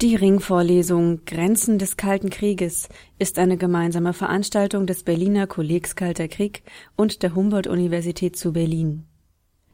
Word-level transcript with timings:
Die 0.00 0.14
Ringvorlesung 0.14 1.24
Grenzen 1.24 1.80
des 1.80 1.96
Kalten 1.96 2.30
Krieges 2.30 2.88
ist 3.18 3.36
eine 3.36 3.56
gemeinsame 3.56 4.12
Veranstaltung 4.12 4.86
des 4.86 5.02
Berliner 5.02 5.48
Kollegs 5.48 5.96
Kalter 5.96 6.28
Krieg 6.28 6.62
und 6.94 7.24
der 7.24 7.34
Humboldt-Universität 7.34 8.36
zu 8.36 8.52
Berlin. 8.52 9.06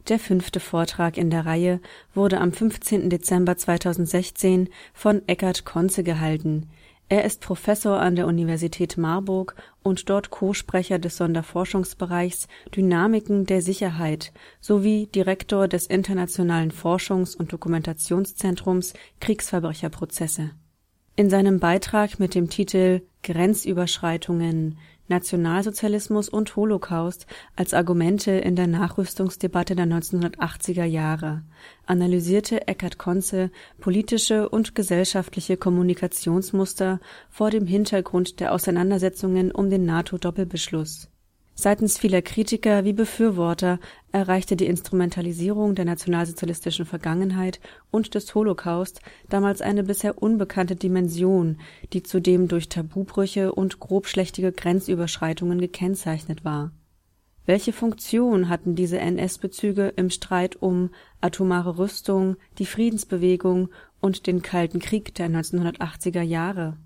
Der 0.09 0.19
fünfte 0.19 0.61
Vortrag 0.61 1.19
in 1.19 1.29
der 1.29 1.45
Reihe 1.45 1.79
wurde 2.15 2.41
am 2.41 2.53
15. 2.53 3.11
Dezember 3.11 3.59
2016 3.59 4.71
von 4.95 5.21
Eckhard 5.29 5.67
Konze 5.67 6.03
gehalten. 6.03 6.71
Er 7.09 7.25
ist 7.25 7.41
Professor 7.43 8.01
an 8.01 8.17
der 8.17 8.27
Universität 8.27 8.97
Marburg 8.97 9.55
und 9.83 10.09
dort 10.09 10.31
Co-Sprecher 10.31 10.99
des 10.99 11.19
Sonderforschungsbereichs 11.19 12.49
Dynamiken 12.75 13.45
der 13.45 13.61
Sicherheit 13.61 14.33
sowie 14.61 15.07
Direktor 15.15 15.69
des 15.69 15.87
Internationalen 15.87 16.71
Forschungs- 16.71 17.37
und 17.37 17.53
Dokumentationszentrums 17.53 18.95
Kriegsverbrecherprozesse. 19.21 20.53
In 21.17 21.31
seinem 21.31 21.61
Beitrag 21.61 22.19
mit 22.19 22.35
dem 22.35 22.49
Titel 22.49 23.03
Grenzüberschreitungen 23.23 24.79
Nationalsozialismus 25.09 26.29
und 26.29 26.57
Holocaust 26.57 27.27
als 27.57 27.75
Argumente 27.75 28.33
in 28.33 28.57
der 28.57 28.67
Nachrüstungsdebatte 28.67 29.77
der 29.77 29.87
1980er 29.87 30.85
Jahre 30.85 31.43
analysierte 31.87 32.67
Eckhard 32.67 32.99
Konze 32.99 33.51
politische 33.81 34.49
und 34.49 34.75
gesellschaftliche 34.75 35.57
Kommunikationsmuster 35.57 37.01
vor 37.31 37.51
dem 37.51 37.67
Hintergrund 37.67 38.41
der 38.41 38.53
Auseinandersetzungen 38.53 39.53
um 39.53 39.71
den 39.71 39.85
NATO-Doppelbeschluss 39.85 41.11
Seitens 41.57 41.99
vieler 41.99 42.21
Kritiker 42.21 42.85
wie 42.85 42.93
Befürworter 42.93 43.79
erreichte 44.11 44.57
die 44.57 44.67
Instrumentalisierung 44.67 45.77
der 45.77 45.85
nationalsozialistischen 45.85 46.85
Vergangenheit 46.85 47.61
und 47.93 48.15
des 48.15 48.35
Holocaust 48.35 49.01
damals 49.29 49.63
eine 49.63 49.85
bisher 49.85 50.21
unbekannte 50.21 50.75
Dimension, 50.75 51.59
die 51.93 52.03
zudem 52.03 52.49
durch 52.49 52.69
Tabubrüche 52.69 53.53
und 53.53 53.79
grobschlächtige 53.79 54.51
Grenzüberschreitungen 54.51 55.61
gekennzeichnet 55.61 56.45
war. 56.45 56.73
Welche 57.47 57.73
Funktion 57.73 58.49
hatten 58.49 58.75
diese 58.75 58.99
NS-Bezüge 58.99 59.89
im 59.97 60.11
Streit 60.11 60.57
um 60.57 60.91
atomare 61.21 61.79
Rüstung, 61.79 62.37
die 62.59 62.67
Friedensbewegung 62.67 63.69
und 64.01 64.27
den 64.27 64.43
Kalten 64.43 64.81
Krieg 64.81 65.15
der 65.15 65.29
1980er 65.29 66.23
Jahre? 66.23 66.79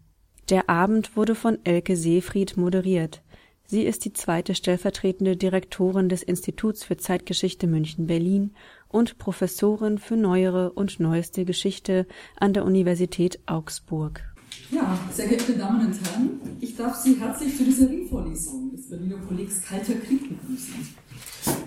Der 0.51 0.69
Abend 0.69 1.17
wurde 1.17 1.35
von 1.35 1.59
Elke 1.65 1.97
Seefried 1.97 2.57
moderiert 2.57 3.23
Sie 3.71 3.83
ist 3.83 4.07
die 4.07 4.15
zweite 4.15 4.55
stellvertretende 4.55 5.37
Direktorin 5.37 6.09
des 6.09 6.23
Instituts 6.23 6.85
für 6.85 6.97
Zeitgeschichte 6.97 7.67
München-Berlin 7.67 8.55
und 8.89 9.19
Professorin 9.19 9.99
für 9.99 10.17
Neuere 10.17 10.73
und 10.73 11.01
Neueste 11.01 11.45
Geschichte 11.45 12.07
an 12.41 12.55
der 12.55 12.65
Universität 12.65 13.41
Augsburg. 13.45 14.23
Ja, 14.71 14.99
sehr 15.13 15.29
geehrte 15.29 15.53
Damen 15.53 15.85
und 15.85 16.01
Herren, 16.03 16.41
ich 16.63 16.77
darf 16.77 16.97
Sie 16.97 17.21
herzlich 17.21 17.59
zu 17.59 17.65
dieser 17.65 17.91
Ringvorlesung 17.91 18.71
des 18.75 18.89
Berliner 18.89 19.19
Kollegs 19.19 19.61
Kalter 19.61 19.97
Krieg 19.97 20.23
begrüßen. 20.27 20.89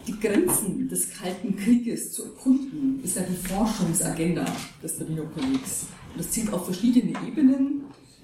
Die 0.08 0.20
Grenzen 0.20 0.90
des 0.90 1.14
Kalten 1.14 1.56
Krieges 1.56 2.14
zu 2.14 2.24
erkunden, 2.24 3.00
ist 3.04 3.16
ja 3.16 3.22
die 3.22 3.48
Forschungsagenda 3.48 4.46
des 4.82 4.98
Berliner 4.98 5.26
Kollegs. 5.26 5.86
Das 6.18 6.32
zielt 6.32 6.52
auf 6.52 6.66
verschiedene 6.66 7.14
Ebenen 7.28 7.84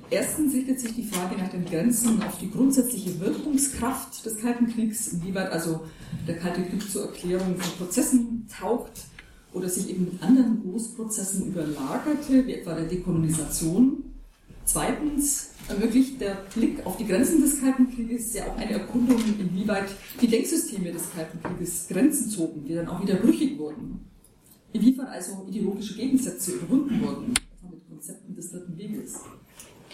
Erstens 0.09 0.53
richtet 0.53 0.79
sich 0.79 0.95
die 0.95 1.03
Frage 1.03 1.35
nach 1.35 1.49
den 1.49 1.65
Grenzen 1.65 2.23
auf 2.23 2.37
die 2.39 2.49
grundsätzliche 2.49 3.19
Wirkungskraft 3.19 4.25
des 4.25 4.37
Kalten 4.37 4.67
Kriegs, 4.67 5.09
inwieweit 5.09 5.51
also 5.51 5.81
der 6.25 6.37
Kalte 6.37 6.61
Krieg 6.63 6.89
zur 6.89 7.07
Erklärung 7.07 7.57
von 7.57 7.85
Prozessen 7.85 8.47
taugt 8.47 9.01
oder 9.51 9.67
sich 9.67 9.89
eben 9.89 10.05
mit 10.05 10.23
anderen 10.23 10.61
Großprozessen 10.61 11.47
überlagerte, 11.47 12.47
wie 12.47 12.53
etwa 12.53 12.75
der 12.75 12.85
Dekolonisation. 12.85 14.03
Zweitens 14.63 15.49
ermöglicht 15.67 16.21
der 16.21 16.37
Blick 16.55 16.85
auf 16.85 16.95
die 16.95 17.07
Grenzen 17.07 17.41
des 17.41 17.59
Kalten 17.59 17.93
Krieges 17.93 18.33
ja 18.33 18.47
auch 18.47 18.55
eine 18.55 18.71
Erkundung, 18.71 19.21
inwieweit 19.39 19.89
die 20.21 20.27
Denksysteme 20.27 20.93
des 20.93 21.11
Kalten 21.11 21.41
Krieges 21.43 21.87
Grenzen 21.89 22.29
zogen, 22.29 22.63
die 22.63 22.75
dann 22.75 22.87
auch 22.87 23.01
wieder 23.01 23.15
brüchig 23.15 23.59
wurden. 23.59 24.05
Inwiefern 24.71 25.07
also 25.07 25.45
ideologische 25.49 25.95
Gegensätze 25.95 26.51
überwunden 26.51 27.01
wurden, 27.01 27.33
mit 27.69 27.89
Konzepten 27.89 28.35
des 28.35 28.51
Dritten 28.51 28.77
Weges. 28.77 29.15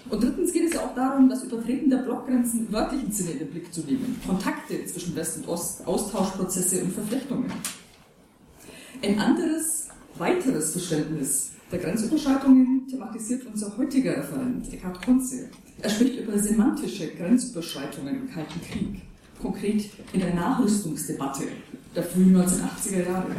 Und 0.09 0.23
drittens 0.23 0.51
geht 0.51 0.67
es 0.67 0.73
ja 0.73 0.81
auch 0.81 0.95
darum, 0.95 1.29
das 1.29 1.43
Übertreten 1.43 1.89
der 1.89 1.97
Blockgrenzen 1.97 2.67
im 2.67 2.73
wörtlichen 2.73 3.11
Sinne 3.11 3.31
in 3.31 3.39
den 3.39 3.49
Blick 3.49 3.73
zu 3.73 3.81
nehmen. 3.81 4.19
Kontakte 4.25 4.85
zwischen 4.85 5.15
West 5.15 5.37
und 5.37 5.47
Ost, 5.47 5.87
Austauschprozesse 5.87 6.83
und 6.83 6.93
Verflechtungen. 6.93 7.51
Ein 9.01 9.19
anderes, 9.19 9.89
weiteres 10.17 10.71
Verständnis 10.71 11.51
der 11.71 11.79
Grenzüberschreitungen 11.79 12.87
thematisiert 12.87 13.45
unser 13.47 13.75
heutiger 13.77 14.17
Referent, 14.17 14.71
Eckhard 14.71 15.03
Konze. 15.03 15.49
Er 15.81 15.89
spricht 15.89 16.19
über 16.19 16.37
semantische 16.37 17.07
Grenzüberschreitungen 17.07 18.15
im 18.15 18.29
Kalten 18.29 18.61
Krieg, 18.61 19.01
konkret 19.41 19.89
in 20.13 20.19
der 20.19 20.35
Nachrüstungsdebatte 20.35 21.45
der 21.95 22.03
frühen 22.03 22.35
1980er 22.37 23.07
Jahre. 23.07 23.35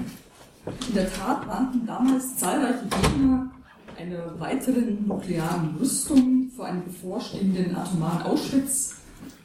In 0.88 0.94
der 0.94 1.12
Tat 1.12 1.46
warnten 1.46 1.86
damals 1.86 2.36
zahlreiche 2.36 2.84
Gegner 2.84 3.53
einer 3.96 4.38
weiteren 4.38 5.06
nuklearen 5.06 5.76
Rüstung 5.80 6.50
vor 6.54 6.66
einem 6.66 6.84
bevorstehenden 6.84 7.74
atomaren 7.74 8.22
Auschwitz. 8.22 8.96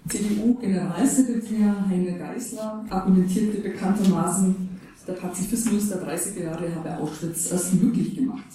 CDU-Generalsekretär 0.07 1.87
Heiner 1.87 2.17
Geisler 2.17 2.85
argumentierte 2.89 3.59
bekanntermaßen, 3.59 4.69
der 5.07 5.13
Pazifismus 5.13 5.89
der 5.89 6.03
30er 6.03 6.43
Jahre 6.43 6.75
habe 6.75 6.97
Auschwitz 6.97 7.51
erst 7.51 7.73
möglich 7.75 8.15
gemacht. 8.15 8.45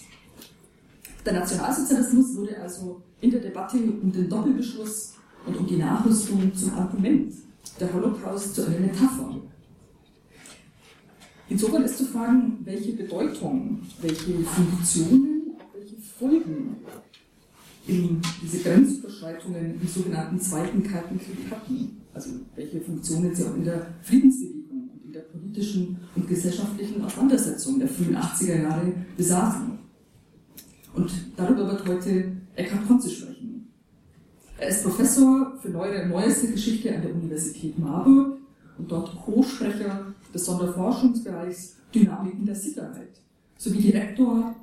Der 1.25 1.33
Nationalsozialismus 1.33 2.37
wurde 2.37 2.61
also 2.61 3.03
in 3.21 3.31
der 3.31 3.41
Debatte 3.41 3.77
um 3.77 4.13
den 4.13 4.29
Doppelbeschluss 4.29 5.15
und 5.47 5.57
um 5.57 5.67
die 5.67 5.77
Nachrüstung 5.77 6.55
zum 6.55 6.75
Argument, 6.75 7.33
der 7.81 7.93
Holocaust 7.93 8.55
zu 8.55 8.67
einer 8.67 8.79
Metapher. 8.79 9.41
Insofern 11.49 11.83
ist 11.83 11.99
zu 11.99 12.05
fragen, 12.07 12.59
welche 12.65 12.93
Bedeutung, 12.93 13.81
welche 14.01 14.33
Funktionen 14.45 15.34
Folgen 16.25 16.77
in 17.87 18.23
diese 18.41 18.59
Grenzüberschreitungen 18.61 19.79
im 19.79 19.87
sogenannten 19.87 20.41
Zweiten 20.41 20.83
Kalten 20.83 21.19
Krieg 21.19 21.51
hatten. 21.51 22.01
Also 22.15 22.31
welche 22.55 22.81
Funktionen 22.81 23.35
sie 23.35 23.45
auch 23.45 23.55
in 23.55 23.65
der 23.65 23.87
Friedensbewegung 24.01 24.89
und 24.91 25.05
in 25.05 25.13
der 25.13 25.21
politischen 25.21 25.99
und 26.17 26.27
gesellschaftlichen 26.27 27.05
Auseinandersetzung 27.05 27.79
der 27.79 27.89
frühen 27.89 28.17
80er 28.17 28.63
Jahre 28.63 28.93
besaßen. 29.17 29.79
Und 30.95 31.11
darüber 31.37 31.67
wird 31.69 31.87
heute 31.87 32.33
Eckhard 32.55 32.87
Konze 32.87 33.11
sprechen. 33.11 33.69
Er 34.57 34.69
ist 34.69 34.85
Professor 34.85 35.59
für 35.61 35.69
neuere, 35.69 36.07
neueste 36.07 36.53
Geschichte 36.53 36.95
an 36.95 37.03
der 37.03 37.13
Universität 37.13 37.79
Marburg 37.79 38.39
und 38.79 38.91
dort 38.91 39.15
Co-Sprecher 39.23 40.15
des 40.33 40.45
Sonderforschungsbereichs 40.45 41.77
Dynamiken 41.95 42.47
der 42.47 42.55
Sicherheit 42.55 43.21
sowie 43.59 43.83
Direktor 43.83 44.55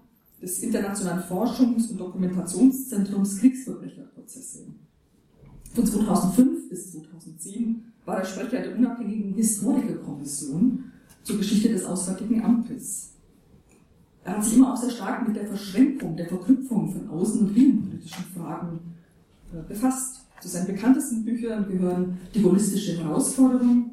des 0.42 0.64
Internationalen 0.64 1.24
Forschungs- 1.24 1.92
und 1.92 2.00
Dokumentationszentrums 2.00 3.40
Kriegsverbrecherprozesse. 3.40 4.66
Von 5.74 5.86
2005 5.86 6.70
bis 6.70 6.92
2010 6.92 7.84
war 8.06 8.18
er 8.18 8.26
Sprecher 8.26 8.62
der 8.62 8.76
unabhängigen 8.76 9.34
Historikerkommission 9.36 10.86
zur 11.24 11.38
Geschichte 11.38 11.70
des 11.70 11.86
Auswärtigen 11.86 12.44
Amtes. 12.44 13.12
Er 14.24 14.38
hat 14.38 14.44
sich 14.44 14.56
immer 14.56 14.74
auch 14.74 14.78
sehr 14.78 14.90
stark 14.90 15.28
mit 15.28 15.36
der 15.36 15.48
Verschränkung, 15.48 16.16
der 16.16 16.28
Verknüpfung 16.28 16.92
von 16.92 17.10
außen- 17.10 17.40
und 17.40 17.58
innenpolitischen 17.58 18.26
Fragen 18.36 18.80
äh, 19.54 19.68
befasst. 19.68 20.22
Zu 20.42 20.48
seinen 20.48 20.68
bekanntesten 20.68 21.24
Büchern 21.24 21.68
gehören 21.68 22.18
Die 22.34 22.44
holistische 22.44 22.98
Herausforderung, 22.98 23.92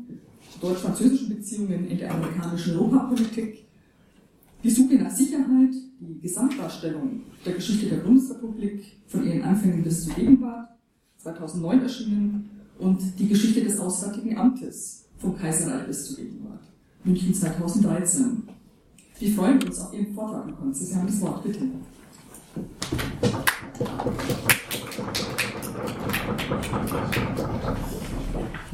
deutsch-französischen 0.61 1.28
Beziehungen 1.28 1.88
in 1.88 1.99
der 1.99 2.12
amerikanischen 2.12 2.76
Europapolitik, 2.76 3.68
die 4.62 4.70
Suche 4.70 4.96
nach 4.96 5.10
Sicherheit, 5.10 5.75
die 6.00 6.20
Gesamtdarstellung 6.20 7.22
der 7.44 7.55
Geschichte 7.55 7.87
der 7.87 7.99
Bundesrepublik 7.99 8.84
von 9.06 9.25
ihren 9.25 9.43
Anfängen 9.43 9.82
bis 9.82 10.05
zur 10.05 10.14
Gegenwart, 10.14 10.69
2009 11.19 11.82
erschienen, 11.82 12.50
und 12.78 13.00
die 13.19 13.28
Geschichte 13.28 13.62
des 13.64 13.78
Auswärtigen 13.78 14.38
Amtes 14.38 15.06
vom 15.16 15.37
Kaiserreich 15.37 15.87
bis 15.87 16.06
zur 16.06 16.16
Gegenwart, 16.16 16.62
München 17.05 17.34
2013. 17.34 18.43
Wir 19.19 19.32
freuen 19.32 19.60
uns 19.62 19.81
auf 19.81 19.93
Ihren 19.93 20.14
Vortrag, 20.14 20.46
Herr 20.46 20.55
Konze. 20.55 20.84
Sie 20.84 20.94
haben 20.94 21.08
das 21.08 21.20
Wort, 21.20 21.43
bitte. 21.43 21.58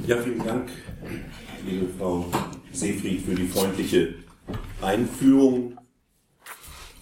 Ja, 0.06 0.18
vielen 0.18 0.44
Dank, 0.44 0.68
liebe 1.66 1.88
Frau 1.98 2.26
Seefried, 2.72 3.22
für 3.22 3.34
die 3.34 3.46
freundliche 3.46 4.23
Einführung. 4.80 5.78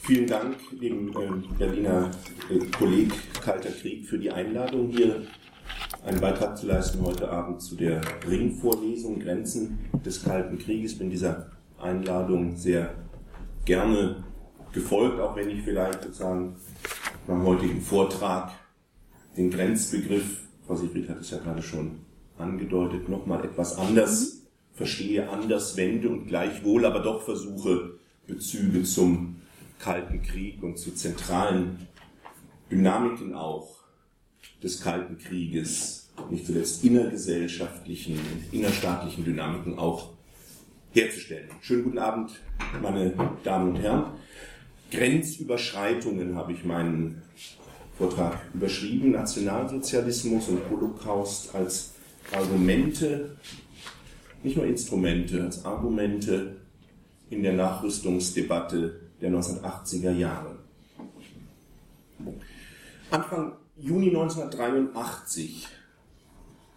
Vielen 0.01 0.27
Dank 0.27 0.57
dem 0.81 1.11
äh, 1.11 1.57
Berliner 1.59 2.11
äh, 2.51 2.59
Kolleg 2.77 3.13
Kalter 3.41 3.71
Krieg 3.71 4.07
für 4.07 4.19
die 4.19 4.31
Einladung, 4.31 4.91
hier 4.91 5.23
einen 6.05 6.21
Beitrag 6.21 6.59
zu 6.59 6.67
leisten 6.67 7.01
heute 7.03 7.31
Abend 7.31 7.63
zu 7.63 7.77
der 7.77 8.01
Ringvorlesung 8.29 9.21
Grenzen 9.21 9.79
des 10.05 10.25
Kalten 10.25 10.59
Krieges. 10.59 10.99
Bin 10.99 11.11
dieser 11.11 11.51
Einladung 11.79 12.57
sehr 12.57 12.95
gerne 13.65 14.25
gefolgt, 14.73 15.21
auch 15.21 15.37
wenn 15.37 15.51
ich 15.51 15.63
vielleicht 15.63 16.03
sozusagen 16.03 16.57
beim 17.27 17.45
heutigen 17.45 17.81
Vortrag 17.81 18.53
den 19.37 19.51
Grenzbegriff, 19.51 20.41
Frau 20.67 20.75
Siegfried 20.75 21.09
hat 21.09 21.21
es 21.21 21.31
ja 21.31 21.39
gerade 21.39 21.63
schon 21.63 22.01
angedeutet, 22.39 23.09
nochmal 23.09 23.45
etwas 23.45 23.79
anders 23.79 24.42
verstehe, 24.75 25.29
anders 25.29 25.77
wende 25.77 26.09
und 26.09 26.27
gleichwohl 26.27 26.85
aber 26.85 27.01
doch 27.01 27.23
versuche, 27.23 27.99
Bezüge 28.27 28.83
zum 28.85 29.37
Kalten 29.79 30.23
Krieg 30.23 30.63
und 30.63 30.79
zu 30.79 30.95
zentralen 30.95 31.89
Dynamiken 32.71 33.35
auch 33.35 33.83
des 34.63 34.81
Kalten 34.81 35.19
Krieges, 35.19 36.09
nicht 36.31 36.47
zuletzt 36.47 36.85
innergesellschaftlichen 36.85 38.15
und 38.15 38.53
innerstaatlichen 38.53 39.25
Dynamiken 39.25 39.79
auch 39.79 40.11
herzustellen. 40.93 41.49
Schönen 41.61 41.85
guten 41.85 41.99
Abend, 41.99 42.31
meine 42.81 43.13
Damen 43.43 43.71
und 43.71 43.77
Herren. 43.77 44.05
Grenzüberschreitungen 44.91 46.37
habe 46.37 46.53
ich 46.53 46.65
meinen 46.65 47.23
Vortrag 47.97 48.39
überschrieben. 48.55 49.13
Nationalsozialismus 49.13 50.49
und 50.49 50.61
Holocaust 50.71 51.55
als 51.55 51.93
Argumente, 52.31 53.37
nicht 54.43 54.57
nur 54.57 54.67
Instrumente, 54.67 55.43
als 55.43 55.65
Argumente 55.65 56.57
in 57.31 57.43
der 57.43 57.53
Nachrüstungsdebatte 57.55 59.01
der 59.21 59.31
1980er 59.31 60.13
Jahre. 60.13 60.57
Anfang 63.11 63.53
Juni 63.77 64.09
1983 64.09 65.69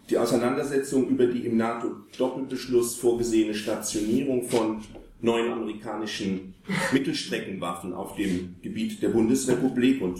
die 0.09 0.17
Auseinandersetzung 0.17 1.07
über 1.07 1.25
die 1.25 1.45
im 1.47 1.57
NATO-Doppelbeschluss 1.57 2.95
vorgesehene 2.95 3.55
Stationierung 3.55 4.43
von 4.47 4.81
neuen 5.21 5.51
amerikanischen 5.51 6.53
Mittelstreckenwaffen 6.93 7.93
auf 7.93 8.15
dem 8.15 8.55
Gebiet 8.61 9.01
der 9.01 9.09
Bundesrepublik 9.09 10.01
und 10.01 10.19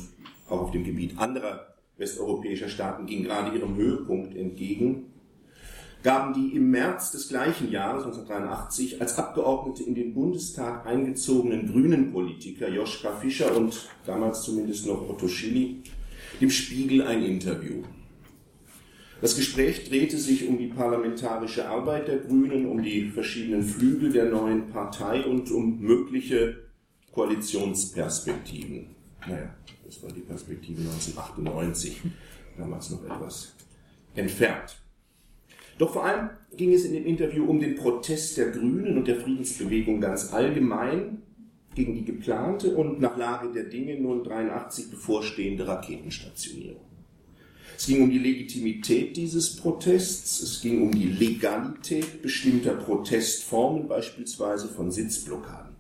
auch 0.50 0.62
auf 0.62 0.72
dem 0.72 0.84
Gebiet 0.84 1.18
anderer 1.18 1.76
westeuropäischer 1.98 2.68
Staaten 2.68 3.06
ging 3.06 3.24
gerade 3.24 3.56
ihrem 3.56 3.76
Höhepunkt 3.76 4.36
entgegen, 4.36 5.14
gaben 6.06 6.36
die 6.36 6.56
im 6.56 6.69
März 6.69 7.13
des 7.13 7.30
gleichen 7.30 7.72
Jahres 7.72 8.04
1983 8.04 9.02
als 9.02 9.18
Abgeordnete 9.18 9.81
in 9.81 9.96
den 9.96 10.13
Bundestag 10.13 10.86
eingezogenen 10.86 11.72
grünen 11.72 12.13
Politiker 12.13 12.69
Joschka 12.69 13.16
Fischer 13.16 13.57
und 13.57 13.90
damals 14.06 14.44
zumindest 14.44 14.86
noch 14.86 15.10
Otto 15.10 15.28
Schilly 15.28 15.81
dem 16.40 16.52
Spiegel 16.52 17.02
ein 17.02 17.24
Interview. 17.24 17.81
Das 19.19 19.36
Gespräch 19.36 19.90
drehte 19.90 20.19
sich 20.19 20.48
um 20.48 20.60
die 20.60 20.68
parlamentarische 20.68 21.68
Arbeit 21.68 22.08
der 22.08 22.18
Grünen, 22.18 22.68
um 22.68 22.84
die 22.84 23.10
verschiedenen 23.10 23.63
Flügel 23.63 24.13
der 24.13 24.25
neuen 24.25 24.68
Partei 24.68 25.25
und 25.25 25.50
um 25.50 25.80
mögliche 25.80 26.68
Koalitionsperspektiven. 27.13 28.90
Naja, 29.28 29.56
das 29.84 30.04
war 30.04 30.12
die 30.12 30.22
Perspektive 30.22 30.81
1998, 30.81 32.00
damals 32.60 32.92
noch 32.92 33.04
etwas 33.06 33.56
entfernt. 34.13 34.85
Doch 35.77 35.94
vor 35.94 36.06
allem 36.06 36.30
ging 36.56 36.74
es 36.74 36.86
in 36.86 36.94
dem 36.94 37.06
Interview 37.06 37.45
um 37.45 37.60
den 37.60 37.75
Protest 37.75 38.38
der 38.38 38.51
Grünen 38.51 38.98
und 38.98 39.07
der 39.07 39.18
Friedensbewegung 39.18 40.00
ganz 40.00 40.31
allgemein 40.33 41.22
gegen 41.75 41.95
die 41.95 42.06
geplante 42.06 42.74
und 42.74 43.01
nach 43.01 43.18
Lage 43.18 43.51
der 43.51 43.66
Dinge 43.66 44.00
nun 44.00 44.24
83 44.24 44.89
bevorstehende 44.89 45.68
Raketenstationierung. 45.68 46.81
Es 47.77 47.88
ging 47.88 48.04
um 48.04 48.10
die 48.10 48.19
Legitimität 48.19 49.18
dieses 49.18 49.57
Protests, 49.57 50.39
es 50.42 50.62
ging 50.62 50.81
um 50.81 50.92
die 50.92 51.10
Legalität 51.10 52.22
bestimmter 52.22 52.74
Protestformen, 52.75 53.89
beispielsweise 53.89 54.69
von 54.69 54.92
Sitzblockaden. 54.92 55.75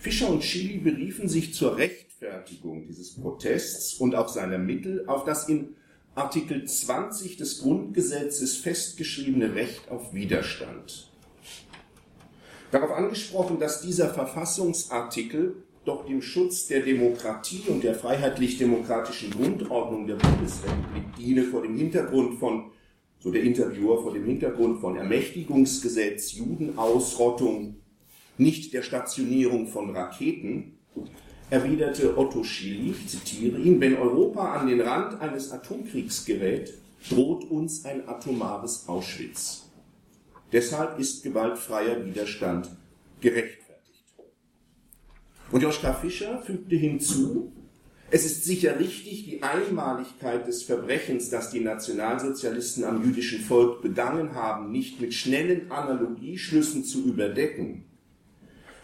Fischer 0.00 0.28
und 0.28 0.42
Chili 0.42 0.78
beriefen 0.78 1.28
sich 1.28 1.54
zur 1.54 1.76
Rechtfertigung 1.76 2.84
dieses 2.86 3.14
Protests 3.14 3.94
und 3.94 4.16
auch 4.16 4.28
seiner 4.28 4.58
Mittel 4.58 5.04
auf 5.06 5.24
das 5.24 5.48
in 5.48 5.76
Artikel 6.16 6.64
20 6.64 7.36
des 7.36 7.60
Grundgesetzes 7.60 8.56
festgeschriebene 8.56 9.54
Recht 9.54 9.90
auf 9.90 10.14
Widerstand. 10.14 11.10
Darauf 12.70 12.90
angesprochen, 12.92 13.60
dass 13.60 13.82
dieser 13.82 14.08
Verfassungsartikel 14.08 15.56
doch 15.84 16.06
dem 16.06 16.22
Schutz 16.22 16.68
der 16.68 16.80
Demokratie 16.80 17.64
und 17.68 17.84
der 17.84 17.94
freiheitlich-demokratischen 17.94 19.30
Grundordnung 19.30 20.06
der 20.06 20.14
Bundesrepublik 20.14 21.04
diene 21.18 21.44
vor 21.44 21.60
dem 21.60 21.76
Hintergrund 21.76 22.38
von, 22.38 22.70
so 23.18 23.30
der 23.30 23.42
Interviewer, 23.42 24.02
vor 24.02 24.14
dem 24.14 24.24
Hintergrund 24.24 24.80
von 24.80 24.96
Ermächtigungsgesetz, 24.96 26.32
Judenausrottung, 26.32 27.76
nicht 28.38 28.72
der 28.72 28.82
Stationierung 28.82 29.66
von 29.66 29.94
Raketen, 29.94 30.78
erwiderte 31.50 32.16
Otto 32.16 32.42
Schily, 32.42 32.90
ich 32.90 33.08
zitiere 33.08 33.58
ihn, 33.58 33.80
wenn 33.80 33.96
Europa 33.96 34.54
an 34.54 34.66
den 34.66 34.80
Rand 34.80 35.20
eines 35.20 35.52
Atomkriegs 35.52 36.24
gerät, 36.24 36.74
droht 37.08 37.44
uns 37.50 37.84
ein 37.84 38.08
atomares 38.08 38.88
Auschwitz. 38.88 39.70
Deshalb 40.52 40.98
ist 40.98 41.22
gewaltfreier 41.22 42.04
Widerstand 42.04 42.70
gerechtfertigt. 43.20 43.66
Und 45.52 45.62
Joschka 45.62 45.92
Fischer 45.94 46.42
fügte 46.42 46.76
hinzu, 46.76 47.52
es 48.10 48.24
ist 48.24 48.44
sicher 48.44 48.78
richtig, 48.78 49.24
die 49.24 49.42
Einmaligkeit 49.42 50.46
des 50.46 50.62
Verbrechens, 50.62 51.28
das 51.28 51.50
die 51.50 51.60
Nationalsozialisten 51.60 52.84
am 52.84 53.04
jüdischen 53.04 53.40
Volk 53.40 53.82
begangen 53.82 54.34
haben, 54.34 54.70
nicht 54.70 55.00
mit 55.00 55.12
schnellen 55.12 55.72
Analogieschlüssen 55.72 56.84
zu 56.84 57.04
überdecken. 57.04 57.85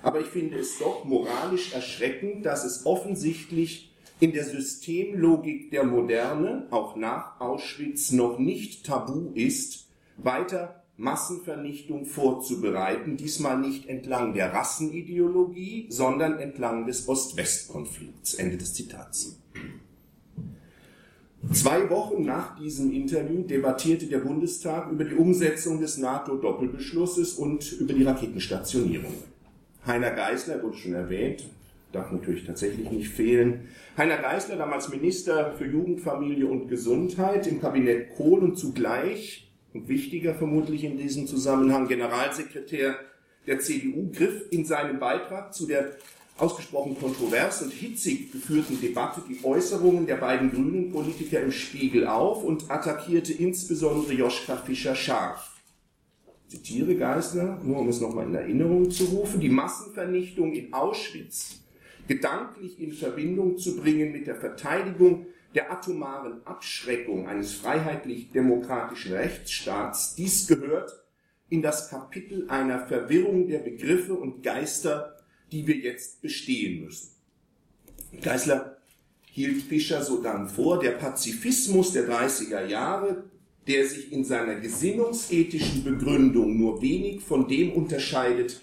Aber 0.03 0.21
ich 0.21 0.27
finde 0.27 0.59
es 0.59 0.79
doch 0.79 1.05
moralisch 1.05 1.73
erschreckend, 1.73 2.45
dass 2.45 2.65
es 2.65 2.87
offensichtlich 2.87 3.93
in 4.21 4.33
der 4.33 4.45
Systemlogik 4.45 5.71
der 5.71 5.85
Moderne, 5.85 6.67
auch 6.71 6.97
nach 6.97 7.41
Auschwitz, 7.41 8.13
noch 8.13 8.39
nicht 8.39 8.87
tabu 8.87 9.31
ist, 9.35 9.89
weiter 10.17 10.85
Massenvernichtung 10.97 12.05
vorzubereiten, 12.07 13.17
diesmal 13.17 13.59
nicht 13.59 13.89
entlang 13.89 14.35
der 14.35 14.53
Rassenideologie, 14.53 15.87
sondern 15.89 16.39
entlang 16.39 16.87
des 16.87 17.09
Ost-West-Konflikts. 17.09 18.35
Ende 18.35 18.57
des 18.57 18.75
Zitats. 18.75 19.39
Zwei 21.53 21.91
Wochen 21.91 22.25
nach 22.25 22.57
diesem 22.57 22.93
Interview 22.93 23.43
debattierte 23.43 24.07
der 24.07 24.19
Bundestag 24.19 24.93
über 24.93 25.05
die 25.05 25.17
Umsetzung 25.17 25.81
des 25.81 25.99
NATO-Doppelbeschlusses 25.99 27.35
und 27.35 27.73
über 27.73 27.95
die 27.95 28.05
Raketenstationierung. 28.05 29.15
Heiner 29.87 30.13
Geisler 30.13 30.63
wurde 30.63 30.77
schon 30.77 30.95
erwähnt, 30.95 31.45
darf 31.91 32.13
natürlich 32.13 32.45
tatsächlich 32.45 32.91
nicht 32.91 33.09
fehlen. 33.09 33.69
Heiner 33.97 34.19
Geisler, 34.19 34.57
damals 34.57 34.89
Minister 34.91 35.53
für 35.59 35.67
Jugend, 35.67 36.01
Familie 36.01 36.47
und 36.47 36.69
Gesundheit 36.69 37.49
im 37.49 37.61
Kabinett 37.61 38.15
Kohl 38.17 38.41
und 38.41 38.57
zugleich 38.57 39.51
und 39.75 39.89
wichtiger 39.89 40.35
vermutlich 40.35 40.85
in 40.85 40.99
diesem 40.99 41.27
Zusammenhang 41.27 41.89
Generalsekretär 41.89 42.97
der 43.47 43.59
CDU, 43.59 44.13
griff 44.13 44.47
in 44.51 44.65
seinem 44.65 45.01
Beitrag 45.01 45.53
zu 45.53 45.67
der 45.67 45.97
ausgesprochen 46.39 46.99
kontrovers 46.99 47.63
und 47.63 47.73
hitzig 47.73 48.33
geführten 48.33 48.81
Debatte 48.81 49.21
die 49.29 49.45
Äußerungen 49.45 50.07
der 50.07 50.17
beiden 50.17 50.51
grünen 50.51 50.93
Politiker 50.93 51.41
im 51.41 51.53
Spiegel 51.53 52.07
auf 52.07 52.43
und 52.45 52.71
attackierte 52.71 53.33
insbesondere 53.33 54.13
Joschka 54.13 54.57
Fischer 54.57 54.95
scharf. 54.95 55.52
Zitiere 56.53 56.97
Geisler, 56.97 57.59
nur 57.65 57.79
um 57.79 57.89
es 57.89 58.03
nochmal 58.03 58.27
in 58.27 58.35
Erinnerung 58.35 58.91
zu 58.91 59.05
rufen, 59.05 59.41
die 59.41 59.49
Massenvernichtung 59.49 60.53
in 60.53 60.75
Auschwitz 60.75 61.63
gedanklich 62.07 62.79
in 62.79 62.93
Verbindung 62.93 63.57
zu 63.57 63.77
bringen 63.77 64.13
mit 64.13 64.27
der 64.27 64.37
Verteidigung 64.37 65.25
der 65.55 65.73
atomaren 65.73 66.47
Abschreckung 66.47 67.27
eines 67.27 67.55
freiheitlich-demokratischen 67.55 69.15
Rechtsstaats, 69.15 70.15
dies 70.15 70.47
gehört 70.47 70.93
in 71.49 71.63
das 71.63 71.89
Kapitel 71.89 72.51
einer 72.51 72.87
Verwirrung 72.87 73.49
der 73.49 73.61
Begriffe 73.61 74.13
und 74.13 74.43
Geister, 74.43 75.17
die 75.53 75.67
wir 75.67 75.77
jetzt 75.77 76.21
bestehen 76.21 76.85
müssen. 76.85 77.13
Geisler 78.21 78.77
hielt 79.25 79.63
Fischer 79.63 80.03
so 80.03 80.23
dann 80.23 80.51
vor, 80.51 80.81
der 80.81 80.93
Pazifismus 80.93 81.93
der 81.93 82.07
30er 82.07 82.67
Jahre, 82.67 83.25
der 83.67 83.87
sich 83.87 84.13
in 84.13 84.25
seiner 84.25 84.57
gesinnungsethischen 84.57 85.85
Begründung 85.85 86.59
nur 86.59 86.83
wenig 86.83 87.21
von 87.21 87.49
dem 87.49 87.73
unterscheidet, 87.73 88.63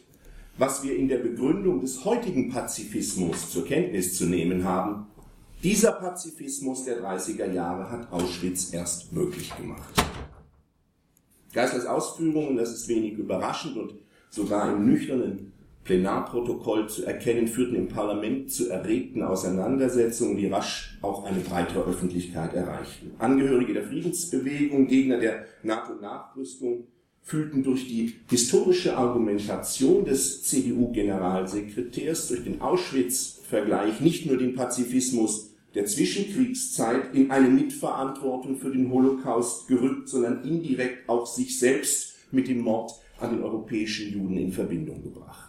was 0.58 0.84
wir 0.84 0.96
in 0.96 1.08
der 1.08 1.20
Begründung 1.20 1.80
des 1.80 2.04
heutigen 2.04 2.50
Pazifismus 2.50 3.50
zur 3.52 3.66
Kenntnis 3.66 4.18
zu 4.18 4.26
nehmen 4.26 4.64
haben, 4.66 5.06
Dieser 5.62 5.92
Pazifismus 5.92 6.86
der 6.86 7.04
30er 7.04 7.52
Jahre 7.52 7.92
hat 7.92 8.10
Auschwitz 8.14 8.72
erst 8.72 9.12
möglich 9.12 9.54
gemacht. 9.58 9.94
Geislers 11.52 11.86
Ausführungen, 11.86 12.56
das 12.56 12.72
ist 12.72 12.88
wenig 12.88 13.18
überraschend 13.18 13.76
und 13.76 13.96
sogar 14.30 14.72
im 14.72 14.86
nüchternen 14.86 15.52
Plenarprotokoll 15.84 16.88
zu 16.88 17.06
erkennen, 17.06 17.48
führten 17.48 17.76
im 17.76 17.88
Parlament 17.88 18.52
zu 18.52 18.70
erregten 18.70 19.24
Auseinandersetzungen, 19.24 20.38
die 20.38 20.48
rasch 20.48 20.98
auch 21.02 21.26
eine 21.26 21.40
breitere 21.40 21.84
Öffentlichkeit 21.84 22.54
erreichten. 22.54 23.12
Angehörige 23.18 23.74
der 23.74 23.84
Friedensbewegung, 23.84 24.88
Gegner 24.88 25.20
der 25.20 25.46
NATO-Nachrüstung 25.64 26.88
fühlten 27.22 27.64
durch 27.64 27.88
die 27.88 28.16
historische 28.30 28.98
Argumentation 28.98 30.06
des 30.06 30.44
CDU-Generalsekretärs, 30.44 32.28
durch 32.30 32.44
den 32.44 32.62
Auschwitz-Vergleich 32.62 34.00
nicht 34.02 34.26
nur 34.26 34.38
den 34.38 34.56
Pazifismus 34.56 35.50
der 35.76 35.86
Zwischenkriegszeit 35.86 37.14
in 37.14 37.30
eine 37.30 37.50
Mitverantwortung 37.50 38.58
für 38.58 38.72
den 38.72 38.92
Holocaust 38.92 39.68
gerückt, 39.68 40.10
sondern 40.10 40.44
indirekt 40.44 41.08
auch 41.08 41.28
sich 41.28 41.60
selbst 41.60 42.16
mit 42.32 42.48
dem 42.48 42.62
Mord 42.62 42.92
an 43.20 43.32
den 43.32 43.44
europäischen 43.44 44.12
Juden 44.12 44.38
in 44.38 44.52
Verbindung 44.52 45.04
gebracht. 45.04 45.49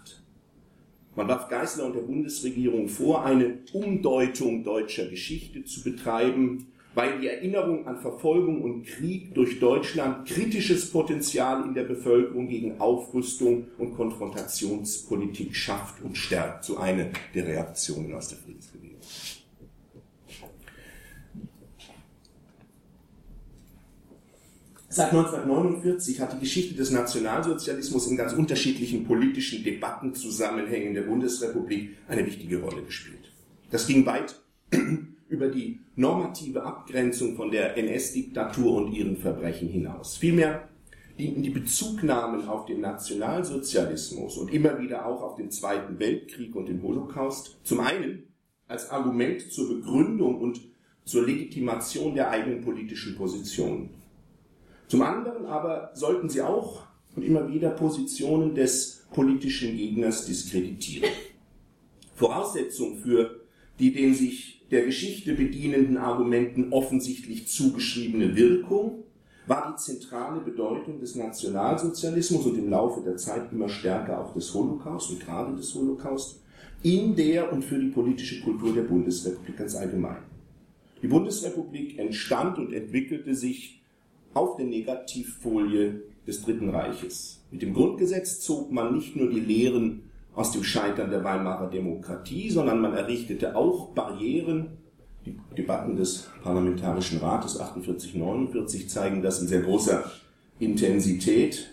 Man 1.21 1.29
warf 1.29 1.51
Geisler 1.51 1.85
und 1.85 1.95
der 1.95 2.01
Bundesregierung 2.01 2.89
vor, 2.89 3.27
eine 3.27 3.59
Umdeutung 3.75 4.65
deutscher 4.65 5.07
Geschichte 5.07 5.63
zu 5.65 5.83
betreiben, 5.83 6.69
weil 6.95 7.21
die 7.21 7.27
Erinnerung 7.27 7.87
an 7.87 7.99
Verfolgung 7.99 8.63
und 8.63 8.87
Krieg 8.87 9.35
durch 9.35 9.61
Deutschland 9.61 10.27
kritisches 10.27 10.91
Potenzial 10.91 11.67
in 11.67 11.75
der 11.75 11.85
Bevölkerung 11.85 12.49
gegen 12.49 12.81
Aufrüstung 12.81 13.67
und 13.77 13.97
Konfrontationspolitik 13.97 15.55
schafft 15.55 16.03
und 16.03 16.17
stärkt. 16.17 16.65
So 16.65 16.79
eine 16.79 17.11
der 17.35 17.47
Reaktionen 17.47 18.15
aus 18.15 18.29
der 18.29 18.39
Friedensbewegung. 18.39 18.90
Seit 24.93 25.13
1949 25.13 26.21
hat 26.21 26.33
die 26.33 26.41
Geschichte 26.41 26.75
des 26.75 26.91
Nationalsozialismus 26.91 28.09
in 28.09 28.17
ganz 28.17 28.33
unterschiedlichen 28.33 29.05
politischen 29.05 29.63
Debattenzusammenhängen 29.63 30.95
der 30.95 31.03
Bundesrepublik 31.03 31.97
eine 32.09 32.27
wichtige 32.27 32.61
Rolle 32.61 32.83
gespielt. 32.83 33.31
Das 33.71 33.87
ging 33.87 34.05
weit 34.05 34.35
über 35.29 35.47
die 35.47 35.79
normative 35.95 36.65
Abgrenzung 36.65 37.37
von 37.37 37.53
der 37.53 37.77
NS-Diktatur 37.77 38.75
und 38.75 38.93
ihren 38.93 39.17
Verbrechen 39.17 39.69
hinaus. 39.69 40.17
Vielmehr 40.17 40.69
dienten 41.17 41.45
die 41.45 41.51
Bezugnahmen 41.51 42.49
auf 42.49 42.67
den 42.67 42.81
Nationalsozialismus 42.81 44.39
und 44.39 44.53
immer 44.53 44.81
wieder 44.81 45.07
auch 45.07 45.23
auf 45.23 45.37
den 45.37 45.53
Zweiten 45.53 46.01
Weltkrieg 46.01 46.57
und 46.57 46.69
den 46.69 46.83
Holocaust 46.83 47.61
zum 47.63 47.79
einen 47.79 48.25
als 48.67 48.91
Argument 48.91 49.53
zur 49.53 49.69
Begründung 49.69 50.41
und 50.41 50.61
zur 51.05 51.25
Legitimation 51.25 52.17
der 52.17 52.29
eigenen 52.31 52.61
politischen 52.61 53.15
Positionen. 53.15 54.00
Zum 54.91 55.03
anderen 55.03 55.47
aber 55.47 55.93
sollten 55.95 56.29
sie 56.29 56.43
auch 56.43 56.83
und 57.15 57.23
immer 57.23 57.49
wieder 57.49 57.71
Positionen 57.71 58.57
des 58.57 59.07
politischen 59.13 59.77
Gegners 59.77 60.27
diskreditieren. 60.27 61.09
Voraussetzung 62.17 62.97
für 62.97 63.41
die 63.79 63.93
den 63.93 64.15
sich 64.15 64.67
der 64.73 64.85
Geschichte 64.85 65.35
bedienenden 65.35 65.97
Argumenten 65.97 66.73
offensichtlich 66.73 67.47
zugeschriebene 67.47 68.35
Wirkung 68.35 69.05
war 69.47 69.73
die 69.73 69.81
zentrale 69.81 70.41
Bedeutung 70.41 70.99
des 70.99 71.15
Nationalsozialismus 71.15 72.47
und 72.47 72.59
im 72.59 72.69
Laufe 72.69 73.01
der 73.03 73.17
Zeit 73.17 73.53
immer 73.53 73.69
stärker 73.69 74.21
auch 74.21 74.35
des 74.35 74.53
Holocaust 74.53 75.13
und 75.13 75.21
gerade 75.21 75.55
des 75.55 75.73
Holocaust 75.73 76.43
in 76.83 77.15
der 77.15 77.53
und 77.53 77.65
für 77.65 77.79
die 77.79 77.91
politische 77.91 78.43
Kultur 78.43 78.75
der 78.75 78.83
Bundesrepublik 78.83 79.57
ganz 79.57 79.77
allgemein. 79.77 80.23
Die 81.01 81.09
Bundesrepublik 81.09 81.97
entstand 81.97 82.59
und 82.59 82.73
entwickelte 82.73 83.37
sich 83.37 83.80
auf 84.35 84.57
der 84.57 84.67
Negativfolie 84.67 86.03
des 86.27 86.43
Dritten 86.43 86.71
Reiches. 86.71 87.43
Mit 87.51 87.63
dem 87.63 87.75
Grundgesetz 87.75 88.41
zog 88.41 88.71
man 88.71 88.95
nicht 88.95 89.17
nur 89.17 89.29
die 89.29 89.41
Lehren 89.41 90.03
aus 90.35 90.53
dem 90.53 90.63
Scheitern 90.63 91.11
der 91.11 91.25
Weimarer 91.25 91.69
Demokratie, 91.69 92.51
sondern 92.51 92.81
man 92.81 92.95
errichtete 92.95 93.57
auch 93.57 93.89
Barrieren. 93.89 94.79
Die 95.27 95.37
Debatten 95.57 95.97
des 95.97 96.31
Parlamentarischen 96.43 97.19
Rates 97.19 97.61
48-49 97.61 98.89
zeigen 98.89 99.23
das 99.23 99.43
in 99.43 99.49
sehr 99.49 99.63
großer 99.63 100.11
Intensität. 100.59 101.69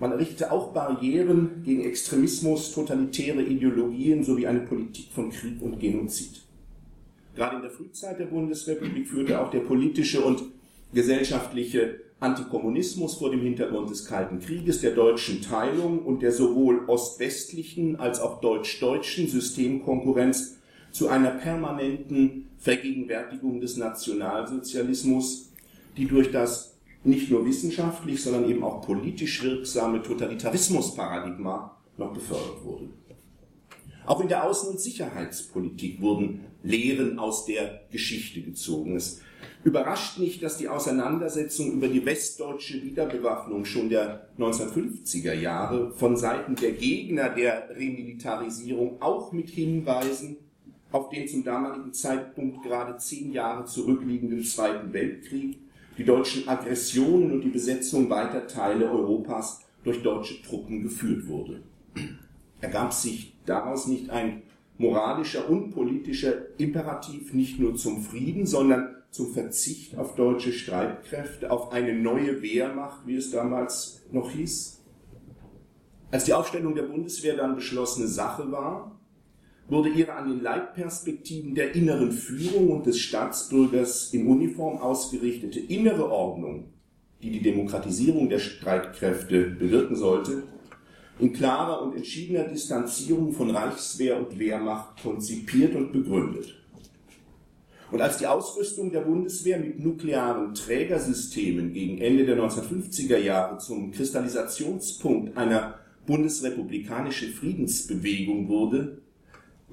Man 0.00 0.12
errichtete 0.12 0.50
auch 0.52 0.72
Barrieren 0.72 1.62
gegen 1.64 1.84
Extremismus, 1.84 2.72
totalitäre 2.72 3.42
Ideologien 3.42 4.24
sowie 4.24 4.46
eine 4.46 4.60
Politik 4.60 5.08
von 5.12 5.30
Krieg 5.30 5.60
und 5.60 5.78
Genozid. 5.78 6.42
Gerade 7.34 7.56
in 7.56 7.62
der 7.62 7.70
Frühzeit 7.70 8.18
der 8.18 8.26
Bundesrepublik 8.26 9.08
führte 9.08 9.40
auch 9.40 9.50
der 9.50 9.60
politische 9.60 10.24
und 10.24 10.42
gesellschaftliche 10.92 12.00
Antikommunismus 12.20 13.14
vor 13.14 13.30
dem 13.30 13.42
Hintergrund 13.42 13.90
des 13.90 14.04
Kalten 14.04 14.40
Krieges, 14.40 14.80
der 14.80 14.92
deutschen 14.92 15.40
Teilung 15.40 16.00
und 16.00 16.22
der 16.22 16.32
sowohl 16.32 16.84
ostwestlichen 16.88 17.96
als 17.96 18.20
auch 18.20 18.40
deutsch-deutschen 18.40 19.28
Systemkonkurrenz 19.28 20.56
zu 20.90 21.08
einer 21.08 21.30
permanenten 21.30 22.48
Vergegenwärtigung 22.58 23.60
des 23.60 23.76
Nationalsozialismus, 23.76 25.52
die 25.96 26.06
durch 26.06 26.32
das 26.32 26.76
nicht 27.04 27.30
nur 27.30 27.46
wissenschaftlich, 27.46 28.20
sondern 28.20 28.50
eben 28.50 28.64
auch 28.64 28.84
politisch 28.84 29.42
wirksame 29.44 30.02
Totalitarismusparadigma 30.02 31.76
noch 31.96 32.12
befördert 32.12 32.64
wurde. 32.64 32.88
Auch 34.06 34.20
in 34.20 34.28
der 34.28 34.50
Außen- 34.50 34.70
und 34.70 34.80
Sicherheitspolitik 34.80 36.00
wurden 36.00 36.40
Lehren 36.62 37.18
aus 37.18 37.44
der 37.44 37.82
Geschichte 37.92 38.40
gezogen. 38.40 38.96
Es 38.96 39.20
Überrascht 39.64 40.18
nicht, 40.18 40.42
dass 40.42 40.56
die 40.56 40.68
Auseinandersetzung 40.68 41.72
über 41.72 41.88
die 41.88 42.04
westdeutsche 42.06 42.82
Wiederbewaffnung 42.82 43.64
schon 43.64 43.88
der 43.88 44.28
1950er 44.38 45.34
Jahre 45.34 45.90
von 45.92 46.16
Seiten 46.16 46.54
der 46.54 46.72
Gegner 46.72 47.30
der 47.30 47.68
Remilitarisierung 47.70 49.02
auch 49.02 49.32
mit 49.32 49.50
Hinweisen 49.50 50.36
auf 50.92 51.10
den 51.10 51.26
zum 51.28 51.44
damaligen 51.44 51.92
Zeitpunkt 51.92 52.62
gerade 52.62 52.96
zehn 52.98 53.32
Jahre 53.32 53.64
zurückliegenden 53.64 54.42
Zweiten 54.44 54.92
Weltkrieg, 54.92 55.58
die 55.98 56.04
deutschen 56.04 56.48
Aggressionen 56.48 57.32
und 57.32 57.42
die 57.42 57.50
Besetzung 57.50 58.08
weiter 58.08 58.46
Teile 58.46 58.88
Europas 58.88 59.60
durch 59.82 60.02
deutsche 60.02 60.40
Truppen 60.42 60.82
geführt 60.82 61.26
wurde. 61.26 61.62
Ergab 62.60 62.92
sich 62.92 63.34
daraus 63.44 63.86
nicht 63.86 64.08
ein 64.10 64.42
moralischer 64.78 65.50
und 65.50 65.72
politischer 65.72 66.58
Imperativ 66.58 67.34
nicht 67.34 67.58
nur 67.58 67.74
zum 67.74 68.02
Frieden, 68.02 68.46
sondern 68.46 68.94
zum 69.10 69.32
Verzicht 69.32 69.96
auf 69.96 70.14
deutsche 70.14 70.52
Streitkräfte, 70.52 71.50
auf 71.50 71.72
eine 71.72 71.94
neue 71.94 72.42
Wehrmacht, 72.42 73.06
wie 73.06 73.16
es 73.16 73.30
damals 73.30 74.02
noch 74.12 74.30
hieß. 74.30 74.84
Als 76.10 76.24
die 76.24 76.34
Aufstellung 76.34 76.74
der 76.74 76.84
Bundeswehr 76.84 77.36
dann 77.36 77.54
beschlossene 77.54 78.08
Sache 78.08 78.50
war, 78.50 78.98
wurde 79.68 79.90
ihre 79.90 80.14
an 80.14 80.28
den 80.28 80.42
Leitperspektiven 80.42 81.54
der 81.54 81.74
inneren 81.74 82.12
Führung 82.12 82.70
und 82.70 82.86
des 82.86 82.98
Staatsbürgers 82.98 84.14
in 84.14 84.26
Uniform 84.26 84.78
ausgerichtete 84.78 85.60
innere 85.60 86.10
Ordnung, 86.10 86.72
die 87.22 87.30
die 87.30 87.42
Demokratisierung 87.42 88.28
der 88.28 88.38
Streitkräfte 88.38 89.50
bewirken 89.50 89.96
sollte, 89.96 90.44
in 91.18 91.32
klarer 91.32 91.82
und 91.82 91.96
entschiedener 91.96 92.44
Distanzierung 92.44 93.32
von 93.32 93.50
Reichswehr 93.50 94.16
und 94.18 94.38
Wehrmacht 94.38 95.02
konzipiert 95.02 95.74
und 95.74 95.92
begründet. 95.92 96.54
Und 97.90 98.02
als 98.02 98.18
die 98.18 98.26
Ausrüstung 98.26 98.92
der 98.92 99.00
Bundeswehr 99.00 99.58
mit 99.58 99.82
nuklearen 99.82 100.54
Trägersystemen 100.54 101.72
gegen 101.72 101.98
Ende 101.98 102.26
der 102.26 102.36
1950er 102.36 103.16
Jahre 103.16 103.58
zum 103.58 103.92
Kristallisationspunkt 103.92 105.36
einer 105.38 105.78
bundesrepublikanischen 106.06 107.32
Friedensbewegung 107.32 108.48
wurde, 108.48 108.98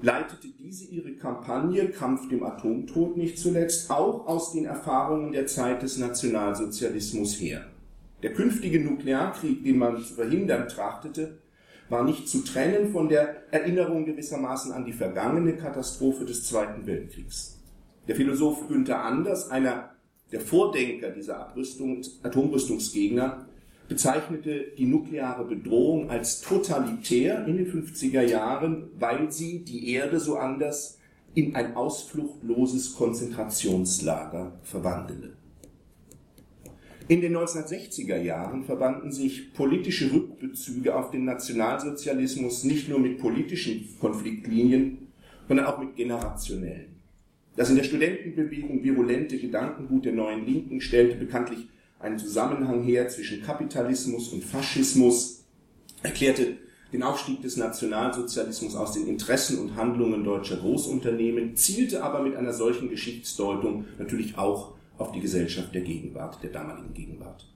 leitete 0.00 0.48
diese 0.58 0.86
ihre 0.86 1.12
Kampagne 1.12 1.88
Kampf 1.88 2.28
dem 2.28 2.42
Atomtod 2.42 3.16
nicht 3.16 3.38
zuletzt 3.38 3.90
auch 3.90 4.26
aus 4.26 4.52
den 4.52 4.64
Erfahrungen 4.64 5.32
der 5.32 5.46
Zeit 5.46 5.82
des 5.82 5.98
Nationalsozialismus 5.98 7.40
her. 7.40 7.66
Der 8.22 8.32
künftige 8.32 8.80
Nuklearkrieg, 8.80 9.62
den 9.62 9.78
man 9.78 10.02
zu 10.02 10.14
verhindern 10.14 10.68
trachtete, 10.68 11.38
war 11.88 12.02
nicht 12.02 12.28
zu 12.28 12.42
trennen 12.44 12.92
von 12.92 13.08
der 13.08 13.52
Erinnerung 13.52 14.04
gewissermaßen 14.06 14.72
an 14.72 14.84
die 14.84 14.92
vergangene 14.92 15.54
Katastrophe 15.54 16.24
des 16.24 16.44
Zweiten 16.44 16.86
Weltkriegs. 16.86 17.55
Der 18.08 18.14
Philosoph 18.14 18.68
Günther 18.68 19.02
Anders, 19.02 19.50
einer 19.50 19.90
der 20.30 20.40
Vordenker 20.40 21.10
dieser 21.10 21.40
Abrüstung, 21.40 22.02
Atomrüstungsgegner, 22.22 23.46
bezeichnete 23.88 24.72
die 24.76 24.86
nukleare 24.86 25.44
Bedrohung 25.44 26.10
als 26.10 26.40
totalitär 26.40 27.46
in 27.46 27.56
den 27.56 27.66
50er 27.66 28.22
Jahren, 28.22 28.90
weil 28.98 29.30
sie 29.30 29.64
die 29.64 29.92
Erde 29.92 30.20
so 30.20 30.36
anders 30.36 30.98
in 31.34 31.54
ein 31.54 31.76
ausfluchtloses 31.76 32.94
Konzentrationslager 32.94 34.58
verwandele. 34.62 35.34
In 37.08 37.20
den 37.20 37.36
1960er 37.36 38.16
Jahren 38.16 38.64
verbanden 38.64 39.12
sich 39.12 39.52
politische 39.52 40.12
Rückbezüge 40.12 40.96
auf 40.96 41.12
den 41.12 41.24
Nationalsozialismus 41.24 42.64
nicht 42.64 42.88
nur 42.88 42.98
mit 42.98 43.18
politischen 43.18 43.96
Konfliktlinien, 44.00 45.06
sondern 45.46 45.66
auch 45.66 45.78
mit 45.78 45.94
generationellen. 45.94 46.95
Das 47.56 47.70
in 47.70 47.76
der 47.76 47.84
Studentenbewegung 47.84 48.84
virulente 48.84 49.38
Gedankengut 49.38 50.04
der 50.04 50.12
neuen 50.12 50.44
Linken 50.44 50.80
stellte 50.80 51.16
bekanntlich 51.16 51.68
einen 51.98 52.18
Zusammenhang 52.18 52.82
her 52.82 53.08
zwischen 53.08 53.42
Kapitalismus 53.42 54.28
und 54.28 54.44
Faschismus, 54.44 55.44
erklärte 56.02 56.58
den 56.92 57.02
Aufstieg 57.02 57.40
des 57.42 57.56
Nationalsozialismus 57.56 58.76
aus 58.76 58.92
den 58.92 59.08
Interessen 59.08 59.58
und 59.58 59.74
Handlungen 59.74 60.22
deutscher 60.22 60.58
Großunternehmen, 60.58 61.56
zielte 61.56 62.02
aber 62.02 62.22
mit 62.22 62.36
einer 62.36 62.52
solchen 62.52 62.90
Geschichtsdeutung 62.90 63.86
natürlich 63.98 64.36
auch 64.38 64.74
auf 64.98 65.12
die 65.12 65.20
Gesellschaft 65.20 65.74
der 65.74 65.82
Gegenwart, 65.82 66.42
der 66.42 66.50
damaligen 66.50 66.94
Gegenwart. 66.94 67.46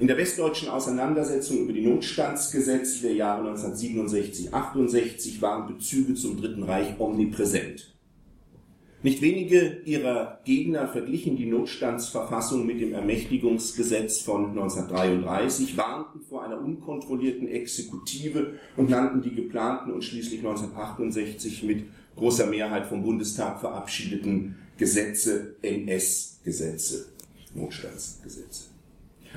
In 0.00 0.06
der 0.06 0.16
westdeutschen 0.16 0.70
Auseinandersetzung 0.70 1.58
über 1.58 1.72
die 1.72 1.86
Notstandsgesetze 1.86 3.02
der 3.02 3.14
Jahre 3.14 3.40
1967, 3.40 4.54
68 4.54 5.42
waren 5.42 5.66
Bezüge 5.66 6.14
zum 6.14 6.40
Dritten 6.40 6.62
Reich 6.62 6.98
omnipräsent. 6.98 7.92
Nicht 9.02 9.20
wenige 9.20 9.80
ihrer 9.84 10.38
Gegner 10.44 10.86
verglichen 10.86 11.36
die 11.36 11.46
Notstandsverfassung 11.46 12.64
mit 12.64 12.80
dem 12.80 12.92
Ermächtigungsgesetz 12.92 14.20
von 14.20 14.50
1933, 14.50 15.76
warnten 15.76 16.20
vor 16.20 16.44
einer 16.44 16.60
unkontrollierten 16.60 17.48
Exekutive 17.48 18.54
und 18.76 18.90
nannten 18.90 19.20
die 19.20 19.34
geplanten 19.34 19.90
und 19.90 20.04
schließlich 20.04 20.38
1968 20.38 21.64
mit 21.64 21.86
großer 22.14 22.46
Mehrheit 22.46 22.86
vom 22.86 23.02
Bundestag 23.02 23.58
verabschiedeten 23.58 24.54
Gesetze 24.78 25.56
NS-Gesetze, 25.62 27.06
Notstandsgesetze. 27.54 28.66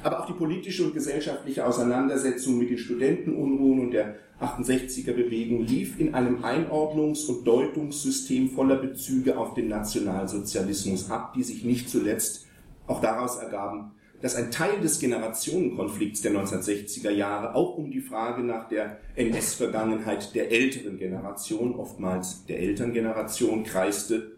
Aber 0.03 0.21
auch 0.21 0.27
die 0.27 0.33
politische 0.33 0.83
und 0.83 0.93
gesellschaftliche 0.93 1.65
Auseinandersetzung 1.65 2.59
mit 2.59 2.69
den 2.69 2.77
Studentenunruhen 2.77 3.79
und 3.79 3.91
der 3.91 4.15
68er-Bewegung 4.41 5.65
lief 5.65 5.99
in 5.99 6.13
einem 6.13 6.43
Einordnungs- 6.43 7.27
und 7.27 7.45
Deutungssystem 7.45 8.49
voller 8.49 8.75
Bezüge 8.75 9.37
auf 9.37 9.53
den 9.53 9.69
Nationalsozialismus 9.69 11.09
ab, 11.09 11.33
die 11.33 11.43
sich 11.43 11.63
nicht 11.63 11.89
zuletzt 11.89 12.45
auch 12.87 13.01
daraus 13.01 13.37
ergaben, 13.37 13.91
dass 14.21 14.35
ein 14.35 14.51
Teil 14.51 14.81
des 14.81 14.99
Generationenkonflikts 14.99 16.21
der 16.21 16.31
1960er 16.31 17.11
Jahre 17.11 17.55
auch 17.55 17.77
um 17.77 17.91
die 17.91 18.01
Frage 18.01 18.43
nach 18.43 18.67
der 18.67 18.99
NS-Vergangenheit 19.15 20.33
der 20.35 20.51
älteren 20.51 20.97
Generation, 20.97 21.75
oftmals 21.75 22.45
der 22.45 22.59
Elterngeneration, 22.59 23.63
kreiste, 23.63 24.31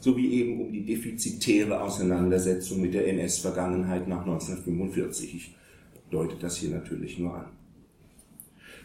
sowie 0.00 0.32
eben 0.32 0.60
um 0.60 0.72
die 0.72 0.84
defizitäre 0.84 1.80
Auseinandersetzung 1.80 2.80
mit 2.80 2.94
der 2.94 3.08
NS-Vergangenheit 3.08 4.08
nach 4.08 4.20
1945. 4.20 5.34
Ich 5.34 5.54
deute 6.10 6.36
das 6.36 6.56
hier 6.56 6.70
natürlich 6.70 7.18
nur 7.18 7.34
an. 7.34 7.55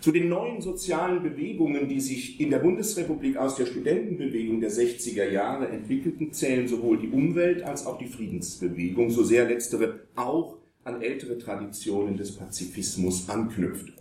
Zu 0.02 0.12
den 0.12 0.30
neuen 0.30 0.62
sozialen 0.62 1.22
Bewegungen, 1.22 1.88
die 1.88 2.02
sich 2.02 2.40
in 2.42 2.50
der 2.50 2.58
Bundesrepublik 2.58 3.38
aus 3.38 3.56
der 3.56 3.68
Studentenbewegung 3.68 4.60
der 4.60 4.72
60er 4.72 5.30
Jahre 5.30 5.68
entwickelten, 5.68 6.34
zählen 6.34 6.68
sowohl 6.68 6.98
die 6.98 7.10
Umwelt- 7.10 7.62
als 7.62 7.86
auch 7.86 8.00
die 8.00 8.08
Friedensbewegung, 8.08 9.12
so 9.12 9.24
sehr 9.24 9.48
letztere 9.48 10.00
auch 10.16 10.58
an 10.84 11.04
ältere 11.04 11.38
Traditionen 11.38 12.18
des 12.18 12.36
Pazifismus 12.36 13.30
anknüpft. 13.30 13.94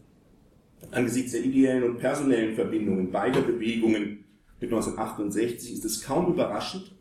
Angesichts 0.90 1.33
der 1.33 1.45
ideellen 1.45 1.85
und 1.85 1.99
personellen 1.99 2.54
Verbindungen 2.54 3.11
beider 3.11 3.42
Bewegungen 3.42 4.25
mit 4.59 4.73
1968 4.73 5.75
ist 5.75 5.85
es 5.85 6.02
kaum 6.02 6.33
überraschend, 6.33 6.95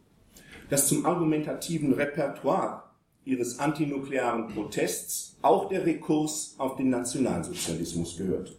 dass 0.69 0.89
zum 0.89 1.05
argumentativen 1.05 1.93
Repertoire 1.93 2.83
ihres 3.23 3.59
antinuklearen 3.59 4.49
Protests 4.49 5.37
auch 5.41 5.69
der 5.69 5.85
Rekurs 5.85 6.55
auf 6.57 6.75
den 6.75 6.89
Nationalsozialismus 6.89 8.17
gehört. 8.17 8.58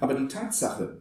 Aber 0.00 0.14
die 0.14 0.28
Tatsache, 0.28 1.00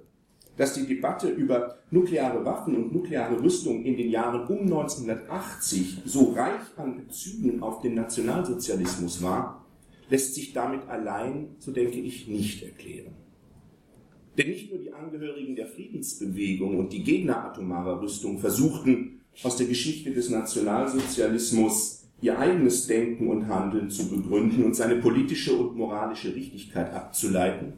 dass 0.58 0.74
die 0.74 0.86
Debatte 0.86 1.30
über 1.30 1.78
nukleare 1.92 2.44
Waffen 2.46 2.76
und 2.76 2.94
nukleare 2.94 3.42
Rüstung 3.42 3.84
in 3.84 3.98
den 3.98 4.10
Jahren 4.10 4.48
um 4.48 4.62
1980 4.62 6.04
so 6.06 6.32
reich 6.32 6.62
an 6.78 6.98
Bezügen 6.98 7.62
auf 7.62 7.82
den 7.82 7.96
Nationalsozialismus 7.96 9.22
war, 9.22 9.66
lässt 10.10 10.36
sich 10.36 10.54
damit 10.54 10.88
allein, 10.88 11.56
so 11.60 11.72
denke 11.72 12.00
ich, 12.00 12.28
nicht 12.28 12.64
erklären. 12.64 13.14
Denn 14.38 14.50
nicht 14.50 14.70
nur 14.70 14.80
die 14.80 14.94
Angehörigen 14.94 15.56
der 15.56 15.68
Friedensbewegung 15.68 16.78
und 16.78 16.92
die 16.92 17.04
Gegner 17.04 17.46
atomarer 17.46 18.02
Rüstung 18.02 18.40
versuchten, 18.40 19.22
aus 19.44 19.58
der 19.58 19.68
Geschichte 19.68 20.12
des 20.12 20.30
Nationalsozialismus 20.30 22.08
ihr 22.22 22.40
eigenes 22.40 22.88
Denken 22.88 23.28
und 23.28 23.48
Handeln 23.48 23.90
zu 23.90 24.10
begründen 24.10 24.64
und 24.64 24.76
seine 24.76 24.98
politische 24.98 25.54
und 25.54 25.76
moralische 25.76 26.34
Richtigkeit 26.34 26.94
abzuleiten, 26.94 27.74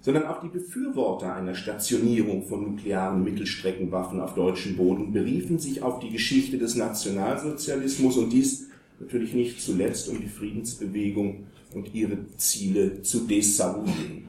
sondern 0.00 0.26
auch 0.26 0.40
die 0.40 0.48
Befürworter 0.48 1.34
einer 1.34 1.54
Stationierung 1.54 2.46
von 2.46 2.62
nuklearen 2.62 3.24
Mittelstreckenwaffen 3.24 4.20
auf 4.20 4.34
deutschem 4.34 4.76
Boden 4.76 5.12
beriefen 5.12 5.58
sich 5.58 5.82
auf 5.82 5.98
die 5.98 6.10
Geschichte 6.10 6.58
des 6.58 6.76
Nationalsozialismus 6.76 8.16
und 8.16 8.32
dies 8.32 8.68
natürlich 9.00 9.34
nicht 9.34 9.60
zuletzt, 9.60 10.08
um 10.08 10.20
die 10.20 10.28
Friedensbewegung 10.28 11.46
und 11.74 11.94
ihre 11.94 12.26
Ziele 12.36 13.02
zu 13.02 13.26
desavouieren. 13.26 14.28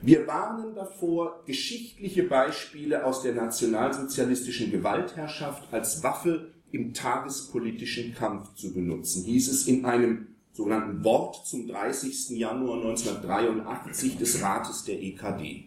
Wir 0.00 0.26
warnen 0.28 0.74
davor, 0.74 1.42
geschichtliche 1.44 2.22
Beispiele 2.22 3.04
aus 3.04 3.22
der 3.22 3.34
nationalsozialistischen 3.34 4.70
Gewaltherrschaft 4.70 5.72
als 5.72 6.02
Waffe 6.04 6.52
im 6.70 6.94
tagespolitischen 6.94 8.14
Kampf 8.14 8.54
zu 8.54 8.72
benutzen, 8.72 9.24
hieß 9.24 9.50
es 9.50 9.66
in 9.66 9.84
einem 9.84 10.28
sogenannten 10.58 11.04
Wort 11.04 11.46
zum 11.46 11.68
30. 11.68 12.30
Januar 12.30 12.78
1983 12.78 14.18
des 14.18 14.42
Rates 14.42 14.84
der 14.84 15.00
EKD. 15.00 15.66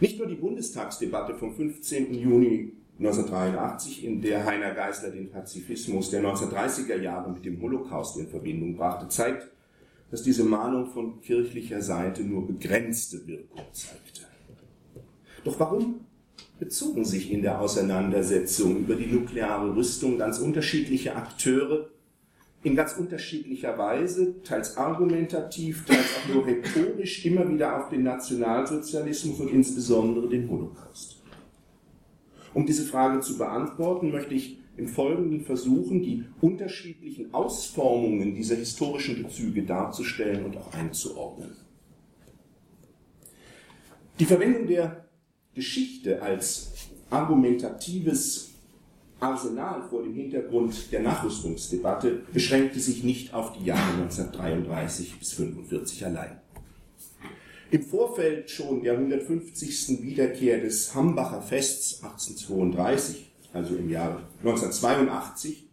Nicht 0.00 0.18
nur 0.18 0.26
die 0.26 0.34
Bundestagsdebatte 0.34 1.36
vom 1.36 1.54
15. 1.54 2.12
Juni 2.12 2.72
1983, 2.98 4.04
in 4.04 4.20
der 4.20 4.44
Heiner 4.44 4.74
Geißler 4.74 5.10
den 5.10 5.30
Pazifismus 5.30 6.10
der 6.10 6.24
1930er 6.24 7.00
Jahre 7.00 7.30
mit 7.30 7.44
dem 7.44 7.62
Holocaust 7.62 8.18
in 8.18 8.26
Verbindung 8.26 8.76
brachte, 8.76 9.06
zeigt, 9.08 9.46
dass 10.10 10.24
diese 10.24 10.42
Mahnung 10.42 10.86
von 10.86 11.20
kirchlicher 11.20 11.80
Seite 11.80 12.24
nur 12.24 12.48
begrenzte 12.48 13.24
Wirkung 13.28 13.62
zeigte. 13.70 14.22
Doch 15.44 15.60
warum 15.60 16.00
bezogen 16.58 17.04
sich 17.04 17.30
in 17.30 17.42
der 17.42 17.60
Auseinandersetzung 17.60 18.78
über 18.78 18.96
die 18.96 19.06
nukleare 19.06 19.76
Rüstung 19.76 20.18
ganz 20.18 20.40
unterschiedliche 20.40 21.14
Akteure 21.14 21.90
in 22.62 22.74
ganz 22.74 22.94
unterschiedlicher 22.94 23.78
Weise, 23.78 24.42
teils 24.42 24.76
argumentativ, 24.76 25.84
teils 25.84 26.06
auch 26.16 26.34
nur 26.34 26.46
rhetorisch, 26.46 27.24
immer 27.24 27.48
wieder 27.48 27.76
auf 27.76 27.90
den 27.90 28.02
Nationalsozialismus 28.02 29.40
und 29.40 29.50
insbesondere 29.50 30.28
den 30.28 30.48
Holocaust. 30.48 31.22
Um 32.54 32.66
diese 32.66 32.84
Frage 32.84 33.20
zu 33.20 33.38
beantworten, 33.38 34.10
möchte 34.10 34.34
ich 34.34 34.58
im 34.76 34.88
Folgenden 34.88 35.42
versuchen, 35.42 36.02
die 36.02 36.24
unterschiedlichen 36.40 37.32
Ausformungen 37.32 38.34
dieser 38.34 38.56
historischen 38.56 39.22
Bezüge 39.22 39.62
darzustellen 39.62 40.44
und 40.44 40.56
auch 40.56 40.72
einzuordnen. 40.72 41.56
Die 44.18 44.24
Verwendung 44.24 44.66
der 44.66 45.06
Geschichte 45.54 46.22
als 46.22 46.72
argumentatives 47.10 48.55
Arsenal 49.20 49.82
vor 49.88 50.02
dem 50.02 50.14
Hintergrund 50.14 50.92
der 50.92 51.00
Nachrüstungsdebatte 51.00 52.22
beschränkte 52.32 52.80
sich 52.80 53.02
nicht 53.02 53.32
auf 53.32 53.52
die 53.52 53.64
Jahre 53.64 53.92
1933 54.02 55.18
bis 55.18 55.32
1945 55.32 56.06
allein. 56.06 56.40
Im 57.70 57.82
Vorfeld 57.82 58.48
schon 58.50 58.82
der 58.82 58.92
150. 58.92 60.02
Wiederkehr 60.02 60.60
des 60.60 60.94
Hambacher 60.94 61.42
Fests 61.42 62.02
1832, 62.02 63.32
also 63.52 63.74
im 63.74 63.90
Jahre 63.90 64.20
1982, 64.38 65.66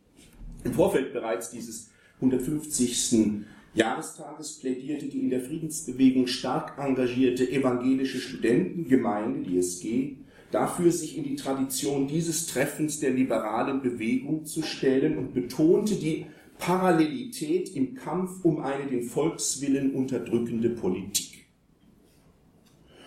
im 0.64 0.74
Vorfeld 0.74 1.14
bereits 1.14 1.52
dieses 1.52 1.92
150. 2.16 3.46
Jahrestages 3.76 4.60
plädierte 4.60 5.08
die 5.08 5.20
in 5.20 5.30
der 5.30 5.42
Friedensbewegung 5.42 6.28
stark 6.28 6.78
engagierte 6.78 7.50
evangelische 7.50 8.20
Studentengemeinde, 8.20 9.42
die 9.42 9.58
SG, 9.58 10.18
dafür, 10.54 10.92
sich 10.92 11.18
in 11.18 11.24
die 11.24 11.36
Tradition 11.36 12.08
dieses 12.08 12.48
Treffens 12.48 13.00
der 13.00 13.12
liberalen 13.12 13.82
Bewegung 13.82 14.46
zu 14.46 14.62
stellen 14.62 15.18
und 15.18 15.34
betonte 15.34 15.96
die 15.96 16.26
Parallelität 16.60 17.76
im 17.76 17.96
Kampf 17.96 18.44
um 18.44 18.60
eine 18.60 18.86
den 18.86 19.04
Volkswillen 19.04 19.94
unterdrückende 19.94 20.70
Politik. 20.70 21.46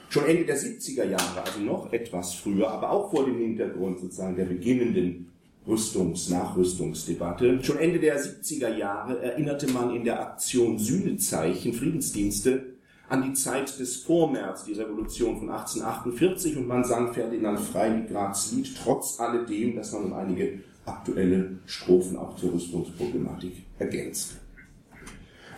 Schon 0.09 0.27
Ende 0.27 0.45
der 0.45 0.59
70er 0.59 1.05
Jahre, 1.05 1.43
also 1.45 1.61
noch 1.61 1.93
etwas 1.93 2.35
früher, 2.35 2.71
aber 2.71 2.91
auch 2.91 3.11
vor 3.11 3.27
dem 3.27 3.39
Hintergrund 3.39 4.01
sozusagen 4.01 4.37
der 4.37 4.45
beginnenden 4.45 5.33
Rüstungs-, 5.67 6.31
Nachrüstungsdebatte, 6.31 7.63
schon 7.63 7.79
Ende 7.79 7.99
der 7.99 8.21
70er 8.21 8.77
Jahre 8.77 9.21
erinnerte 9.21 9.69
man 9.69 9.95
in 9.95 10.05
der 10.05 10.21
Aktion 10.21 10.79
Sühnezeichen 10.79 11.73
Friedensdienste 11.73 12.76
an 13.09 13.23
die 13.23 13.33
Zeit 13.35 13.79
des 13.79 13.97
Vormärz, 13.97 14.65
die 14.65 14.73
Revolution 14.73 15.39
von 15.39 15.51
1848 15.51 16.57
und 16.57 16.67
man 16.67 16.85
sang 16.85 17.13
Ferdinand 17.13 17.61
Freiligraths 17.61 18.53
Lied, 18.53 18.77
trotz 18.83 19.21
alledem, 19.21 19.77
dass 19.77 19.93
man 19.93 20.05
um 20.05 20.13
einige 20.15 20.61
aktuelle 20.85 21.59
Strophen 21.67 22.17
auch 22.17 22.37
zur 22.37 22.53
Rüstungsproblematik 22.55 23.65
ergänzte. 23.79 24.37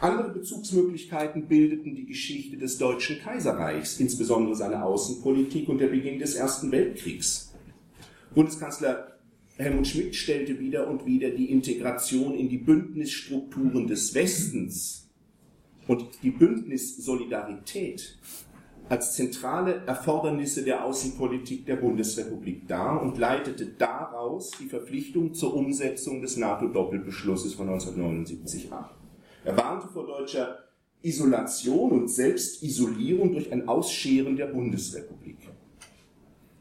Andere 0.01 0.31
Bezugsmöglichkeiten 0.31 1.49
bildeten 1.49 1.97
die 1.97 2.07
Geschichte 2.07 2.57
des 2.57 2.79
Deutschen 2.79 3.19
Kaiserreichs, 3.19 3.99
insbesondere 3.99 4.55
seine 4.55 4.85
Außenpolitik 4.85 5.69
und 5.69 5.79
der 5.79 5.89
Beginn 5.89 6.21
des 6.21 6.37
Ersten 6.37 6.71
Weltkriegs. 6.71 7.53
Bundeskanzler 8.35 9.19
Helmut 9.57 9.89
Schmidt 9.89 10.15
stellte 10.15 10.61
wieder 10.61 10.87
und 10.87 11.05
wieder 11.05 11.31
die 11.31 11.51
Integration 11.51 12.35
in 12.35 12.49
die 12.49 12.59
Bündnisstrukturen 12.59 13.89
des 13.89 14.15
Westens 14.15 15.08
und 15.89 16.23
die 16.23 16.31
Bündnissolidarität 16.31 18.19
als 18.89 19.15
zentrale 19.15 19.83
Erfordernisse 19.87 20.63
der 20.63 20.85
Außenpolitik 20.85 21.67
der 21.67 21.77
Bundesrepublik 21.77 22.67
dar 22.69 23.03
und 23.03 23.19
leitete 23.19 23.67
daraus 23.67 24.53
die 24.61 24.67
Verpflichtung 24.67 25.35
zur 25.35 25.55
Umsetzung 25.55 26.23
des 26.23 26.37
NATO-Doppelbeschlusses 26.37 27.55
von 27.55 27.69
1979 27.69 28.73
ab. 28.73 28.97
Er 29.45 29.57
warnte 29.57 29.89
vor 29.89 30.07
deutscher 30.07 30.59
Isolation 31.03 31.93
und 31.93 32.09
Selbstisolierung 32.09 33.33
durch 33.33 33.53
ein 33.53 33.69
Ausscheren 33.69 34.37
der 34.37 34.47
Bundesrepublik. 34.47 35.37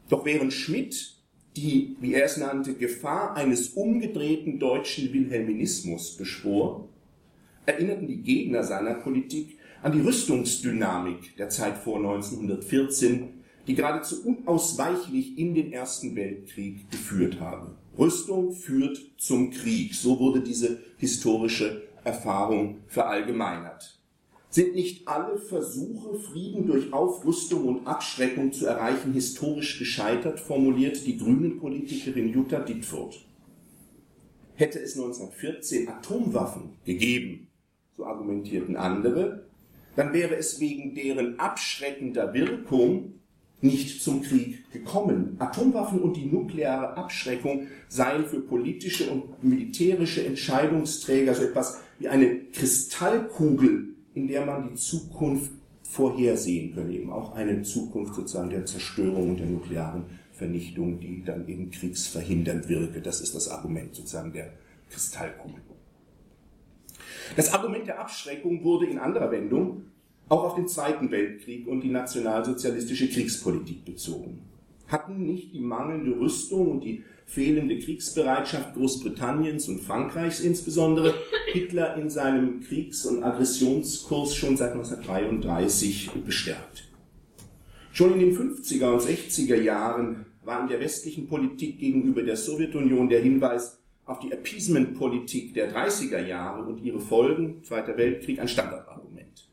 Doch 0.08 0.24
während 0.24 0.52
Schmidt 0.52 1.14
die, 1.56 1.96
wie 2.00 2.14
er 2.14 2.24
es 2.24 2.36
nannte, 2.36 2.74
Gefahr 2.74 3.34
eines 3.34 3.70
umgedrehten 3.70 4.58
deutschen 4.58 5.12
Wilhelminismus 5.12 6.16
beschwor, 6.16 6.88
erinnerten 7.68 8.06
die 8.06 8.22
Gegner 8.22 8.64
seiner 8.64 8.94
Politik 8.94 9.58
an 9.82 9.92
die 9.92 10.00
Rüstungsdynamik 10.00 11.36
der 11.36 11.50
Zeit 11.50 11.76
vor 11.76 11.98
1914, 11.98 13.44
die 13.66 13.74
geradezu 13.74 14.24
unausweichlich 14.24 15.36
in 15.36 15.54
den 15.54 15.72
Ersten 15.72 16.16
Weltkrieg 16.16 16.90
geführt 16.90 17.38
habe. 17.40 17.76
Rüstung 17.98 18.52
führt 18.52 18.98
zum 19.18 19.50
Krieg. 19.50 19.94
So 19.94 20.18
wurde 20.18 20.40
diese 20.40 20.80
historische 20.96 21.82
Erfahrung 22.04 22.78
verallgemeinert. 22.86 24.00
Sind 24.48 24.74
nicht 24.74 25.06
alle 25.06 25.36
Versuche, 25.38 26.18
Frieden 26.18 26.66
durch 26.66 26.90
Aufrüstung 26.94 27.66
und 27.66 27.86
Abschreckung 27.86 28.50
zu 28.50 28.64
erreichen, 28.64 29.12
historisch 29.12 29.78
gescheitert, 29.78 30.40
formuliert 30.40 31.04
die 31.06 31.18
Grünen-Politikerin 31.18 32.32
Jutta 32.32 32.60
Dittfurt. 32.60 33.26
Hätte 34.54 34.80
es 34.80 34.96
1914 34.96 35.86
Atomwaffen 35.88 36.78
gegeben, 36.86 37.47
so 37.98 38.06
argumentierten 38.06 38.76
andere, 38.76 39.44
dann 39.96 40.12
wäre 40.12 40.36
es 40.36 40.60
wegen 40.60 40.94
deren 40.94 41.38
abschreckender 41.40 42.32
Wirkung 42.32 43.14
nicht 43.60 44.00
zum 44.00 44.22
Krieg 44.22 44.70
gekommen. 44.70 45.34
Atomwaffen 45.40 46.00
und 46.00 46.16
die 46.16 46.26
nukleare 46.26 46.96
Abschreckung 46.96 47.66
seien 47.88 48.24
für 48.24 48.40
politische 48.40 49.10
und 49.10 49.42
militärische 49.42 50.24
Entscheidungsträger 50.24 51.34
so 51.34 51.42
etwas 51.42 51.80
wie 51.98 52.06
eine 52.06 52.44
Kristallkugel, 52.52 53.88
in 54.14 54.28
der 54.28 54.46
man 54.46 54.68
die 54.68 54.74
Zukunft 54.76 55.50
vorhersehen 55.82 56.72
könne, 56.74 56.92
eben 56.92 57.10
auch 57.10 57.34
eine 57.34 57.62
Zukunft 57.62 58.14
sozusagen 58.14 58.50
der 58.50 58.64
Zerstörung 58.64 59.30
und 59.30 59.40
der 59.40 59.46
nuklearen 59.46 60.04
Vernichtung, 60.30 61.00
die 61.00 61.24
dann 61.24 61.48
eben 61.48 61.72
kriegsverhindernd 61.72 62.68
wirke. 62.68 63.00
Das 63.00 63.20
ist 63.20 63.34
das 63.34 63.48
Argument 63.48 63.92
sozusagen 63.92 64.32
der 64.32 64.52
Kristallkugel. 64.88 65.60
Das 67.36 67.52
Argument 67.52 67.86
der 67.86 68.00
Abschreckung 68.00 68.64
wurde 68.64 68.86
in 68.86 68.98
anderer 68.98 69.30
Wendung 69.30 69.82
auch 70.28 70.44
auf 70.44 70.54
den 70.54 70.68
Zweiten 70.68 71.10
Weltkrieg 71.10 71.66
und 71.66 71.80
die 71.80 71.90
nationalsozialistische 71.90 73.08
Kriegspolitik 73.08 73.84
bezogen. 73.84 74.42
Hatten 74.86 75.24
nicht 75.24 75.52
die 75.52 75.60
mangelnde 75.60 76.18
Rüstung 76.18 76.70
und 76.70 76.84
die 76.84 77.04
fehlende 77.26 77.78
Kriegsbereitschaft 77.78 78.74
Großbritanniens 78.74 79.68
und 79.68 79.80
Frankreichs 79.80 80.40
insbesondere 80.40 81.14
Hitler 81.52 81.96
in 81.96 82.08
seinem 82.08 82.60
Kriegs- 82.60 83.04
und 83.04 83.22
Aggressionskurs 83.22 84.34
schon 84.34 84.56
seit 84.56 84.72
1933 84.72 86.10
bestärkt. 86.24 86.84
Schon 87.92 88.14
in 88.14 88.20
den 88.20 88.36
50er 88.36 88.92
und 88.92 89.02
60er 89.02 89.60
Jahren 89.60 90.26
war 90.44 90.62
in 90.62 90.68
der 90.68 90.80
westlichen 90.80 91.26
Politik 91.26 91.78
gegenüber 91.78 92.22
der 92.22 92.36
Sowjetunion 92.36 93.08
der 93.08 93.20
Hinweis 93.20 93.77
auf 94.08 94.18
die 94.20 94.32
Appeasement-Politik 94.32 95.52
der 95.54 95.72
30er 95.72 96.26
Jahre 96.26 96.64
und 96.64 96.82
ihre 96.82 96.98
Folgen, 96.98 97.62
Zweiter 97.62 97.96
Weltkrieg, 97.96 98.40
ein 98.40 98.48
Standardargument. 98.48 99.48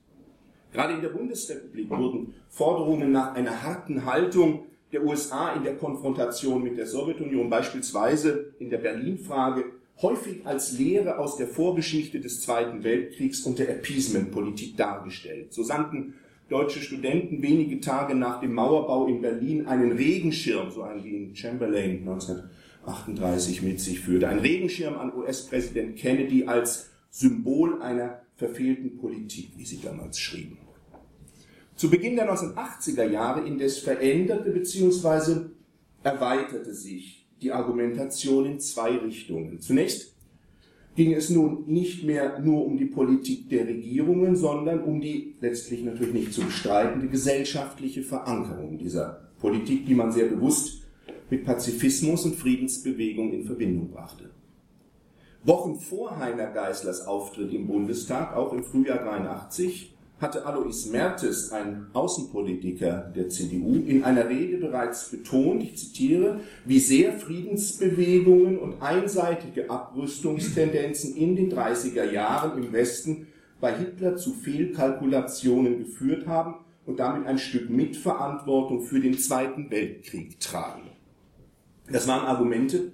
Gerade 0.72 0.94
in 0.94 1.02
der 1.02 1.10
Bundesrepublik 1.10 1.90
wurden 1.90 2.34
Forderungen 2.50 3.12
nach 3.12 3.36
einer 3.36 3.64
harten 3.64 4.06
Haltung 4.06 4.66
der 4.94 5.04
USA 5.04 5.54
in 5.54 5.64
der 5.64 5.76
Konfrontation 5.76 6.64
mit 6.64 6.78
der 6.78 6.86
Sowjetunion, 6.86 7.50
beispielsweise 7.50 8.54
in 8.60 8.70
der 8.70 8.78
Berlin-Frage, 8.78 9.66
häufig 10.02 10.46
als 10.46 10.78
Lehre 10.78 11.20
aus 11.20 11.36
der 11.36 11.48
Vorgeschichte 11.48 12.22
des 12.22 12.42
Zweiten 12.42 12.84
Weltkriegs 12.84 13.42
und 13.42 13.60
der 13.60 13.70
Appeasement-Politik 13.70 14.78
dargestellt. 14.78 15.54
So 15.54 15.64
sandten 15.64 16.14
deutsche 16.48 16.80
Studenten 16.80 17.42
wenige 17.42 17.82
Tage 17.82 18.16
nach 18.16 18.40
dem 18.40 18.54
Mauerbau 18.54 19.08
in 19.08 19.22
Berlin 19.22 19.68
einen 19.68 19.92
Regenschirm, 19.94 20.72
so 20.72 20.84
einen 20.84 21.04
wie 21.04 21.16
ihn 21.16 21.36
Chamberlain 21.36 22.06
19 22.06 22.44
38 22.88 23.62
mit 23.62 23.80
sich 23.80 24.00
führte. 24.00 24.28
Ein 24.28 24.40
Regenschirm 24.40 24.96
an 24.96 25.14
US-Präsident 25.16 25.96
Kennedy 25.98 26.46
als 26.46 26.90
Symbol 27.10 27.82
einer 27.82 28.22
verfehlten 28.36 28.98
Politik, 28.98 29.52
wie 29.58 29.66
sie 29.66 29.80
damals 29.82 30.20
schrieben. 30.20 30.58
Zu 31.76 31.90
Beginn 31.90 32.16
der 32.16 32.32
1980er 32.32 33.10
Jahre 33.10 33.46
indes 33.46 33.80
veränderte 33.80 34.52
bzw. 34.52 35.48
erweiterte 36.04 36.74
sich 36.74 37.28
die 37.42 37.52
Argumentation 37.52 38.46
in 38.46 38.60
zwei 38.60 38.98
Richtungen. 38.98 39.60
Zunächst 39.60 40.16
ging 40.96 41.14
es 41.14 41.30
nun 41.30 41.66
nicht 41.68 42.04
mehr 42.04 42.40
nur 42.40 42.66
um 42.66 42.78
die 42.78 42.86
Politik 42.86 43.50
der 43.50 43.68
Regierungen, 43.68 44.36
sondern 44.36 44.84
um 44.84 45.02
die 45.02 45.36
letztlich 45.42 45.84
natürlich 45.84 46.14
nicht 46.14 46.34
zu 46.34 46.42
bestreitende 46.42 47.08
gesellschaftliche 47.08 48.04
Verankerung 48.04 48.78
dieser 48.78 49.30
Politik, 49.40 49.86
die 49.86 49.96
man 49.96 50.12
sehr 50.12 50.28
bewusst 50.28 50.85
mit 51.30 51.46
Pazifismus 51.46 52.26
und 52.26 52.36
Friedensbewegung 52.36 53.34
in 53.34 53.46
Verbindung 53.46 53.92
brachte. 53.92 54.30
Wochen 55.44 55.76
vor 55.76 56.18
Heiner 56.18 56.48
Geißlers 56.48 57.06
Auftritt 57.06 57.54
im 57.54 57.68
Bundestag, 57.68 58.36
auch 58.36 58.52
im 58.54 58.64
Frühjahr 58.64 59.00
83, 59.00 59.96
hatte 60.20 60.46
Alois 60.46 60.88
Mertes, 60.92 61.52
ein 61.52 61.88
Außenpolitiker 61.94 63.12
der 63.16 63.30
CDU, 63.30 63.76
in 63.76 64.04
einer 64.04 64.30
Rede 64.30 64.58
bereits 64.58 65.10
betont, 65.10 65.62
ich 65.62 65.78
zitiere, 65.78 66.40
wie 66.64 66.80
sehr 66.80 67.14
Friedensbewegungen 67.14 68.58
und 68.58 68.82
einseitige 68.82 69.70
Abrüstungstendenzen 69.70 71.16
in 71.16 71.36
den 71.36 71.52
30er 71.52 72.10
Jahren 72.10 72.64
im 72.64 72.72
Westen 72.72 73.28
bei 73.60 73.76
Hitler 73.76 74.16
zu 74.16 74.34
Fehlkalkulationen 74.34 75.80
geführt 75.80 76.28
haben 76.28 76.56
und 76.86 77.00
damit 77.00 77.28
ein 77.28 77.38
Stück 77.38 77.70
Mitverantwortung 77.70 78.84
für 78.84 79.00
den 79.00 79.18
Zweiten 79.18 79.70
Weltkrieg 79.70 80.40
tragen. 80.40 80.95
Das 81.92 82.08
waren 82.08 82.26
Argumente, 82.26 82.92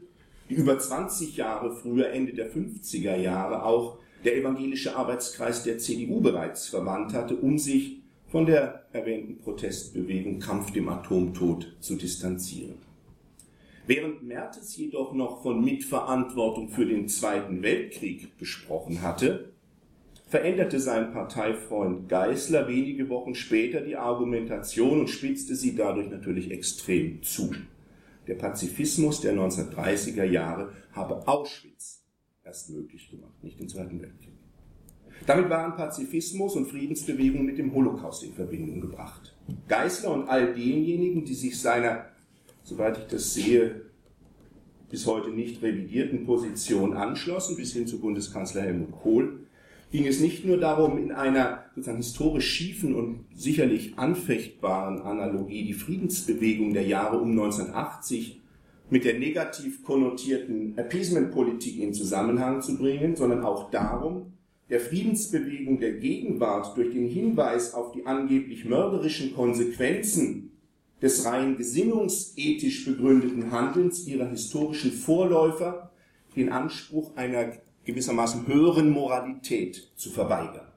die 0.50 0.56
über 0.56 0.78
20 0.78 1.38
Jahre 1.38 1.74
früher, 1.74 2.10
Ende 2.10 2.34
der 2.34 2.52
50er 2.52 3.16
Jahre, 3.16 3.64
auch 3.64 4.00
der 4.26 4.38
evangelische 4.38 4.96
Arbeitskreis 4.96 5.64
der 5.64 5.78
CDU 5.78 6.20
bereits 6.20 6.68
verwandt 6.68 7.14
hatte, 7.14 7.36
um 7.36 7.58
sich 7.58 8.02
von 8.28 8.46
der 8.46 8.86
erwähnten 8.94 9.38
Protestbewegung 9.38 10.40
Kampf 10.40 10.72
dem 10.72 10.90
Atomtod 10.90 11.76
zu 11.80 11.96
distanzieren. 11.96 12.76
Während 13.88 14.24
Mertes 14.24 14.78
jedoch 14.78 15.14
noch 15.14 15.42
von 15.42 15.64
Mitverantwortung 15.64 16.70
für 16.70 16.86
den 16.86 17.08
Zweiten 17.10 17.64
Weltkrieg 17.64 18.38
gesprochen 18.38 19.02
hatte, 19.02 19.52
veränderte 20.28 20.80
sein 20.80 21.12
Parteifreund 21.12 22.08
Geißler 22.08 22.68
wenige 22.68 23.10
Wochen 23.10 23.36
später 23.36 23.82
die 23.82 23.98
Argumentation 23.98 25.02
und 25.02 25.10
spitzte 25.10 25.56
sie 25.56 25.76
dadurch 25.76 26.10
natürlich 26.10 26.52
extrem 26.52 27.22
zu. 27.24 27.52
Der 28.28 28.36
Pazifismus 28.36 29.22
der 29.22 29.34
1930er 29.34 30.24
Jahre 30.24 30.72
habe 30.92 31.28
Auschwitz 31.28 32.04
erst 32.44 32.70
möglich 32.70 33.10
gemacht, 33.10 33.44
nicht 33.44 33.60
den 33.60 33.70
Zweiten 33.70 34.02
Weltkrieg. 34.02 34.34
Damit 35.26 35.50
waren 35.50 35.76
Pazifismus 35.76 36.56
und 36.56 36.68
Friedensbewegung 36.68 37.46
mit 37.46 37.58
dem 37.58 37.74
Holocaust 37.74 38.24
in 38.24 38.34
Verbindung 38.34 38.82
gebracht. 38.82 39.36
Geißler 39.68 40.12
und 40.12 40.28
all 40.28 40.54
denjenigen, 40.54 41.26
die 41.26 41.36
sich 41.36 41.60
seiner, 41.60 42.08
soweit 42.64 42.98
ich 42.98 43.06
das 43.06 43.34
sehe, 43.34 43.82
bis 44.90 45.06
heute 45.06 45.30
nicht 45.30 45.62
revidierten 45.62 46.26
Position 46.26 46.94
anschlossen, 46.94 47.56
bis 47.56 47.74
hin 47.74 47.88
zu 47.88 48.00
Bundeskanzler 48.00 48.64
Helmut 48.64 48.92
Kohl, 48.92 49.40
ging 49.92 50.08
es 50.08 50.20
nicht 50.20 50.46
nur 50.46 50.58
darum, 50.58 50.98
in 50.98 51.12
einer 51.12 51.61
sozusagen 51.76 51.98
historisch 51.98 52.50
schiefen 52.50 52.96
und 52.96 53.26
sicherlich 53.34 53.98
anfechtbaren 53.98 55.02
Analogie 55.02 55.64
die 55.64 55.74
Friedensbewegung 55.74 56.74
der 56.74 56.86
Jahre 56.86 57.18
um 57.20 57.32
1980 57.32 58.42
mit 58.90 59.06
der 59.06 59.18
negativ 59.18 59.84
konnotierten 59.84 60.78
Appeasement-Politik 60.78 61.80
in 61.80 61.94
Zusammenhang 61.94 62.62
zu 62.62 62.78
bringen, 62.78 63.16
sondern 63.16 63.44
auch 63.44 63.72
darum, 63.72 64.34
der 64.70 64.82
Friedensbewegung 64.82 65.80
der 65.80 65.94
Gegenwart 65.94 66.76
durch 66.78 66.92
den 66.92 67.08
Hinweis 67.08 67.74
auf 67.74 67.94
die 67.94 68.06
angeblich 68.06 68.66
mörderischen 68.66 69.34
Konsequenzen 69.34 70.52
des 71.02 71.26
rein 71.26 71.58
gesinnungsethisch 71.58 72.86
begründeten 72.86 73.52
Handelns 73.52 74.06
ihrer 74.08 74.30
historischen 74.30 74.92
Vorläufer 74.92 75.92
den 76.36 76.50
Anspruch 76.50 77.16
einer 77.16 77.54
gewissermaßen 77.86 78.46
höheren 78.48 78.90
Moralität 78.90 79.92
zu 79.96 80.10
verweigern. 80.10 80.71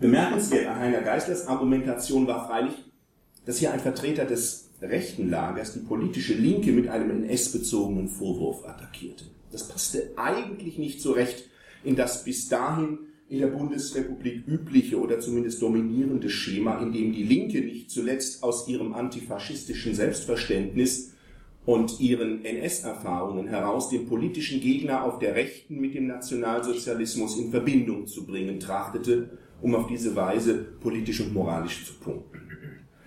Bemerkenswert 0.00 0.66
an 0.66 0.78
Heiner 0.78 1.02
Geißlers 1.02 1.46
Argumentation 1.46 2.26
war 2.26 2.46
freilich, 2.46 2.72
dass 3.44 3.58
hier 3.58 3.72
ein 3.72 3.80
Vertreter 3.80 4.24
des 4.24 4.70
rechten 4.80 5.28
Lagers 5.28 5.74
die 5.74 5.80
politische 5.80 6.32
Linke 6.32 6.72
mit 6.72 6.88
einem 6.88 7.24
NS-bezogenen 7.24 8.08
Vorwurf 8.08 8.64
attackierte. 8.66 9.24
Das 9.52 9.68
passte 9.68 10.12
eigentlich 10.16 10.78
nicht 10.78 11.02
so 11.02 11.12
recht 11.12 11.44
in 11.84 11.96
das 11.96 12.24
bis 12.24 12.48
dahin 12.48 13.00
in 13.28 13.40
der 13.40 13.48
Bundesrepublik 13.48 14.46
übliche 14.48 14.98
oder 14.98 15.20
zumindest 15.20 15.60
dominierende 15.60 16.30
Schema, 16.30 16.78
in 16.80 16.92
dem 16.92 17.12
die 17.12 17.22
Linke 17.22 17.60
nicht 17.60 17.90
zuletzt 17.90 18.42
aus 18.42 18.68
ihrem 18.68 18.94
antifaschistischen 18.94 19.94
Selbstverständnis 19.94 21.12
und 21.66 22.00
ihren 22.00 22.44
NS-Erfahrungen 22.44 23.48
heraus 23.48 23.90
den 23.90 24.08
politischen 24.08 24.60
Gegner 24.60 25.04
auf 25.04 25.18
der 25.18 25.34
Rechten 25.34 25.78
mit 25.78 25.94
dem 25.94 26.06
Nationalsozialismus 26.06 27.38
in 27.38 27.50
Verbindung 27.50 28.06
zu 28.06 28.24
bringen 28.24 28.58
trachtete, 28.58 29.38
um 29.62 29.74
auf 29.74 29.86
diese 29.86 30.14
Weise 30.16 30.54
politisch 30.80 31.20
und 31.20 31.34
moralisch 31.34 31.86
zu 31.86 31.94
punkten. 31.94 32.40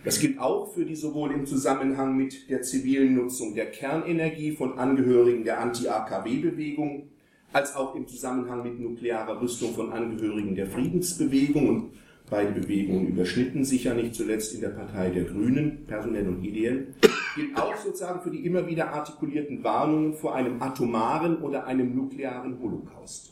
Das 0.03 0.19
gilt 0.19 0.37
auch 0.37 0.73
für 0.73 0.83
die 0.83 0.95
sowohl 0.95 1.31
im 1.31 1.45
Zusammenhang 1.45 2.17
mit 2.17 2.49
der 2.49 2.61
zivilen 2.61 3.15
Nutzung 3.15 3.55
der 3.55 3.71
Kernenergie 3.71 4.51
von 4.51 4.77
Angehörigen 4.77 5.45
der 5.45 5.61
Anti-AKW-Bewegung, 5.61 7.09
als 7.53 7.75
auch 7.75 7.95
im 7.95 8.07
Zusammenhang 8.07 8.63
mit 8.63 8.79
nuklearer 8.79 9.41
Rüstung 9.41 9.73
von 9.73 9.93
Angehörigen 9.93 10.55
der 10.55 10.67
Friedensbewegung. 10.67 11.69
Und 11.69 11.91
beide 12.29 12.51
Bewegungen 12.51 13.07
überschnitten 13.07 13.63
sich 13.63 13.85
ja 13.85 13.93
nicht 13.93 14.13
zuletzt 14.13 14.53
in 14.53 14.61
der 14.61 14.69
Partei 14.69 15.09
der 15.09 15.23
Grünen, 15.23 15.85
personell 15.87 16.27
und 16.27 16.43
ideell, 16.43 16.87
gilt 17.35 17.55
auch 17.57 17.77
sozusagen 17.77 18.21
für 18.21 18.31
die 18.31 18.45
immer 18.45 18.67
wieder 18.67 18.91
artikulierten 18.91 19.63
Warnungen 19.63 20.13
vor 20.13 20.35
einem 20.35 20.61
atomaren 20.61 21.37
oder 21.37 21.65
einem 21.65 21.95
nuklearen 21.95 22.59
Holocaust. 22.59 23.31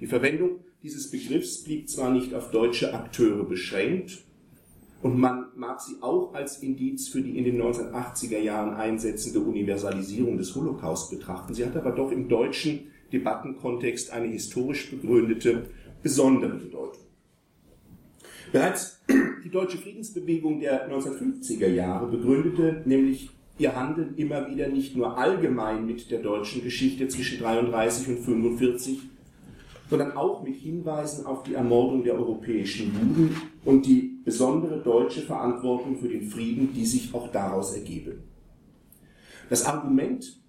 Die 0.00 0.06
Verwendung 0.06 0.60
dieses 0.82 1.10
Begriffs 1.10 1.62
blieb 1.62 1.88
zwar 1.88 2.10
nicht 2.10 2.34
auf 2.34 2.50
deutsche 2.50 2.92
Akteure 2.94 3.44
beschränkt, 3.44 4.24
und 5.02 5.18
man 5.18 5.46
mag 5.56 5.80
sie 5.80 5.96
auch 6.00 6.32
als 6.32 6.62
Indiz 6.62 7.08
für 7.08 7.22
die 7.22 7.36
in 7.36 7.44
den 7.44 7.60
1980er 7.60 8.38
Jahren 8.38 8.74
einsetzende 8.74 9.40
Universalisierung 9.40 10.38
des 10.38 10.54
Holocaust 10.54 11.10
betrachten. 11.10 11.54
Sie 11.54 11.66
hat 11.66 11.76
aber 11.76 11.90
doch 11.90 12.12
im 12.12 12.28
deutschen 12.28 12.86
Debattenkontext 13.12 14.12
eine 14.12 14.28
historisch 14.28 14.90
begründete 14.90 15.64
besondere 16.04 16.54
Bedeutung. 16.54 17.02
Bereits 18.52 19.00
die 19.44 19.50
deutsche 19.50 19.78
Friedensbewegung 19.78 20.60
der 20.60 20.88
1950er 20.88 21.68
Jahre 21.68 22.06
begründete 22.06 22.82
nämlich 22.84 23.30
ihr 23.58 23.74
Handeln 23.74 24.14
immer 24.16 24.48
wieder 24.48 24.68
nicht 24.68 24.96
nur 24.96 25.18
allgemein 25.18 25.84
mit 25.84 26.10
der 26.12 26.20
deutschen 26.20 26.62
Geschichte 26.62 27.08
zwischen 27.08 27.40
33 27.40 28.08
und 28.08 28.18
45, 28.20 29.00
sondern 29.92 30.16
auch 30.16 30.42
mit 30.42 30.56
Hinweisen 30.56 31.26
auf 31.26 31.42
die 31.42 31.52
Ermordung 31.52 32.02
der 32.02 32.14
europäischen 32.14 32.94
Juden 32.94 33.36
und 33.62 33.84
die 33.84 34.22
besondere 34.24 34.80
deutsche 34.80 35.20
Verantwortung 35.20 35.98
für 35.98 36.08
den 36.08 36.30
Frieden, 36.30 36.72
die 36.72 36.86
sich 36.86 37.12
auch 37.12 37.30
daraus 37.30 37.74
ergebe. 37.74 38.16
Das 39.50 39.66
Argument, 39.66 40.40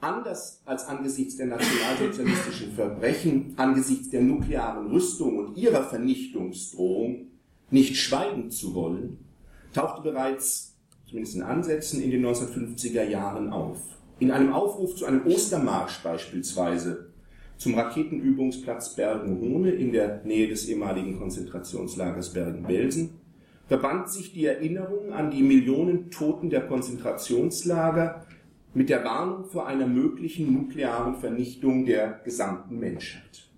anders 0.00 0.62
als 0.64 0.88
angesichts 0.88 1.36
der 1.36 1.46
nationalsozialistischen 1.46 2.72
Verbrechen, 2.72 3.54
angesichts 3.56 4.10
der 4.10 4.22
nuklearen 4.22 4.88
Rüstung 4.88 5.38
und 5.38 5.56
ihrer 5.56 5.84
Vernichtungsdrohung 5.84 7.28
nicht 7.70 7.96
schweigen 7.96 8.50
zu 8.50 8.74
wollen, 8.74 9.18
tauchte 9.72 10.02
bereits, 10.02 10.74
zumindest 11.06 11.36
in 11.36 11.42
Ansätzen, 11.42 12.02
in 12.02 12.10
den 12.10 12.26
1950er 12.26 13.04
Jahren 13.04 13.52
auf. 13.52 13.78
In 14.18 14.32
einem 14.32 14.52
Aufruf 14.52 14.96
zu 14.96 15.04
einem 15.04 15.24
Ostermarsch 15.28 16.02
beispielsweise 16.02 17.09
zum 17.60 17.74
Raketenübungsplatz 17.74 18.96
Bergen-Hohne 18.96 19.72
in 19.72 19.92
der 19.92 20.22
Nähe 20.24 20.48
des 20.48 20.66
ehemaligen 20.66 21.18
Konzentrationslagers 21.18 22.32
Bergen-Belsen 22.32 23.10
verband 23.66 24.08
sich 24.08 24.32
die 24.32 24.46
Erinnerung 24.46 25.12
an 25.12 25.30
die 25.30 25.42
Millionen 25.42 26.10
Toten 26.10 26.48
der 26.48 26.62
Konzentrationslager 26.62 28.24
mit 28.72 28.88
der 28.88 29.04
Warnung 29.04 29.44
vor 29.44 29.66
einer 29.66 29.86
möglichen 29.86 30.54
nuklearen 30.54 31.16
Vernichtung 31.16 31.84
der 31.84 32.20
gesamten 32.24 32.78
Menschheit. 32.78 33.50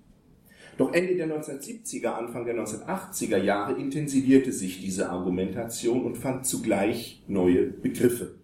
Doch 0.78 0.92
Ende 0.92 1.14
der 1.14 1.28
1970er, 1.28 2.08
Anfang 2.08 2.44
der 2.44 2.56
1980er 2.56 3.36
Jahre 3.36 3.78
intensivierte 3.78 4.50
sich 4.50 4.80
diese 4.80 5.10
Argumentation 5.10 6.04
und 6.04 6.18
fand 6.18 6.44
zugleich 6.44 7.22
neue 7.28 7.66
Begriffe. 7.66 8.34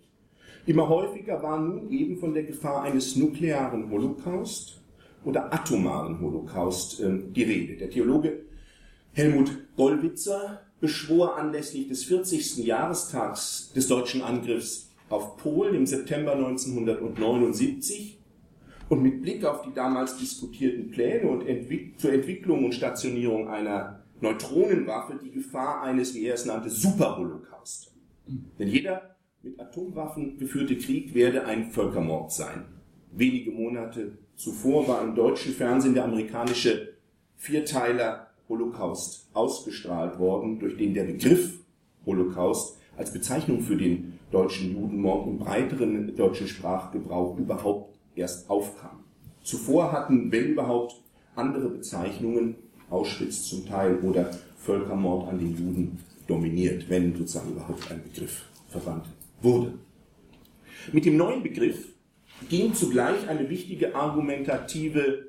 Immer 0.67 0.89
häufiger 0.89 1.43
war 1.43 1.61
nun 1.61 1.91
eben 1.91 2.17
von 2.19 2.33
der 2.33 2.45
Gefahr 2.45 2.83
eines 2.83 3.17
nuklearen 3.17 3.91
Holocaust 3.91 4.78
oder 5.29 5.53
atomaren 5.53 6.19
Holocaust 6.23 7.03
die 7.05 7.43
Rede. 7.43 7.77
Der 7.77 7.91
Theologe 7.91 8.45
Helmut 9.13 9.51
Gollwitzer 9.77 10.63
beschwor 10.81 11.37
anlässlich 11.37 11.87
des 11.87 12.05
40. 12.05 12.65
Jahrestags 12.65 13.71
des 13.75 13.89
deutschen 13.89 14.23
Angriffs 14.23 14.91
auf 15.11 15.37
Polen 15.37 15.75
im 15.75 15.87
September 15.87 16.33
1979 16.33 18.19
und 18.89 19.03
mit 19.03 19.21
Blick 19.21 19.45
auf 19.45 19.61
die 19.61 19.75
damals 19.75 20.17
diskutierten 20.17 20.91
Pläne 20.91 21.29
und 21.29 21.47
Entwick 21.47 22.01
zur 22.01 22.15
Entwicklung 22.15 22.65
und 22.65 22.75
Stationierung 22.75 23.49
einer 23.49 24.03
Neutronenwaffe 24.23 25.21
die 25.23 25.31
Gefahr 25.31 25.83
eines, 25.83 26.15
wie 26.15 26.25
er 26.25 26.35
es 26.35 26.47
nannte, 26.47 26.71
Superholocaust. 26.71 27.93
Denn 28.59 28.69
jeder 28.69 29.17
mit 29.43 29.61
Atomwaffen 29.61 30.39
geführte 30.39 30.79
Krieg 30.79 31.15
werde 31.15 31.45
ein 31.45 31.71
Völkermord 31.71 32.33
sein. 32.33 32.65
Wenige 33.13 33.51
Monate 33.51 34.17
Zuvor 34.39 34.87
war 34.87 35.03
im 35.03 35.17
deutschen 35.17 35.53
Fernsehen 35.53 35.95
der 35.95 36.05
amerikanische 36.05 36.95
Vierteiler 37.35 38.29
Holocaust 38.49 39.29
ausgestrahlt 39.35 40.21
worden, 40.21 40.61
durch 40.61 40.77
den 40.77 40.95
der 40.95 41.03
Begriff 41.03 41.59
Holocaust 42.07 42.79
als 42.97 43.13
Bezeichnung 43.13 43.61
für 43.61 43.77
den 43.77 44.21
deutschen 44.31 44.73
Judenmord 44.73 45.27
im 45.27 45.39
breiteren 45.39 46.15
deutschen 46.15 46.47
Sprachgebrauch 46.47 47.37
überhaupt 47.37 47.99
erst 48.15 48.49
aufkam. 48.49 49.03
Zuvor 49.43 49.91
hatten, 49.91 50.31
wenn 50.31 50.51
überhaupt, 50.51 51.03
andere 51.35 51.69
Bezeichnungen, 51.71 52.55
Auschwitz 52.91 53.43
zum 53.43 53.67
Teil 53.67 53.99
oder 54.03 54.31
Völkermord 54.57 55.29
an 55.29 55.41
den 55.41 55.57
Juden 55.57 55.99
dominiert, 56.29 56.89
wenn 56.89 57.13
sozusagen 57.17 57.51
überhaupt 57.51 57.91
ein 57.91 58.05
Begriff 58.05 58.45
verwandt 58.69 59.07
wurde. 59.43 59.75
Mit 60.93 61.05
dem 61.07 61.17
neuen 61.17 61.43
Begriff 61.43 61.89
ging 62.49 62.75
zugleich 62.75 63.29
eine 63.29 63.49
wichtige 63.49 63.95
argumentative 63.95 65.29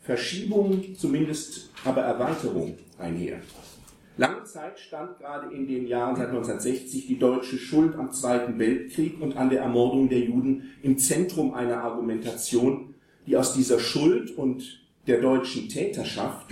Verschiebung, 0.00 0.94
zumindest 0.94 1.70
aber 1.84 2.02
Erweiterung 2.02 2.76
einher. 2.98 3.40
Lange 4.16 4.44
Zeit 4.44 4.78
stand 4.78 5.18
gerade 5.18 5.52
in 5.52 5.66
den 5.66 5.88
Jahren 5.88 6.14
seit 6.14 6.28
1960 6.28 7.08
die 7.08 7.18
deutsche 7.18 7.56
Schuld 7.56 7.96
am 7.96 8.12
Zweiten 8.12 8.58
Weltkrieg 8.60 9.20
und 9.20 9.36
an 9.36 9.50
der 9.50 9.62
Ermordung 9.62 10.08
der 10.08 10.20
Juden 10.20 10.70
im 10.82 10.98
Zentrum 10.98 11.52
einer 11.54 11.82
Argumentation, 11.82 12.94
die 13.26 13.36
aus 13.36 13.54
dieser 13.54 13.80
Schuld 13.80 14.36
und 14.36 14.84
der 15.08 15.20
deutschen 15.20 15.68
Täterschaft 15.68 16.46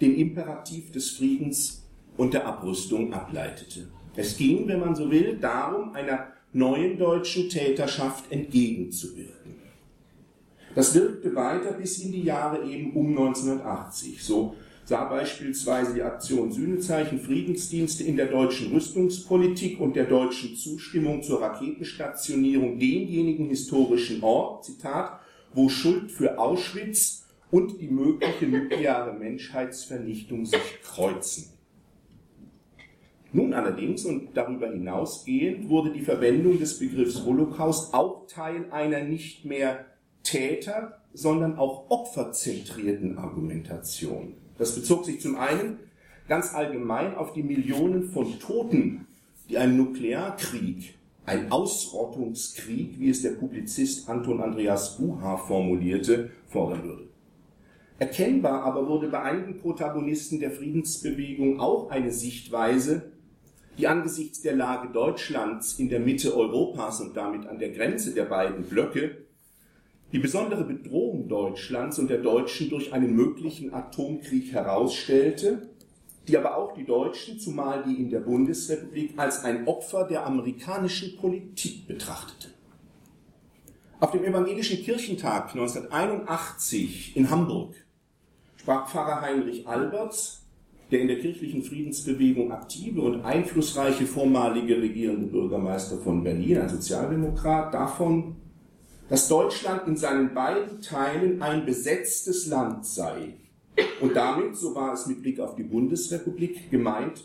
den 0.00 0.16
Imperativ 0.16 0.90
des 0.90 1.10
Friedens 1.10 1.84
und 2.16 2.34
der 2.34 2.46
Abrüstung 2.46 3.12
ableitete. 3.12 3.86
Es 4.16 4.36
ging, 4.36 4.66
wenn 4.66 4.80
man 4.80 4.96
so 4.96 5.10
will, 5.10 5.36
darum, 5.38 5.94
einer 5.94 6.28
neuen 6.52 6.98
deutschen 6.98 7.48
Täterschaft 7.48 8.30
entgegenzuwirken. 8.30 9.56
Das 10.74 10.94
wirkte 10.94 11.34
weiter 11.34 11.72
bis 11.72 11.98
in 11.98 12.12
die 12.12 12.22
Jahre 12.22 12.62
eben 12.64 12.92
um 12.92 13.08
1980. 13.08 14.22
So 14.22 14.54
sah 14.84 15.04
beispielsweise 15.04 15.94
die 15.94 16.02
Aktion 16.02 16.52
Sühnezeichen 16.52 17.18
Friedensdienste 17.18 18.04
in 18.04 18.16
der 18.16 18.26
deutschen 18.26 18.72
Rüstungspolitik 18.72 19.80
und 19.80 19.96
der 19.96 20.04
deutschen 20.04 20.54
Zustimmung 20.54 21.22
zur 21.22 21.40
Raketenstationierung 21.40 22.78
denjenigen 22.78 23.48
historischen 23.48 24.22
Ort, 24.22 24.66
Zitat, 24.66 25.18
wo 25.54 25.68
Schuld 25.68 26.12
für 26.12 26.38
Auschwitz 26.38 27.24
und 27.50 27.80
die 27.80 27.88
mögliche 27.88 28.46
nukleare 28.46 29.14
Menschheitsvernichtung 29.14 30.44
sich 30.44 30.82
kreuzen. 30.82 31.55
Nun 33.36 33.52
allerdings 33.52 34.06
und 34.06 34.30
darüber 34.32 34.70
hinausgehend 34.70 35.68
wurde 35.68 35.92
die 35.92 36.00
Verwendung 36.00 36.58
des 36.58 36.78
Begriffs 36.78 37.22
Holocaust 37.26 37.92
auch 37.92 38.26
Teil 38.26 38.70
einer 38.70 39.04
nicht 39.04 39.44
mehr 39.44 39.84
Täter, 40.22 41.02
sondern 41.12 41.58
auch 41.58 41.90
opferzentrierten 41.90 43.18
Argumentation. 43.18 44.32
Das 44.56 44.74
bezog 44.74 45.04
sich 45.04 45.20
zum 45.20 45.36
einen 45.36 45.80
ganz 46.28 46.54
allgemein 46.54 47.14
auf 47.14 47.34
die 47.34 47.42
Millionen 47.42 48.04
von 48.04 48.38
Toten, 48.38 49.06
die 49.50 49.58
ein 49.58 49.76
Nuklearkrieg, 49.76 50.94
ein 51.26 51.52
Ausrottungskrieg, 51.52 52.98
wie 52.98 53.10
es 53.10 53.20
der 53.20 53.32
Publizist 53.32 54.08
Anton 54.08 54.40
Andreas 54.40 54.96
Buha 54.96 55.36
formulierte, 55.36 56.30
fordern 56.46 56.84
würde. 56.84 57.08
Erkennbar 57.98 58.62
aber 58.62 58.88
wurde 58.88 59.08
bei 59.08 59.20
einigen 59.20 59.58
Protagonisten 59.58 60.40
der 60.40 60.52
Friedensbewegung 60.52 61.60
auch 61.60 61.90
eine 61.90 62.12
Sichtweise, 62.12 63.12
die 63.78 63.86
angesichts 63.86 64.40
der 64.40 64.56
Lage 64.56 64.88
Deutschlands 64.92 65.78
in 65.78 65.88
der 65.88 66.00
Mitte 66.00 66.34
Europas 66.34 67.00
und 67.00 67.16
damit 67.16 67.46
an 67.46 67.58
der 67.58 67.70
Grenze 67.70 68.14
der 68.14 68.24
beiden 68.24 68.64
Blöcke 68.64 69.26
die 70.12 70.18
besondere 70.18 70.64
Bedrohung 70.64 71.28
Deutschlands 71.28 71.98
und 71.98 72.08
der 72.08 72.18
Deutschen 72.22 72.70
durch 72.70 72.92
einen 72.92 73.14
möglichen 73.14 73.74
Atomkrieg 73.74 74.52
herausstellte, 74.52 75.68
die 76.28 76.38
aber 76.38 76.56
auch 76.56 76.74
die 76.74 76.84
Deutschen, 76.84 77.38
zumal 77.38 77.82
die 77.82 78.00
in 78.00 78.10
der 78.10 78.20
Bundesrepublik, 78.20 79.14
als 79.16 79.44
ein 79.44 79.66
Opfer 79.66 80.04
der 80.04 80.24
amerikanischen 80.24 81.16
Politik 81.16 81.86
betrachteten. 81.86 82.52
Auf 83.98 84.12
dem 84.12 84.24
Evangelischen 84.24 84.82
Kirchentag 84.82 85.54
1981 85.54 87.16
in 87.16 87.30
Hamburg 87.30 87.74
sprach 88.56 88.88
Pfarrer 88.88 89.22
Heinrich 89.22 89.66
Alberts, 89.66 90.45
der 90.90 91.00
in 91.00 91.08
der 91.08 91.18
kirchlichen 91.18 91.62
Friedensbewegung 91.62 92.52
aktive 92.52 93.00
und 93.00 93.24
einflussreiche 93.24 94.06
vormalige 94.06 94.80
regierende 94.80 95.26
Bürgermeister 95.26 95.98
von 95.98 96.22
Berlin, 96.22 96.58
ein 96.58 96.68
Sozialdemokrat, 96.68 97.74
davon, 97.74 98.36
dass 99.08 99.28
Deutschland 99.28 99.86
in 99.86 99.96
seinen 99.96 100.34
beiden 100.34 100.80
Teilen 100.80 101.42
ein 101.42 101.64
besetztes 101.64 102.46
Land 102.46 102.86
sei 102.86 103.34
und 104.00 104.14
damit, 104.14 104.56
so 104.56 104.74
war 104.74 104.92
es 104.94 105.06
mit 105.06 105.22
Blick 105.22 105.40
auf 105.40 105.54
die 105.54 105.62
Bundesrepublik 105.62 106.70
gemeint, 106.70 107.24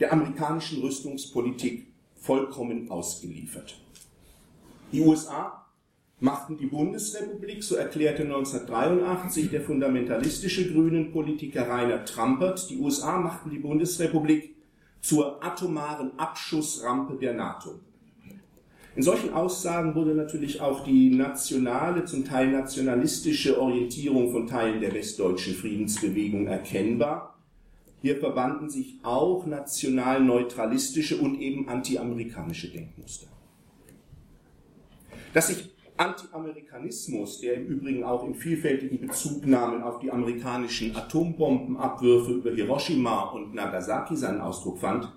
der 0.00 0.12
amerikanischen 0.12 0.80
Rüstungspolitik 0.80 1.86
vollkommen 2.16 2.90
ausgeliefert. 2.90 3.80
Die 4.92 5.00
USA 5.00 5.67
machten 6.20 6.56
die 6.56 6.66
Bundesrepublik, 6.66 7.62
so 7.62 7.76
erklärte 7.76 8.22
1983 8.22 9.50
der 9.50 9.60
fundamentalistische 9.60 10.72
grünen 10.72 11.12
Politiker 11.12 11.68
Rainer 11.68 12.04
Trampert, 12.04 12.68
die 12.70 12.78
USA 12.78 13.18
machten 13.18 13.50
die 13.50 13.58
Bundesrepublik 13.58 14.56
zur 15.00 15.42
atomaren 15.44 16.18
Abschussrampe 16.18 17.14
der 17.14 17.34
NATO. 17.34 17.78
In 18.96 19.04
solchen 19.04 19.32
Aussagen 19.32 19.94
wurde 19.94 20.12
natürlich 20.12 20.60
auch 20.60 20.82
die 20.82 21.10
nationale, 21.10 22.04
zum 22.04 22.24
Teil 22.24 22.50
nationalistische 22.50 23.60
Orientierung 23.60 24.32
von 24.32 24.48
Teilen 24.48 24.80
der 24.80 24.92
westdeutschen 24.92 25.54
Friedensbewegung 25.54 26.48
erkennbar. 26.48 27.38
Hier 28.02 28.16
verbanden 28.16 28.68
sich 28.68 28.98
auch 29.04 29.46
national-neutralistische 29.46 31.16
und 31.16 31.40
eben 31.40 31.68
anti-amerikanische 31.68 32.72
Denkmuster. 32.72 33.28
Dass 35.32 35.46
sich 35.46 35.77
Anti-Amerikanismus, 35.98 37.40
der 37.40 37.54
im 37.54 37.66
Übrigen 37.66 38.04
auch 38.04 38.24
in 38.24 38.34
vielfältigen 38.34 39.00
Bezugnahmen 39.00 39.82
auf 39.82 39.98
die 39.98 40.10
amerikanischen 40.10 40.94
Atombombenabwürfe 40.96 42.32
über 42.32 42.50
Hiroshima 42.52 43.30
und 43.30 43.54
Nagasaki 43.54 44.16
seinen 44.16 44.40
Ausdruck 44.40 44.78
fand, 44.78 45.12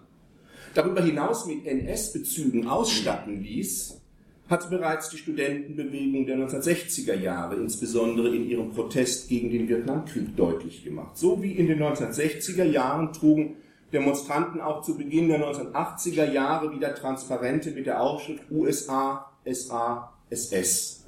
darüber 0.74 1.02
hinaus 1.02 1.46
mit 1.46 1.66
NS-Bezügen 1.66 2.68
ausstatten 2.68 3.42
ließ, 3.42 4.02
hat 4.50 4.70
bereits 4.70 5.10
die 5.10 5.18
Studentenbewegung 5.18 6.26
der 6.26 6.38
1960er 6.38 7.16
Jahre, 7.16 7.56
insbesondere 7.56 8.36
in 8.36 8.50
ihrem 8.50 8.72
Protest 8.72 9.30
gegen 9.30 9.50
den 9.50 9.70
Vietnamkrieg, 9.70 10.36
deutlich 10.36 10.84
gemacht. 10.84 11.16
So 11.18 11.42
wie 11.42 11.54
in 11.54 11.68
den 11.68 11.82
1960er 11.82 12.66
Jahren 12.66 13.14
trugen 13.14 13.56
Demonstranten 13.94 14.62
auch 14.62 14.82
zu 14.82 14.98
Beginn 14.98 15.28
der 15.28 15.40
1980er 15.46 16.32
Jahre 16.32 16.74
wieder 16.74 16.96
Transparente 16.96 17.72
mit 17.72 17.86
der 17.86 18.02
Aufschrift 18.02 18.50
USA, 18.50 19.32
SA, 19.46 20.14
SS. 20.32 21.06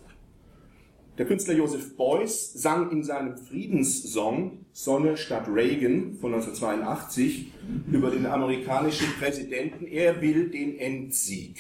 Der 1.17 1.25
Künstler 1.27 1.53
Joseph 1.53 1.95
Beuys 1.95 2.53
sang 2.53 2.91
in 2.91 3.03
seinem 3.03 3.37
Friedenssong 3.37 4.65
Sonne 4.71 5.15
statt 5.15 5.47
Reagan 5.47 6.17
von 6.19 6.33
1982 6.33 7.51
über 7.91 8.09
den 8.09 8.25
amerikanischen 8.25 9.07
Präsidenten, 9.19 9.85
er 9.85 10.21
will 10.21 10.49
den 10.49 10.79
Endsieg. 10.79 11.57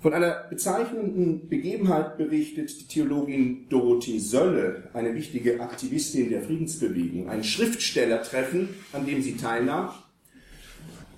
Von 0.00 0.12
einer 0.12 0.44
bezeichnenden 0.50 1.48
Begebenheit 1.48 2.18
berichtet 2.18 2.78
die 2.78 2.88
Theologin 2.88 3.68
Dorothee 3.70 4.18
Sölle, 4.18 4.90
eine 4.92 5.14
wichtige 5.14 5.60
Aktivistin 5.60 6.28
der 6.28 6.42
Friedensbewegung, 6.42 7.30
ein 7.30 7.42
Schriftstellertreffen, 7.42 8.68
an 8.92 9.06
dem 9.06 9.22
sie 9.22 9.36
teilnahm, 9.36 9.90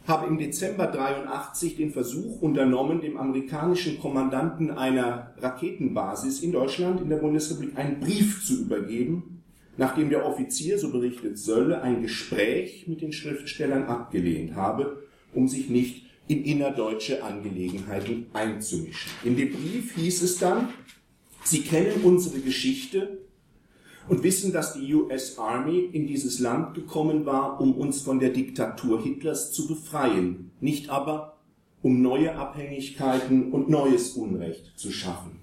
habe 0.08 0.26
im 0.26 0.38
Dezember 0.38 0.86
83 0.86 1.76
den 1.76 1.92
Versuch 1.92 2.40
unternommen, 2.40 3.00
dem 3.00 3.16
amerikanischen 3.16 3.98
Kommandanten 3.98 4.70
einer 4.70 5.32
Raketenbasis 5.38 6.40
in 6.40 6.52
Deutschland, 6.52 7.00
in 7.00 7.08
der 7.08 7.16
Bundesrepublik, 7.16 7.76
einen 7.76 8.00
Brief 8.00 8.44
zu 8.44 8.60
übergeben, 8.60 9.42
nachdem 9.76 10.10
der 10.10 10.24
Offizier, 10.24 10.78
so 10.78 10.90
berichtet 10.90 11.38
Sölle, 11.38 11.82
ein 11.82 12.02
Gespräch 12.02 12.86
mit 12.86 13.00
den 13.00 13.12
Schriftstellern 13.12 13.84
abgelehnt 13.84 14.54
habe, 14.54 15.02
um 15.34 15.48
sich 15.48 15.68
nicht 15.68 16.06
in 16.28 16.44
innerdeutsche 16.44 17.22
Angelegenheiten 17.22 18.26
einzumischen. 18.32 19.10
In 19.24 19.36
dem 19.36 19.52
Brief 19.52 19.94
hieß 19.94 20.22
es 20.22 20.38
dann, 20.38 20.68
Sie 21.44 21.62
kennen 21.62 22.02
unsere 22.02 22.40
Geschichte, 22.40 23.18
und 24.08 24.22
wissen, 24.22 24.52
dass 24.52 24.74
die 24.74 24.94
US 24.94 25.38
Army 25.38 25.80
in 25.92 26.06
dieses 26.06 26.38
Land 26.38 26.74
gekommen 26.74 27.26
war, 27.26 27.60
um 27.60 27.74
uns 27.74 28.00
von 28.00 28.18
der 28.18 28.30
Diktatur 28.30 29.02
Hitlers 29.02 29.52
zu 29.52 29.66
befreien, 29.66 30.52
nicht 30.60 30.90
aber 30.90 31.38
um 31.82 32.02
neue 32.02 32.36
Abhängigkeiten 32.36 33.52
und 33.52 33.68
neues 33.68 34.12
Unrecht 34.12 34.72
zu 34.76 34.90
schaffen. 34.90 35.40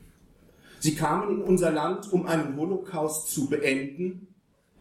Sie 0.80 0.96
kamen 0.96 1.38
in 1.38 1.42
unser 1.42 1.72
Land, 1.72 2.12
um 2.12 2.26
einen 2.26 2.58
Holocaust 2.58 3.32
zu 3.32 3.50
beenden 3.50 4.28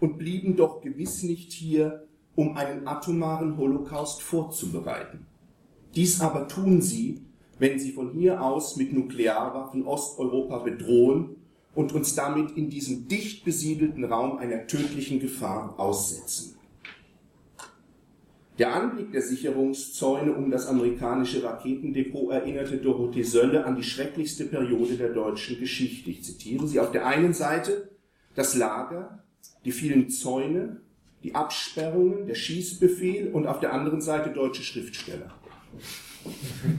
und 0.01 0.19
blieben 0.19 0.57
doch 0.57 0.81
gewiss 0.81 1.23
nicht 1.23 1.53
hier, 1.53 2.09
um 2.35 2.57
einen 2.57 2.89
atomaren 2.89 3.57
Holocaust 3.57 4.23
vorzubereiten. 4.23 5.27
Dies 5.95 6.21
aber 6.21 6.49
tun 6.49 6.81
sie, 6.81 7.21
wenn 7.59 7.79
sie 7.79 7.93
von 7.93 8.11
hier 8.11 8.43
aus 8.43 8.77
mit 8.77 8.93
Nuklearwaffen 8.93 9.87
Osteuropa 9.87 10.59
bedrohen 10.59 11.37
und 11.75 11.93
uns 11.93 12.15
damit 12.15 12.53
in 12.53 12.71
diesem 12.71 13.09
dicht 13.09 13.45
besiedelten 13.45 14.05
Raum 14.05 14.39
einer 14.39 14.67
tödlichen 14.67 15.21
Gefahr 15.21 15.75
aussetzen. 15.79 16.57
Der 18.59 18.75
Anblick 18.75 19.13
der 19.13 19.23
Sicherungszäune 19.23 20.35
um 20.35 20.51
das 20.51 20.67
amerikanische 20.67 21.43
Raketendepot 21.43 22.31
erinnerte 22.31 22.77
Dorothee 22.77 23.23
Sölle 23.23 23.65
an 23.65 23.77
die 23.77 23.83
schrecklichste 23.83 24.45
Periode 24.45 24.97
der 24.97 25.09
deutschen 25.09 25.59
Geschichte. 25.59 26.11
Ich 26.11 26.23
zitiere 26.23 26.67
sie. 26.67 26.79
Auf 26.79 26.93
der 26.93 27.07
einen 27.07 27.33
Seite 27.33 27.91
das 28.35 28.55
Lager, 28.55 29.25
die 29.65 29.73
vielen 29.73 30.11
Zäune, 30.11 30.83
die 31.23 31.35
Absperrungen, 31.35 32.27
der 32.27 32.35
Schießbefehl 32.35 33.33
und 33.33 33.47
auf 33.47 33.61
der 33.61 33.73
anderen 33.73 34.01
Seite 34.03 34.31
deutsche 34.31 34.63
Schriftsteller. 34.63 35.33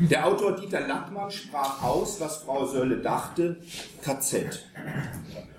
Der 0.10 0.25
Autor 0.25 0.56
Dieter 0.56 0.88
Lackmann 0.88 1.32
sprach 1.32 1.84
aus, 1.84 2.19
was 2.19 2.38
Frau 2.38 2.65
Sölle 2.65 2.97
dachte, 2.97 3.58
KZ. 4.01 4.65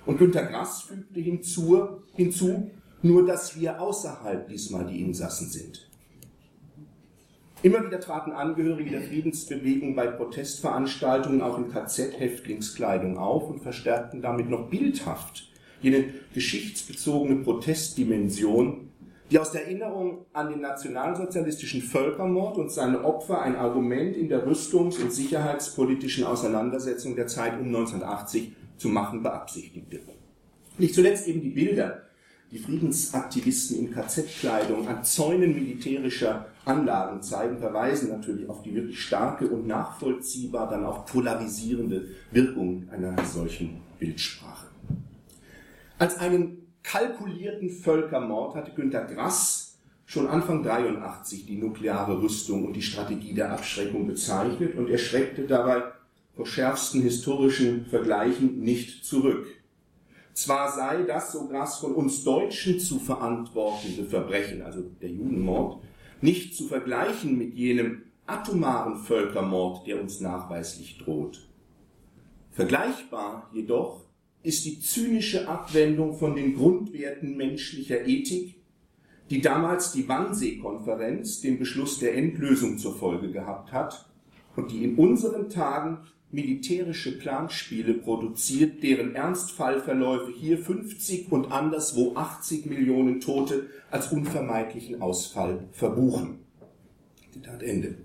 Und 0.06 0.18
Günter 0.18 0.44
Grass 0.44 0.82
fügte 0.82 1.20
hinzu, 1.20 2.02
hinzu, 2.14 2.70
nur 3.02 3.26
dass 3.26 3.58
wir 3.58 3.80
außerhalb 3.80 4.48
diesmal 4.48 4.86
die 4.86 5.02
Insassen 5.02 5.48
sind. 5.48 5.88
Immer 7.62 7.84
wieder 7.86 8.00
traten 8.00 8.32
Angehörige 8.32 8.90
der 8.90 9.02
Friedensbewegung 9.02 9.94
bei 9.94 10.06
Protestveranstaltungen 10.06 11.40
auch 11.40 11.56
in 11.56 11.70
KZ-Häftlingskleidung 11.70 13.16
auf 13.16 13.48
und 13.48 13.62
verstärkten 13.62 14.20
damit 14.20 14.50
noch 14.50 14.68
bildhaft 14.68 15.48
jene 15.80 16.04
geschichtsbezogene 16.32 17.42
Protestdimension, 17.42 18.90
die 19.30 19.38
aus 19.38 19.52
der 19.52 19.64
Erinnerung 19.64 20.26
an 20.32 20.50
den 20.50 20.60
nationalsozialistischen 20.60 21.82
Völkermord 21.82 22.58
und 22.58 22.70
seine 22.70 23.04
Opfer 23.04 23.40
ein 23.40 23.56
Argument 23.56 24.16
in 24.16 24.28
der 24.28 24.46
rüstungs- 24.46 25.00
und 25.00 25.12
sicherheitspolitischen 25.12 26.24
Auseinandersetzung 26.24 27.16
der 27.16 27.26
Zeit 27.26 27.54
um 27.54 27.66
1980 27.66 28.52
zu 28.76 28.88
machen 28.88 29.22
beabsichtigte. 29.22 30.00
Nicht 30.76 30.94
zuletzt 30.94 31.26
eben 31.26 31.40
die 31.40 31.50
Bilder, 31.50 32.02
die 32.50 32.58
Friedensaktivisten 32.58 33.78
in 33.78 33.90
KZ-Kleidung 33.92 34.86
an 34.86 35.04
Zäunen 35.04 35.54
militärischer 35.54 36.46
Anlagen 36.64 37.22
zeigen, 37.22 37.58
verweisen 37.58 38.10
natürlich 38.10 38.48
auf 38.48 38.62
die 38.62 38.74
wirklich 38.74 39.00
starke 39.00 39.48
und 39.48 39.66
nachvollziehbar 39.66 40.68
dann 40.68 40.84
auch 40.84 41.06
polarisierende 41.06 42.08
Wirkung 42.30 42.88
einer 42.92 43.24
solchen 43.24 43.80
Bildsprache. 43.98 44.66
Als 45.98 46.18
einen 46.18 46.63
kalkulierten 46.84 47.70
Völkermord 47.70 48.54
hatte 48.54 48.70
Günter 48.70 49.04
Grass 49.04 49.80
schon 50.06 50.28
Anfang 50.28 50.62
83 50.62 51.46
die 51.46 51.56
nukleare 51.56 52.22
Rüstung 52.22 52.66
und 52.66 52.74
die 52.74 52.82
Strategie 52.82 53.34
der 53.34 53.52
Abschreckung 53.52 54.06
bezeichnet 54.06 54.76
und 54.76 54.88
er 54.88 54.98
schreckte 54.98 55.46
dabei 55.46 55.82
vor 56.36 56.46
schärfsten 56.46 57.00
historischen 57.00 57.86
Vergleichen 57.86 58.60
nicht 58.60 59.04
zurück. 59.04 59.46
Zwar 60.34 60.72
sei 60.72 61.04
das, 61.04 61.32
so 61.32 61.46
Grass, 61.48 61.78
von 61.78 61.94
uns 61.94 62.24
Deutschen 62.24 62.80
zu 62.80 62.98
verantwortende 62.98 64.04
Verbrechen, 64.04 64.62
also 64.62 64.82
der 65.00 65.10
Judenmord, 65.10 65.82
nicht 66.20 66.56
zu 66.56 66.66
vergleichen 66.66 67.38
mit 67.38 67.54
jenem 67.54 68.02
atomaren 68.26 68.96
Völkermord, 68.96 69.86
der 69.86 70.00
uns 70.00 70.20
nachweislich 70.20 70.98
droht. 70.98 71.48
Vergleichbar 72.50 73.48
jedoch 73.52 74.03
ist 74.44 74.64
die 74.66 74.78
zynische 74.78 75.48
Abwendung 75.48 76.14
von 76.14 76.36
den 76.36 76.54
Grundwerten 76.54 77.36
menschlicher 77.36 78.06
Ethik, 78.06 78.56
die 79.30 79.40
damals 79.40 79.92
die 79.92 80.06
Wannsee-Konferenz 80.06 81.40
den 81.40 81.58
Beschluss 81.58 81.98
der 81.98 82.14
Endlösung 82.14 82.78
zur 82.78 82.94
Folge 82.94 83.32
gehabt 83.32 83.72
hat 83.72 84.06
und 84.54 84.70
die 84.70 84.84
in 84.84 84.96
unseren 84.96 85.48
Tagen 85.48 85.98
militärische 86.30 87.18
Planspiele 87.18 87.94
produziert, 87.94 88.82
deren 88.82 89.14
Ernstfallverläufe 89.14 90.30
hier 90.32 90.58
50 90.58 91.32
und 91.32 91.50
anderswo 91.50 92.14
80 92.14 92.66
Millionen 92.66 93.20
Tote 93.20 93.70
als 93.90 94.12
unvermeidlichen 94.12 95.00
Ausfall 95.00 95.68
verbuchen. 95.72 96.40
Zitat 97.32 97.62
Ende. 97.62 97.96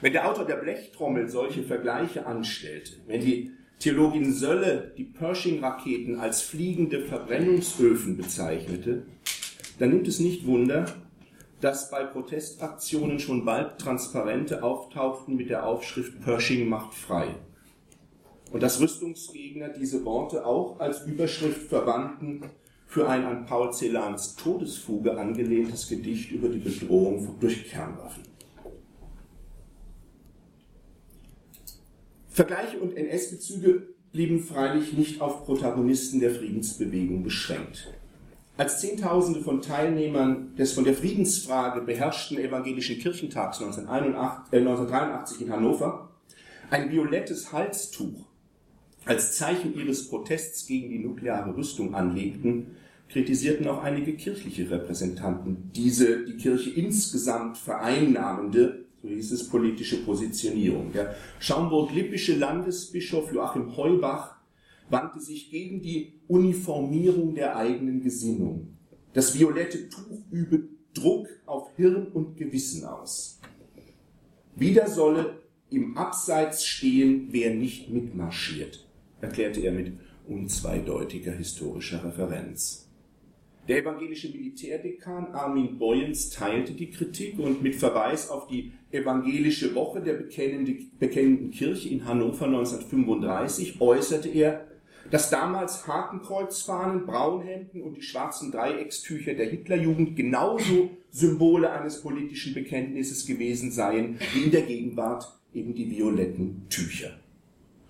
Wenn 0.00 0.12
der 0.14 0.30
Autor 0.30 0.46
der 0.46 0.56
Blechtrommel 0.56 1.28
solche 1.28 1.62
Vergleiche 1.62 2.24
anstellte, 2.24 2.92
wenn 3.06 3.20
die 3.20 3.50
Theologin 3.80 4.34
Sölle 4.34 4.92
die 4.98 5.04
Pershing-Raketen 5.04 6.20
als 6.20 6.42
fliegende 6.42 7.00
Verbrennungsöfen 7.00 8.18
bezeichnete, 8.18 9.06
dann 9.78 9.88
nimmt 9.88 10.06
es 10.06 10.20
nicht 10.20 10.46
Wunder, 10.46 10.84
dass 11.62 11.90
bei 11.90 12.04
Protestaktionen 12.04 13.18
schon 13.18 13.46
bald 13.46 13.78
Transparente 13.78 14.62
auftauchten 14.62 15.34
mit 15.34 15.48
der 15.48 15.66
Aufschrift 15.66 16.20
Pershing 16.22 16.68
macht 16.68 16.92
frei. 16.92 17.34
Und 18.52 18.62
dass 18.62 18.80
Rüstungsgegner 18.80 19.70
diese 19.70 20.04
Worte 20.04 20.44
auch 20.44 20.78
als 20.78 21.06
Überschrift 21.06 21.68
verwandten 21.68 22.42
für 22.86 23.08
ein 23.08 23.24
an 23.24 23.46
Paul 23.46 23.72
Celans 23.72 24.36
Todesfuge 24.36 25.16
angelehntes 25.16 25.88
Gedicht 25.88 26.32
über 26.32 26.50
die 26.50 26.58
Bedrohung 26.58 27.36
durch 27.40 27.70
Kernwaffen. 27.70 28.29
Vergleiche 32.30 32.78
und 32.78 32.96
NS-Bezüge 32.96 33.88
blieben 34.12 34.40
freilich 34.40 34.92
nicht 34.92 35.20
auf 35.20 35.44
Protagonisten 35.44 36.20
der 36.20 36.30
Friedensbewegung 36.30 37.22
beschränkt. 37.24 37.92
Als 38.56 38.80
Zehntausende 38.80 39.40
von 39.40 39.62
Teilnehmern 39.62 40.54
des 40.56 40.72
von 40.72 40.84
der 40.84 40.94
Friedensfrage 40.94 41.80
beherrschten 41.80 42.38
evangelischen 42.38 42.98
Kirchentags 42.98 43.60
1983 43.60 45.40
äh, 45.40 45.44
in 45.44 45.52
Hannover 45.52 46.10
ein 46.70 46.90
violettes 46.90 47.52
Halstuch 47.52 48.26
als 49.06 49.36
Zeichen 49.36 49.74
ihres 49.74 50.08
Protests 50.08 50.66
gegen 50.66 50.90
die 50.90 50.98
nukleare 50.98 51.56
Rüstung 51.56 51.94
anlegten, 51.94 52.76
kritisierten 53.08 53.66
auch 53.66 53.82
einige 53.82 54.14
kirchliche 54.14 54.70
Repräsentanten 54.70 55.70
diese 55.74 56.24
die 56.24 56.36
Kirche 56.36 56.70
insgesamt 56.70 57.58
vereinnahmende 57.58 58.84
so 59.02 59.08
hieß 59.08 59.32
es, 59.32 59.48
politische 59.48 60.02
Positionierung. 60.04 60.92
Der 60.92 61.14
schaumburg-lippische 61.38 62.36
Landesbischof 62.36 63.32
Joachim 63.32 63.76
Heubach 63.76 64.36
wandte 64.90 65.20
sich 65.20 65.50
gegen 65.50 65.80
die 65.80 66.20
Uniformierung 66.28 67.34
der 67.34 67.56
eigenen 67.56 68.02
Gesinnung. 68.02 68.76
Das 69.12 69.38
violette 69.38 69.88
Tuch 69.88 70.22
übe 70.30 70.68
Druck 70.92 71.28
auf 71.46 71.70
Hirn 71.76 72.08
und 72.08 72.36
Gewissen 72.36 72.84
aus. 72.84 73.40
Wieder 74.56 74.88
solle 74.88 75.40
im 75.70 75.96
Abseits 75.96 76.66
stehen, 76.66 77.28
wer 77.30 77.54
nicht 77.54 77.88
mitmarschiert, 77.88 78.86
erklärte 79.20 79.60
er 79.60 79.72
mit 79.72 79.92
unzweideutiger 80.26 81.32
historischer 81.32 82.04
Referenz. 82.04 82.89
Der 83.70 83.82
evangelische 83.82 84.28
Militärdekan 84.30 85.28
Armin 85.32 85.78
Boyens 85.78 86.30
teilte 86.30 86.72
die 86.72 86.90
Kritik 86.90 87.38
und 87.38 87.62
mit 87.62 87.76
Verweis 87.76 88.28
auf 88.28 88.48
die 88.48 88.72
evangelische 88.90 89.76
Woche 89.76 90.00
der 90.00 90.14
bekennenden 90.14 91.52
Kirche 91.52 91.88
in 91.88 92.04
Hannover 92.04 92.46
1935 92.46 93.80
äußerte 93.80 94.28
er, 94.28 94.66
dass 95.12 95.30
damals 95.30 95.86
Hakenkreuzfahnen, 95.86 97.06
Braunhemden 97.06 97.82
und 97.82 97.96
die 97.96 98.02
schwarzen 98.02 98.50
Dreieckstücher 98.50 99.34
der 99.34 99.48
Hitlerjugend 99.48 100.16
genauso 100.16 100.90
Symbole 101.12 101.70
eines 101.70 102.02
politischen 102.02 102.54
Bekenntnisses 102.54 103.24
gewesen 103.24 103.70
seien, 103.70 104.18
wie 104.34 104.46
in 104.46 104.50
der 104.50 104.62
Gegenwart 104.62 105.32
eben 105.54 105.76
die 105.76 105.88
violetten 105.88 106.66
Tücher. 106.70 107.20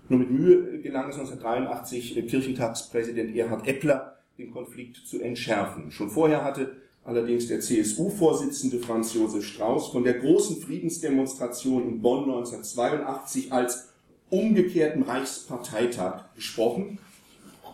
Nur 0.09 0.19
mit 0.19 0.29
Mühe 0.29 0.79
gelang 0.81 1.09
es 1.09 1.17
1983 1.17 2.27
Kirchentagspräsident 2.27 3.35
Erhard 3.35 3.67
Eppler, 3.67 4.10
den 4.37 4.51
Konflikt 4.51 4.97
zu 4.97 5.21
entschärfen. 5.21 5.91
Schon 5.91 6.09
vorher 6.09 6.43
hatte 6.43 6.77
allerdings 7.03 7.47
der 7.47 7.59
CSU-Vorsitzende 7.59 8.79
Franz 8.79 9.13
Josef 9.13 9.45
Strauß 9.45 9.89
von 9.89 10.03
der 10.03 10.15
großen 10.15 10.61
Friedensdemonstration 10.61 11.83
in 11.87 12.01
Bonn 12.01 12.23
1982 12.23 13.51
als 13.51 13.89
umgekehrten 14.29 15.03
Reichsparteitag 15.03 16.33
gesprochen. 16.35 16.99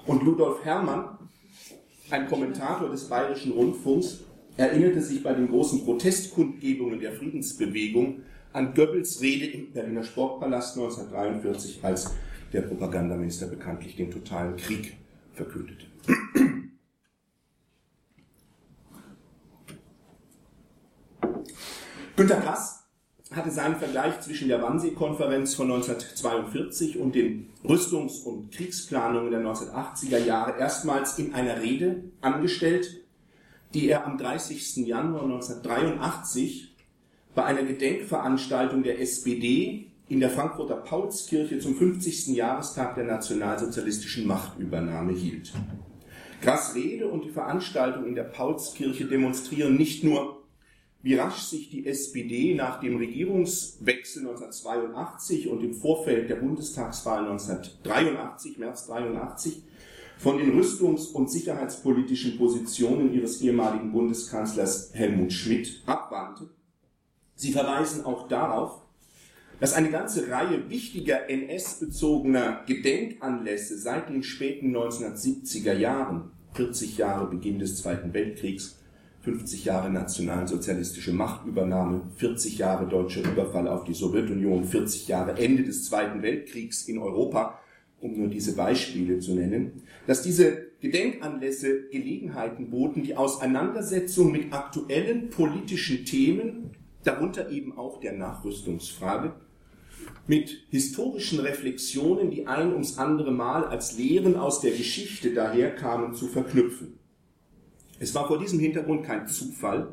Und 0.05 0.23
Ludolf 0.23 0.63
Herrmann, 0.63 1.17
ein 2.09 2.27
Kommentator 2.27 2.89
des 2.89 3.09
Bayerischen 3.09 3.51
Rundfunks, 3.51 4.21
erinnerte 4.55 5.01
sich 5.01 5.21
bei 5.21 5.33
den 5.33 5.49
großen 5.49 5.83
Protestkundgebungen 5.83 6.99
der 6.99 7.11
Friedensbewegung 7.11 8.21
an 8.53 8.73
Goebbels 8.73 9.21
Rede 9.21 9.45
im 9.45 9.71
Berliner 9.71 10.03
Sportpalast 10.03 10.77
1943, 10.77 11.79
als 11.83 12.15
der 12.53 12.61
Propagandaminister 12.61 13.47
bekanntlich 13.47 13.95
den 13.95 14.09
totalen 14.09 14.55
Krieg 14.55 14.97
verkündete. 15.33 15.85
Günter 22.17 22.41
Grass 22.41 22.83
hatte 23.29 23.51
seinen 23.51 23.75
Vergleich 23.75 24.19
zwischen 24.21 24.47
der 24.47 24.59
Wannsee-Konferenz 24.63 25.53
von 25.53 25.71
1942 25.71 26.97
und 26.97 27.13
den 27.13 27.49
Rüstungs- 27.63 28.23
und 28.23 28.51
Kriegsplanungen 28.51 29.29
der 29.29 29.41
1980er 29.41 30.17
Jahre 30.17 30.57
erstmals 30.57 31.19
in 31.19 31.35
einer 31.35 31.61
Rede 31.61 32.05
angestellt, 32.21 33.05
die 33.75 33.87
er 33.87 34.07
am 34.07 34.17
30. 34.17 34.77
Januar 34.77 35.25
1983 35.25 36.75
bei 37.35 37.43
einer 37.43 37.61
Gedenkveranstaltung 37.61 38.81
der 38.81 38.99
SPD 38.99 39.91
in 40.09 40.19
der 40.19 40.31
Frankfurter 40.31 40.77
Paulskirche 40.77 41.59
zum 41.59 41.75
50. 41.75 42.29
Jahrestag 42.29 42.95
der 42.95 43.03
nationalsozialistischen 43.03 44.25
Machtübernahme 44.25 45.13
hielt. 45.13 45.53
Grass 46.41 46.73
Rede 46.73 47.09
und 47.09 47.25
die 47.25 47.31
Veranstaltung 47.31 48.07
in 48.07 48.15
der 48.15 48.23
Paulskirche 48.23 49.05
demonstrieren 49.05 49.75
nicht 49.75 50.03
nur 50.03 50.36
wie 51.07 51.15
rasch 51.15 51.43
sich 51.43 51.69
die 51.69 51.87
SPD 51.87 52.53
nach 52.53 52.81
dem 52.81 52.97
Regierungswechsel 52.97 54.27
1982 54.27 55.47
und 55.47 55.63
im 55.63 55.73
Vorfeld 55.73 56.29
der 56.29 56.35
Bundestagswahl 56.35 57.19
1983, 57.19 58.57
März 58.57 58.87
83, 58.87 59.63
von 60.17 60.37
den 60.37 60.51
rüstungs- 60.59 61.13
und 61.13 61.31
sicherheitspolitischen 61.31 62.37
Positionen 62.37 63.13
ihres 63.13 63.41
ehemaligen 63.41 63.93
Bundeskanzlers 63.93 64.89
Helmut 64.95 65.31
Schmidt 65.31 65.81
abwandte. 65.85 66.49
Sie 67.35 67.53
verweisen 67.53 68.03
auch 68.03 68.27
darauf, 68.27 68.81
dass 69.61 69.75
eine 69.75 69.91
ganze 69.91 70.29
Reihe 70.29 70.69
wichtiger 70.69 71.29
NS-bezogener 71.29 72.65
Gedenkanlässe 72.67 73.77
seit 73.77 74.09
den 74.09 74.23
späten 74.23 74.75
1970er 74.75 75.71
Jahren, 75.71 76.31
40 76.55 76.97
Jahre 76.97 77.29
Beginn 77.29 77.59
des 77.59 77.81
Zweiten 77.81 78.13
Weltkriegs, 78.13 78.76
50 79.27 79.65
Jahre 79.65 79.89
nationalsozialistische 79.89 81.11
Machtübernahme, 81.11 82.03
40 82.15 82.59
Jahre 82.59 82.87
deutscher 82.87 83.29
Überfall 83.29 83.67
auf 83.67 83.83
die 83.83 83.93
Sowjetunion, 83.93 84.63
40 84.63 85.09
Jahre 85.09 85.37
Ende 85.37 85.63
des 85.63 85.83
Zweiten 85.83 86.21
Weltkriegs 86.21 86.87
in 86.87 86.97
Europa, 86.97 87.59
um 87.99 88.17
nur 88.17 88.29
diese 88.29 88.55
Beispiele 88.55 89.19
zu 89.19 89.35
nennen, 89.35 89.83
dass 90.05 90.21
diese 90.21 90.67
Gedenkanlässe 90.79 91.89
Gelegenheiten 91.91 92.69
boten, 92.69 93.03
die 93.03 93.17
Auseinandersetzung 93.17 94.31
mit 94.31 94.53
aktuellen 94.53 95.29
politischen 95.29 96.05
Themen, 96.05 96.71
darunter 97.03 97.49
eben 97.49 97.77
auch 97.77 97.99
der 97.99 98.13
Nachrüstungsfrage, 98.13 99.33
mit 100.25 100.67
historischen 100.69 101.41
Reflexionen, 101.41 102.31
die 102.31 102.47
ein 102.47 102.71
ums 102.71 102.97
andere 102.97 103.33
Mal 103.33 103.65
als 103.65 103.97
Lehren 103.97 104.37
aus 104.37 104.61
der 104.61 104.71
Geschichte 104.71 105.33
daherkamen, 105.33 106.13
zu 106.13 106.27
verknüpfen. 106.27 106.97
Es 107.99 108.13
war 108.13 108.27
vor 108.27 108.39
diesem 108.39 108.59
Hintergrund 108.59 109.05
kein 109.05 109.27
Zufall, 109.27 109.89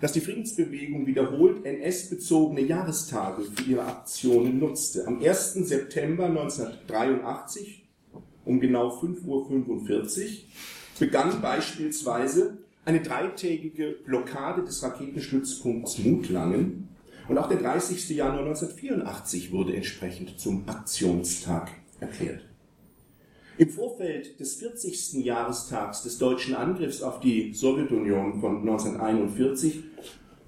dass 0.00 0.12
die 0.12 0.20
Friedensbewegung 0.20 1.06
wiederholt 1.06 1.64
NS-bezogene 1.64 2.60
Jahrestage 2.60 3.42
für 3.42 3.70
ihre 3.70 3.86
Aktionen 3.86 4.58
nutzte. 4.58 5.06
Am 5.06 5.22
1. 5.22 5.54
September 5.54 6.26
1983 6.26 7.86
um 8.44 8.60
genau 8.60 8.90
5.45 9.00 9.26
Uhr 9.68 10.28
begann 10.98 11.40
beispielsweise 11.40 12.58
eine 12.84 13.00
dreitägige 13.00 13.96
Blockade 14.04 14.62
des 14.62 14.82
Raketenstützpunkts 14.82 15.98
Mutlangen 15.98 16.88
und 17.28 17.38
auch 17.38 17.48
der 17.48 17.58
30. 17.58 18.10
Januar 18.10 18.44
1984 18.44 19.52
wurde 19.52 19.74
entsprechend 19.74 20.38
zum 20.38 20.68
Aktionstag 20.68 21.70
erklärt. 22.00 22.44
Im 23.56 23.68
Vorfeld 23.68 24.40
des 24.40 24.56
40. 24.56 25.24
Jahrestags 25.24 26.02
des 26.02 26.18
deutschen 26.18 26.56
Angriffs 26.56 27.02
auf 27.02 27.20
die 27.20 27.52
Sowjetunion 27.52 28.40
von 28.40 28.62
1941 28.62 29.84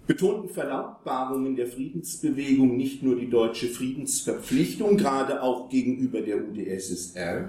betonten 0.08 0.48
Verlautbarungen 0.48 1.54
der 1.54 1.68
Friedensbewegung 1.68 2.76
nicht 2.76 3.04
nur 3.04 3.14
die 3.14 3.30
deutsche 3.30 3.68
Friedensverpflichtung, 3.68 4.96
gerade 4.96 5.40
auch 5.40 5.68
gegenüber 5.68 6.20
der 6.20 6.38
UdSSR, 6.48 7.48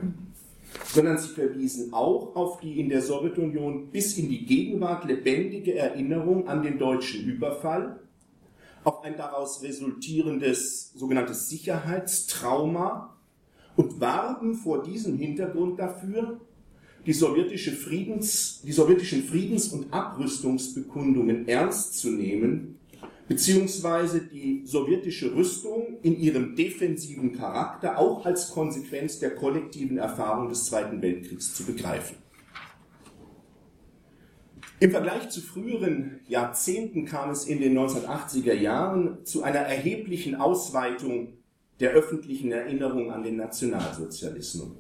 sondern 0.94 1.18
sie 1.18 1.30
verwiesen 1.30 1.92
auch 1.92 2.36
auf 2.36 2.60
die 2.60 2.80
in 2.80 2.90
der 2.90 3.02
Sowjetunion 3.02 3.88
bis 3.88 4.16
in 4.16 4.30
die 4.30 4.46
Gegenwart 4.46 5.06
lebendige 5.06 5.74
Erinnerung 5.74 6.48
an 6.48 6.62
den 6.62 6.78
deutschen 6.78 7.26
Überfall, 7.26 8.00
auf 8.84 9.04
ein 9.04 9.18
daraus 9.18 9.64
resultierendes 9.64 10.94
sogenanntes 10.94 11.50
Sicherheitstrauma 11.50 13.17
und 13.78 14.02
warben 14.02 14.56
vor 14.56 14.84
diesem 14.84 15.18
Hintergrund 15.18 15.80
dafür, 15.80 16.42
die, 17.06 17.14
sowjetische 17.14 17.72
Friedens, 17.72 18.62
die 18.64 18.74
sowjetischen 18.74 19.24
Friedens- 19.24 19.70
und 19.70 19.94
Abrüstungsbekundungen 19.94 21.48
ernst 21.48 22.00
zu 22.00 22.10
nehmen, 22.10 22.80
beziehungsweise 23.30 24.22
die 24.22 24.64
sowjetische 24.66 25.34
Rüstung 25.34 26.00
in 26.02 26.20
ihrem 26.20 26.56
defensiven 26.56 27.34
Charakter 27.34 27.98
auch 27.98 28.26
als 28.26 28.52
Konsequenz 28.52 29.20
der 29.20 29.36
kollektiven 29.36 29.98
Erfahrung 29.98 30.50
des 30.50 30.66
Zweiten 30.66 31.02
Weltkriegs 31.02 31.54
zu 31.54 31.64
begreifen. 31.64 32.18
Im 34.80 34.92
Vergleich 34.92 35.30
zu 35.30 35.42
früheren 35.42 36.20
Jahrzehnten 36.28 37.06
kam 37.06 37.30
es 37.30 37.46
in 37.46 37.60
den 37.60 37.78
1980er 37.78 38.54
Jahren 38.54 39.24
zu 39.24 39.44
einer 39.44 39.60
erheblichen 39.60 40.36
Ausweitung 40.36 41.37
der 41.80 41.92
öffentlichen 41.92 42.52
Erinnerung 42.52 43.12
an 43.12 43.24
den 43.24 43.38
Nationalsozialismus. 43.38 44.72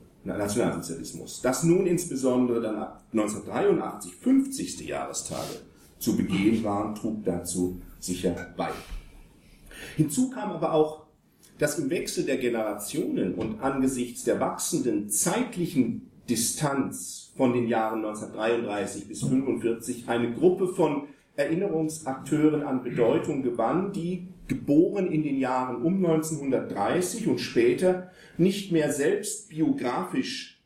Das 1.41 1.63
nun 1.63 1.85
insbesondere 1.85 2.61
dann 2.61 2.75
ab 2.75 3.03
1983 3.13 4.15
50. 4.15 4.87
Jahrestage 4.87 5.61
zu 5.99 6.17
begehen 6.17 6.63
waren, 6.63 6.95
trug 6.95 7.23
dazu 7.23 7.81
sicher 7.99 8.35
bei. 8.57 8.69
Hinzu 9.95 10.29
kam 10.29 10.51
aber 10.51 10.73
auch, 10.73 11.07
dass 11.57 11.79
im 11.79 11.89
Wechsel 11.89 12.25
der 12.25 12.37
Generationen 12.37 13.33
und 13.35 13.61
angesichts 13.61 14.23
der 14.23 14.39
wachsenden 14.39 15.09
zeitlichen 15.09 16.11
Distanz 16.29 17.31
von 17.35 17.53
den 17.53 17.67
Jahren 17.67 18.05
1933 18.05 19.07
bis 19.07 19.23
1945 19.23 20.07
eine 20.07 20.33
Gruppe 20.33 20.67
von 20.67 21.07
Erinnerungsakteuren 21.35 22.63
an 22.63 22.83
Bedeutung 22.83 23.43
gewann, 23.43 23.93
die 23.93 24.27
geboren 24.47 25.11
in 25.11 25.23
den 25.23 25.37
Jahren 25.37 25.83
um 25.83 26.05
1930 26.05 27.27
und 27.27 27.39
später 27.39 28.11
nicht 28.37 28.71
mehr 28.71 28.91
selbst 28.91 29.49
biografisch 29.49 30.61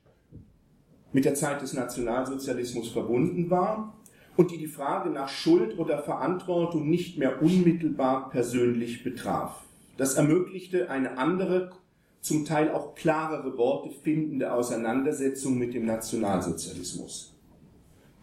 mit 1.13 1.25
der 1.25 1.35
Zeit 1.35 1.61
des 1.61 1.73
Nationalsozialismus 1.73 2.89
verbunden 2.89 3.49
war 3.49 3.97
und 4.37 4.51
die 4.51 4.57
die 4.57 4.67
Frage 4.67 5.09
nach 5.09 5.29
Schuld 5.29 5.77
oder 5.77 6.01
Verantwortung 6.03 6.89
nicht 6.89 7.17
mehr 7.17 7.41
unmittelbar 7.41 8.29
persönlich 8.29 9.03
betraf. 9.03 9.63
Das 9.97 10.15
ermöglichte 10.15 10.89
eine 10.89 11.17
andere 11.17 11.71
zum 12.21 12.45
Teil 12.45 12.71
auch 12.71 12.95
klarere 12.95 13.57
Worte 13.57 13.89
findende 14.03 14.53
Auseinandersetzung 14.53 15.57
mit 15.57 15.73
dem 15.73 15.85
Nationalsozialismus. 15.85 17.30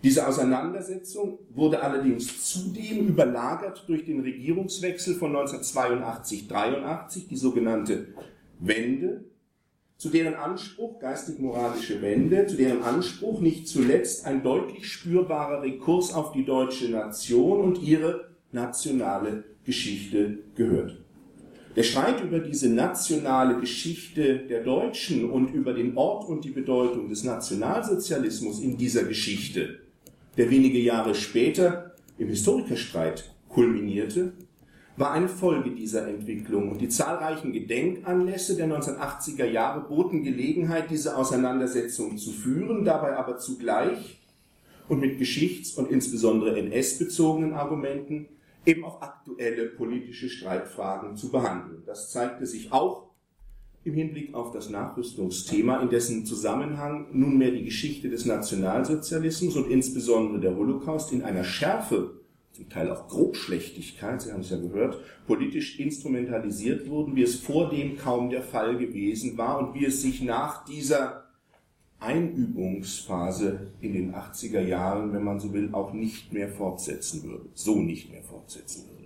Diese 0.02 0.28
Auseinandersetzung 0.28 1.40
wurde 1.50 1.82
allerdings 1.82 2.48
zudem 2.48 3.08
überlagert 3.08 3.84
durch 3.88 4.04
den 4.04 4.20
Regierungswechsel 4.20 5.16
von 5.16 5.34
1982-83, 5.34 7.26
die 7.28 7.36
sogenannte 7.36 8.06
Wende, 8.60 9.24
zu 9.96 10.08
deren 10.10 10.34
Anspruch, 10.34 11.00
geistig-moralische 11.00 12.00
Wende, 12.00 12.46
zu 12.46 12.56
deren 12.56 12.82
Anspruch 12.82 13.40
nicht 13.40 13.66
zuletzt 13.66 14.24
ein 14.24 14.44
deutlich 14.44 14.86
spürbarer 14.86 15.62
Rekurs 15.62 16.14
auf 16.14 16.30
die 16.30 16.44
deutsche 16.44 16.88
Nation 16.90 17.60
und 17.60 17.82
ihre 17.82 18.28
nationale 18.52 19.42
Geschichte 19.64 20.38
gehört. 20.54 21.00
Der 21.74 21.82
Streit 21.82 22.22
über 22.22 22.38
diese 22.38 22.68
nationale 22.68 23.58
Geschichte 23.58 24.38
der 24.38 24.62
Deutschen 24.62 25.28
und 25.28 25.52
über 25.52 25.74
den 25.74 25.96
Ort 25.96 26.28
und 26.28 26.44
die 26.44 26.50
Bedeutung 26.50 27.08
des 27.08 27.24
Nationalsozialismus 27.24 28.60
in 28.60 28.76
dieser 28.76 29.02
Geschichte, 29.02 29.80
der 30.38 30.50
wenige 30.50 30.78
Jahre 30.78 31.16
später 31.16 31.96
im 32.16 32.28
Historikerstreit 32.28 33.34
kulminierte, 33.48 34.32
war 34.96 35.12
eine 35.12 35.28
Folge 35.28 35.70
dieser 35.70 36.08
Entwicklung 36.08 36.70
und 36.70 36.80
die 36.80 36.88
zahlreichen 36.88 37.52
Gedenkanlässe 37.52 38.56
der 38.56 38.68
1980er 38.68 39.44
Jahre 39.44 39.88
boten 39.88 40.22
Gelegenheit, 40.22 40.90
diese 40.90 41.16
Auseinandersetzung 41.16 42.18
zu 42.18 42.30
führen, 42.30 42.84
dabei 42.84 43.16
aber 43.16 43.38
zugleich 43.38 44.20
und 44.88 45.00
mit 45.00 45.18
geschichts- 45.18 45.74
und 45.74 45.90
insbesondere 45.90 46.56
NS-bezogenen 46.58 47.52
Argumenten 47.52 48.28
eben 48.64 48.84
auch 48.84 49.02
aktuelle 49.02 49.66
politische 49.66 50.28
Streitfragen 50.28 51.16
zu 51.16 51.30
behandeln. 51.30 51.82
Das 51.84 52.10
zeigte 52.10 52.46
sich 52.46 52.72
auch 52.72 53.07
im 53.88 53.94
Hinblick 53.94 54.34
auf 54.34 54.52
das 54.52 54.70
Nachrüstungsthema, 54.70 55.80
in 55.80 55.88
dessen 55.88 56.26
Zusammenhang 56.26 57.06
nunmehr 57.12 57.50
die 57.50 57.64
Geschichte 57.64 58.08
des 58.08 58.26
Nationalsozialismus 58.26 59.56
und 59.56 59.70
insbesondere 59.70 60.40
der 60.40 60.56
Holocaust 60.56 61.12
in 61.12 61.22
einer 61.22 61.44
Schärfe, 61.44 62.20
zum 62.52 62.68
Teil 62.68 62.90
auch 62.90 63.08
Grobschlechtigkeit, 63.08 64.20
Sie 64.20 64.32
haben 64.32 64.40
es 64.40 64.50
ja 64.50 64.58
gehört, 64.58 64.98
politisch 65.26 65.78
instrumentalisiert 65.78 66.88
wurden, 66.88 67.16
wie 67.16 67.22
es 67.22 67.36
vor 67.36 67.70
dem 67.70 67.96
kaum 67.96 68.30
der 68.30 68.42
Fall 68.42 68.76
gewesen 68.76 69.38
war 69.38 69.58
und 69.58 69.74
wie 69.74 69.86
es 69.86 70.02
sich 70.02 70.22
nach 70.22 70.64
dieser 70.64 71.24
Einübungsphase 72.00 73.72
in 73.80 73.92
den 73.92 74.14
80er 74.14 74.60
Jahren, 74.60 75.12
wenn 75.12 75.24
man 75.24 75.40
so 75.40 75.52
will, 75.52 75.70
auch 75.72 75.92
nicht 75.92 76.32
mehr 76.32 76.48
fortsetzen 76.48 77.24
würde, 77.24 77.46
so 77.54 77.80
nicht 77.80 78.12
mehr 78.12 78.22
fortsetzen 78.22 78.84
würde. 78.88 78.97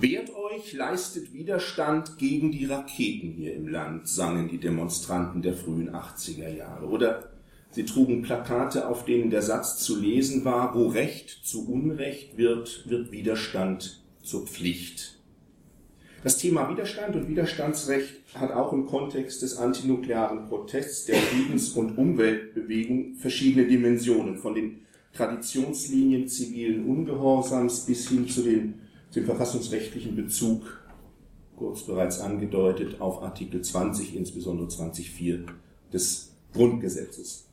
Wehrt 0.00 0.30
euch, 0.32 0.74
leistet 0.74 1.32
Widerstand 1.32 2.18
gegen 2.18 2.52
die 2.52 2.66
Raketen 2.66 3.32
hier 3.32 3.52
im 3.54 3.66
Land, 3.66 4.06
sangen 4.06 4.46
die 4.46 4.58
Demonstranten 4.58 5.42
der 5.42 5.54
frühen 5.54 5.90
80er 5.90 6.48
Jahre. 6.48 6.86
Oder 6.86 7.30
sie 7.72 7.84
trugen 7.84 8.22
Plakate, 8.22 8.86
auf 8.86 9.04
denen 9.04 9.30
der 9.30 9.42
Satz 9.42 9.78
zu 9.78 9.98
lesen 9.98 10.44
war, 10.44 10.72
wo 10.76 10.86
Recht 10.86 11.40
zu 11.42 11.68
Unrecht 11.68 12.38
wird, 12.38 12.88
wird 12.88 13.10
Widerstand 13.10 14.00
zur 14.22 14.46
Pflicht. 14.46 15.18
Das 16.22 16.38
Thema 16.38 16.70
Widerstand 16.70 17.16
und 17.16 17.28
Widerstandsrecht 17.28 18.20
hat 18.34 18.52
auch 18.52 18.72
im 18.72 18.86
Kontext 18.86 19.42
des 19.42 19.56
antinuklearen 19.56 20.46
Protests 20.46 21.06
der 21.06 21.16
Friedens- 21.16 21.70
und 21.70 21.98
Umweltbewegung 21.98 23.16
verschiedene 23.16 23.66
Dimensionen, 23.66 24.38
von 24.38 24.54
den 24.54 24.78
Traditionslinien 25.12 26.28
zivilen 26.28 26.86
Ungehorsams 26.86 27.86
bis 27.86 28.08
hin 28.08 28.28
zu 28.28 28.42
den, 28.42 28.87
dem 29.14 29.24
verfassungsrechtlichen 29.24 30.16
Bezug, 30.16 30.62
kurz 31.56 31.82
bereits 31.82 32.20
angedeutet, 32.20 33.00
auf 33.00 33.22
Artikel 33.22 33.62
20, 33.62 34.16
insbesondere 34.16 34.68
20.4 34.68 35.46
des 35.92 36.32
Grundgesetzes, 36.52 37.48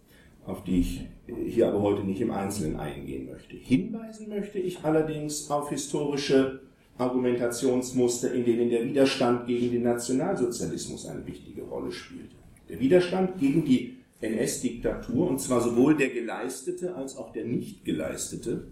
auf 0.45 0.63
die 0.63 0.79
ich 0.79 1.01
hier 1.47 1.67
aber 1.67 1.81
heute 1.81 2.03
nicht 2.03 2.21
im 2.21 2.31
Einzelnen 2.31 2.79
eingehen 2.79 3.25
möchte. 3.25 3.55
Hinweisen 3.55 4.29
möchte 4.29 4.59
ich 4.59 4.83
allerdings 4.83 5.49
auf 5.49 5.69
historische 5.69 6.61
Argumentationsmuster, 6.97 8.33
in 8.33 8.45
denen 8.45 8.69
der 8.69 8.85
Widerstand 8.85 9.47
gegen 9.47 9.71
den 9.71 9.83
Nationalsozialismus 9.83 11.07
eine 11.07 11.25
wichtige 11.25 11.63
Rolle 11.63 11.91
spielt. 11.91 12.31
Der 12.69 12.79
Widerstand 12.79 13.37
gegen 13.37 13.65
die 13.65 13.97
NS-Diktatur, 14.21 15.29
und 15.29 15.41
zwar 15.41 15.61
sowohl 15.61 15.97
der 15.97 16.09
geleistete 16.09 16.95
als 16.95 17.17
auch 17.17 17.33
der 17.33 17.45
nicht 17.45 17.83
geleistete, 17.83 18.67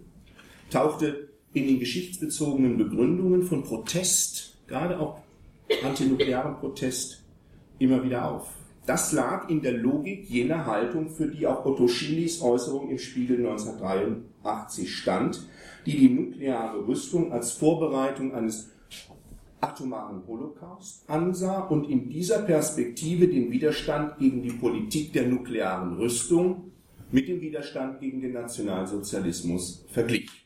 tauchte 0.69 1.32
in 1.53 1.67
den 1.67 1.79
geschichtsbezogenen 1.79 2.77
Begründungen 2.77 3.43
von 3.43 3.63
Protest, 3.63 4.57
gerade 4.67 4.99
auch 4.99 5.19
antinuklearen 5.83 6.55
Protest, 6.55 7.23
immer 7.79 8.03
wieder 8.03 8.29
auf. 8.29 8.49
Das 8.85 9.13
lag 9.13 9.49
in 9.49 9.61
der 9.61 9.73
Logik 9.73 10.29
jener 10.29 10.65
Haltung, 10.65 11.09
für 11.09 11.27
die 11.27 11.47
auch 11.47 11.65
Otto 11.65 11.87
Schilis 11.87 12.41
Äußerung 12.41 12.89
im 12.89 12.99
Spiegel 12.99 13.37
1983 13.37 14.93
stand, 14.93 15.47
die 15.85 15.97
die 15.97 16.09
nukleare 16.09 16.85
Rüstung 16.85 17.31
als 17.31 17.53
Vorbereitung 17.53 18.33
eines 18.33 18.69
atomaren 19.61 20.27
Holocaust 20.27 21.09
ansah 21.09 21.61
und 21.61 21.89
in 21.89 22.09
dieser 22.09 22.39
Perspektive 22.39 23.29
den 23.29 23.49
Widerstand 23.51 24.17
gegen 24.17 24.43
die 24.43 24.51
Politik 24.51 25.13
der 25.13 25.27
nuklearen 25.27 25.95
Rüstung 25.95 26.71
mit 27.11 27.29
dem 27.29 27.39
Widerstand 27.39 28.01
gegen 28.01 28.19
den 28.19 28.33
Nationalsozialismus 28.33 29.85
verglich. 29.87 30.42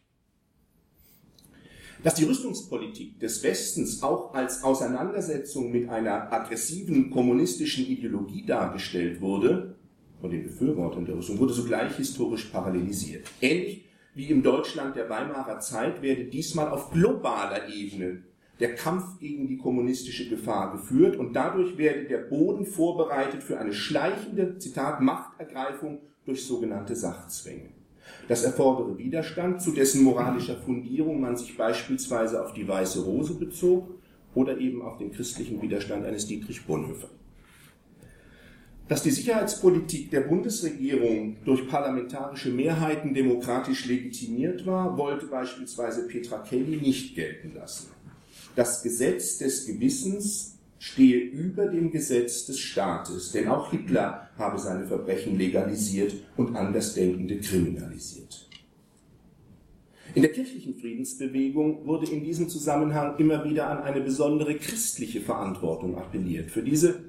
Dass 2.08 2.14
die 2.14 2.24
Rüstungspolitik 2.24 3.20
des 3.20 3.43
Westens 3.43 4.01
auch 4.01 4.34
als 4.34 4.64
Auseinandersetzung 4.64 5.74
mit 5.74 5.89
einer 5.89 6.32
aggressiven 6.32 7.10
kommunistischen 7.10 7.86
Ideologie 7.86 8.45
dargestellt 8.45 9.20
wurde, 9.20 9.76
von 10.22 10.32
den 10.32 10.43
Befürwortern 10.43 11.03
der 11.03 11.18
Rüstung, 11.18 11.38
wurde 11.38 11.51
sogleich 11.51 11.97
historisch 11.97 12.45
parallelisiert. 12.45 13.28
Ähnlich 13.41 13.89
wie 14.16 14.28
im 14.28 14.41
Deutschland 14.41 14.95
der 14.95 15.10
Weimarer 15.10 15.60
Zeit 15.60 16.01
werde 16.01 16.24
diesmal 16.24 16.70
auf 16.70 16.91
globaler 16.91 17.68
Ebene 17.68 18.24
der 18.62 18.76
Kampf 18.76 19.20
gegen 19.20 19.49
die 19.49 19.58
kommunistische 19.58 20.30
Gefahr 20.30 20.72
geführt 20.72 21.18
und 21.18 21.34
dadurch 21.34 21.78
werde 21.78 22.05
der 22.05 22.20
Boden 22.20 22.66
vorbereitet 22.66 23.43
für 23.43 23.60
eine 23.60 23.74
schleichende, 23.74 24.58
Zitat, 24.60 25.01
Machtergreifung 25.01 25.99
durch 26.26 26.45
sogenannte 26.45 26.95
Sachzwänge. 26.95 27.76
Das 28.28 28.43
erfordere 28.43 28.97
Widerstand, 28.97 29.61
zu 29.61 29.71
dessen 29.71 30.03
moralischer 30.03 30.57
Fundierung 30.57 31.21
man 31.21 31.38
sich 31.38 31.55
beispielsweise 31.55 32.43
auf 32.43 32.53
die 32.53 32.67
Weiße 32.67 33.03
Rose 33.03 33.36
bezog 33.36 33.89
oder 34.36 34.57
eben 34.57 34.82
auf 34.82 34.97
den 34.97 35.11
christlichen 35.11 35.61
Widerstand 35.61 36.05
eines 36.05 36.28
Dietrich 36.28 36.65
Bonhoeffer. 36.65 37.09
Dass 38.89 39.03
die 39.03 39.11
Sicherheitspolitik 39.11 40.11
der 40.11 40.21
Bundesregierung 40.21 41.38
durch 41.43 41.67
parlamentarische 41.67 42.49
Mehrheiten 42.49 43.13
demokratisch 43.13 43.86
legitimiert 43.86 44.65
war, 44.65 44.97
wollte 44.97 45.25
beispielsweise 45.28 46.07
Petra 46.07 46.39
Kelly 46.39 46.78
nicht 46.78 47.15
gelten 47.15 47.53
lassen. 47.53 47.88
Das 48.55 48.84
Gesetz 48.84 49.38
des 49.38 49.65
Gewissens 49.65 50.57
stehe 50.80 51.19
über 51.19 51.67
dem 51.67 51.91
Gesetz 51.91 52.45
des 52.45 52.59
Staates, 52.59 53.32
denn 53.32 53.47
auch 53.47 53.71
Hitler 53.71 54.30
habe 54.38 54.59
seine 54.59 54.86
Verbrechen 54.86 55.38
legalisiert 55.38 56.13
und 56.36 56.55
Andersdenkende 56.55 57.39
kriminalisiert. 57.39 58.47
In 60.13 60.21
der 60.21 60.32
kirchlichen 60.32 60.75
Friedensbewegung 60.75 61.86
wurde 61.86 62.09
in 62.11 62.23
diesem 62.23 62.49
Zusammenhang 62.49 63.17
immer 63.17 63.43
wieder 63.43 63.69
an 63.69 63.84
eine 63.84 64.01
besondere 64.01 64.55
christliche 64.55 65.21
Verantwortung 65.21 65.97
appelliert. 65.97 66.49
Für 66.49 66.63
diese 66.63 67.01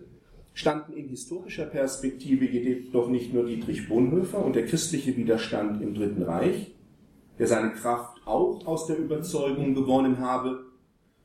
standen 0.53 0.93
in 0.93 1.09
historischer 1.09 1.67
Perspektive 1.67 2.45
jedoch 2.45 3.09
nicht 3.09 3.33
nur 3.33 3.47
Dietrich 3.47 3.89
Bonhoeffer 3.89 4.45
und 4.45 4.57
der 4.57 4.67
christliche 4.67 5.17
Widerstand 5.17 5.81
im 5.81 5.95
Dritten 5.95 6.23
Reich, 6.23 6.75
der 7.39 7.47
seine 7.47 7.71
Kraft 7.73 8.21
auch 8.27 8.67
aus 8.67 8.87
der 8.87 8.99
Überzeugung 8.99 9.75
gewonnen 9.75 10.19
habe, 10.19 10.67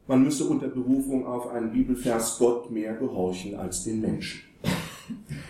man 0.08 0.24
müsse 0.24 0.46
unter 0.46 0.68
Berufung 0.68 1.26
auf 1.26 1.50
einen 1.50 1.72
Bibelvers 1.72 2.38
Gott 2.38 2.72
mehr 2.72 2.94
gehorchen 2.96 3.56
als 3.56 3.84
den 3.84 4.02
Menschen. 4.02 4.42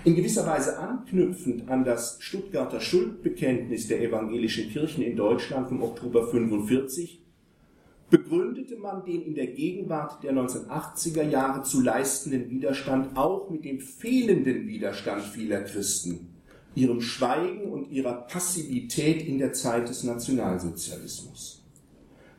In 0.04 0.16
gewisser 0.16 0.46
Weise 0.46 0.78
anknüpfend 0.80 1.70
an 1.70 1.86
das 1.86 2.18
Stuttgarter 2.20 2.82
Schuldbekenntnis 2.82 3.88
der 3.88 4.02
evangelischen 4.02 4.70
Kirchen 4.70 5.04
in 5.04 5.16
Deutschland 5.16 5.70
vom 5.70 5.82
Oktober 5.82 6.28
45 6.28 7.22
begründete 8.10 8.76
man 8.76 9.04
den 9.06 9.24
in 9.24 9.34
der 9.34 9.48
Gegenwart 9.48 10.24
der 10.24 10.34
1980er 10.34 11.24
Jahre 11.24 11.64
zu 11.64 11.82
leistenden 11.82 12.50
Widerstand 12.50 13.18
auch 13.18 13.50
mit 13.50 13.66
dem 13.66 13.80
fehlenden 13.80 14.68
Widerstand 14.68 15.24
vieler 15.24 15.62
Christen, 15.62 16.28
ihrem 16.76 17.02
Schweigen 17.02 17.72
und 17.72 17.90
ihrer 17.90 18.14
Passivität 18.14 19.26
in 19.28 19.40
der 19.40 19.54
Zeit 19.54 19.90
des 19.90 20.04
Nationalsozialismus 20.04 21.53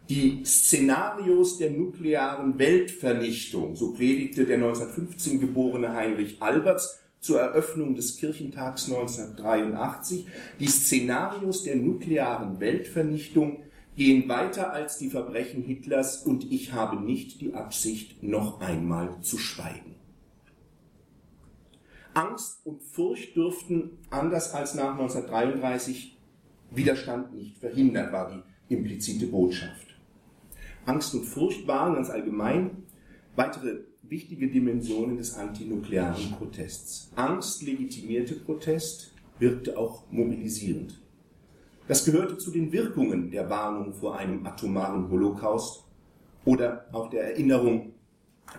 die 0.08 0.44
Szenarios 0.44 1.58
der 1.58 1.70
nuklearen 1.70 2.58
Weltvernichtung, 2.58 3.74
so 3.74 3.92
predigte 3.92 4.44
der 4.44 4.56
1915 4.56 5.40
geborene 5.40 5.94
Heinrich 5.94 6.42
Alberts 6.42 7.00
zur 7.20 7.40
Eröffnung 7.40 7.94
des 7.94 8.18
Kirchentags 8.18 8.84
1983, 8.90 10.26
die 10.60 10.66
Szenarios 10.66 11.62
der 11.62 11.76
nuklearen 11.76 12.60
Weltvernichtung 12.60 13.62
gehen 13.96 14.28
weiter 14.28 14.72
als 14.72 14.98
die 14.98 15.08
Verbrechen 15.08 15.62
Hitlers 15.62 16.22
und 16.22 16.52
ich 16.52 16.72
habe 16.72 17.00
nicht 17.00 17.40
die 17.40 17.54
Absicht, 17.54 18.22
noch 18.22 18.60
einmal 18.60 19.20
zu 19.22 19.38
schweigen. 19.38 19.94
Angst 22.12 22.60
und 22.64 22.82
Furcht 22.82 23.34
dürften, 23.36 23.98
anders 24.10 24.52
als 24.52 24.74
nach 24.74 24.92
1933, 24.92 26.16
Widerstand 26.70 27.34
nicht 27.34 27.56
verhindern, 27.58 28.12
war 28.12 28.30
die 28.30 28.74
implizite 28.74 29.26
Botschaft. 29.26 29.83
Angst 30.86 31.14
und 31.14 31.24
Furcht 31.24 31.66
waren 31.66 31.94
ganz 31.94 32.10
allgemein 32.10 32.84
weitere 33.36 33.80
wichtige 34.02 34.48
Dimensionen 34.48 35.16
des 35.16 35.34
antinuklearen 35.34 36.32
Protests. 36.32 37.10
Angst 37.16 37.62
legitimierte 37.62 38.34
Protest, 38.34 39.12
wirkte 39.38 39.78
auch 39.78 40.04
mobilisierend. 40.10 41.00
Das 41.88 42.04
gehörte 42.04 42.38
zu 42.38 42.50
den 42.50 42.72
Wirkungen 42.72 43.30
der 43.30 43.50
Warnung 43.50 43.92
vor 43.92 44.16
einem 44.16 44.44
atomaren 44.46 45.10
Holocaust 45.10 45.84
oder 46.44 46.86
auch 46.92 47.10
der 47.10 47.32
Erinnerung 47.32 47.92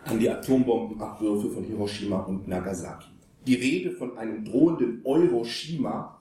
an 0.06 0.20
die 0.20 0.30
Atombombenabwürfe 0.30 1.50
von 1.50 1.64
Hiroshima 1.64 2.20
und 2.22 2.48
Nagasaki. 2.48 3.10
Die 3.48 3.56
Rede 3.56 3.92
von 3.92 4.18
einem 4.18 4.44
drohenden 4.44 5.02
Euroshima 5.06 6.20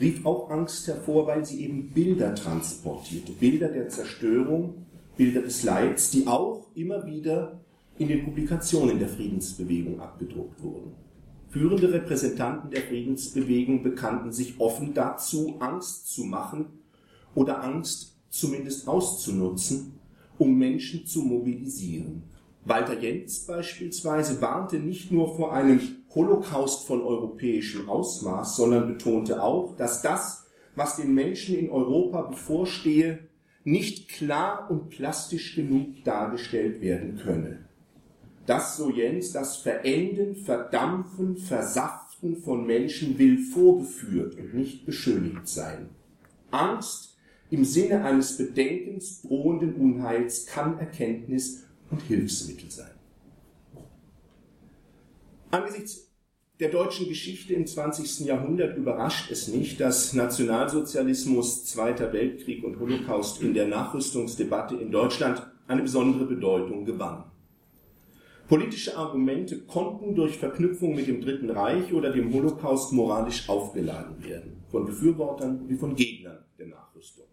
rief 0.00 0.24
auch 0.26 0.50
Angst 0.50 0.86
hervor, 0.86 1.26
weil 1.26 1.44
sie 1.44 1.64
eben 1.64 1.90
Bilder 1.90 2.34
transportierte, 2.34 3.32
Bilder 3.32 3.68
der 3.68 3.88
Zerstörung 3.88 4.86
Bilder 5.18 5.42
des 5.42 5.64
Leids, 5.64 6.10
die 6.12 6.26
auch 6.26 6.68
immer 6.74 7.04
wieder 7.04 7.60
in 7.98 8.06
den 8.06 8.24
Publikationen 8.24 9.00
der 9.00 9.08
Friedensbewegung 9.08 10.00
abgedruckt 10.00 10.62
wurden. 10.62 10.92
Führende 11.50 11.92
Repräsentanten 11.92 12.70
der 12.70 12.82
Friedensbewegung 12.82 13.82
bekannten 13.82 14.32
sich 14.32 14.60
offen 14.60 14.94
dazu, 14.94 15.56
Angst 15.58 16.08
zu 16.14 16.24
machen 16.24 16.66
oder 17.34 17.64
Angst 17.64 18.16
zumindest 18.30 18.86
auszunutzen, 18.86 19.98
um 20.38 20.56
Menschen 20.56 21.04
zu 21.04 21.22
mobilisieren. 21.22 22.22
Walter 22.64 23.00
Jentz 23.00 23.40
beispielsweise 23.40 24.40
warnte 24.40 24.78
nicht 24.78 25.10
nur 25.10 25.34
vor 25.34 25.52
einem 25.52 25.80
Holocaust 26.14 26.86
von 26.86 27.02
europäischem 27.02 27.88
Ausmaß, 27.88 28.56
sondern 28.56 28.86
betonte 28.86 29.42
auch, 29.42 29.74
dass 29.76 30.02
das, 30.02 30.46
was 30.76 30.96
den 30.96 31.12
Menschen 31.12 31.56
in 31.56 31.70
Europa 31.70 32.22
bevorstehe, 32.22 33.27
nicht 33.70 34.08
klar 34.08 34.70
und 34.70 34.88
plastisch 34.88 35.54
genug 35.54 36.02
dargestellt 36.04 36.80
werden 36.80 37.18
könne. 37.18 37.66
Das, 38.46 38.78
so 38.78 38.90
Jens, 38.90 39.32
das 39.32 39.58
Verenden, 39.58 40.36
Verdampfen, 40.36 41.36
Versaften 41.36 42.36
von 42.38 42.66
Menschen 42.66 43.18
will 43.18 43.38
vorgeführt 43.38 44.36
und 44.38 44.54
nicht 44.54 44.86
beschönigt 44.86 45.46
sein. 45.46 45.90
Angst 46.50 47.18
im 47.50 47.64
Sinne 47.64 48.04
eines 48.04 48.38
Bedenkens 48.38 49.20
drohenden 49.22 49.74
Unheils 49.74 50.46
kann 50.46 50.78
Erkenntnis 50.78 51.64
und 51.90 52.00
Hilfsmittel 52.02 52.70
sein. 52.70 52.90
Angesichts 55.50 56.07
der 56.60 56.70
deutschen 56.70 57.08
Geschichte 57.08 57.54
im 57.54 57.66
20. 57.66 58.26
Jahrhundert 58.26 58.76
überrascht 58.76 59.30
es 59.30 59.48
nicht, 59.48 59.80
dass 59.80 60.12
Nationalsozialismus, 60.12 61.64
Zweiter 61.64 62.12
Weltkrieg 62.12 62.64
und 62.64 62.80
Holocaust 62.80 63.40
in 63.42 63.54
der 63.54 63.68
Nachrüstungsdebatte 63.68 64.74
in 64.74 64.90
Deutschland 64.90 65.46
eine 65.68 65.82
besondere 65.82 66.24
Bedeutung 66.24 66.84
gewannen. 66.84 67.24
Politische 68.48 68.96
Argumente 68.96 69.60
konnten 69.66 70.14
durch 70.14 70.38
Verknüpfung 70.38 70.96
mit 70.96 71.06
dem 71.06 71.20
Dritten 71.20 71.50
Reich 71.50 71.92
oder 71.92 72.10
dem 72.10 72.32
Holocaust 72.32 72.92
moralisch 72.92 73.48
aufgeladen 73.48 74.24
werden, 74.24 74.64
von 74.70 74.86
Befürwortern 74.86 75.68
wie 75.68 75.76
von 75.76 75.94
Gegnern 75.94 76.44
der 76.58 76.68
Nachrüstung. 76.68 77.26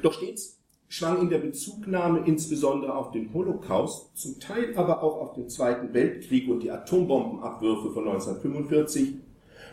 Doch 0.00 0.14
stets 0.14 0.63
schwang 0.94 1.22
in 1.22 1.28
der 1.28 1.38
Bezugnahme 1.38 2.22
insbesondere 2.24 2.94
auf 2.94 3.10
den 3.10 3.34
Holocaust, 3.34 4.16
zum 4.16 4.38
Teil 4.38 4.76
aber 4.76 5.02
auch 5.02 5.20
auf 5.20 5.32
den 5.32 5.48
Zweiten 5.48 5.92
Weltkrieg 5.92 6.48
und 6.48 6.62
die 6.62 6.70
Atombombenabwürfe 6.70 7.90
von 7.90 8.06
1945 8.06 9.14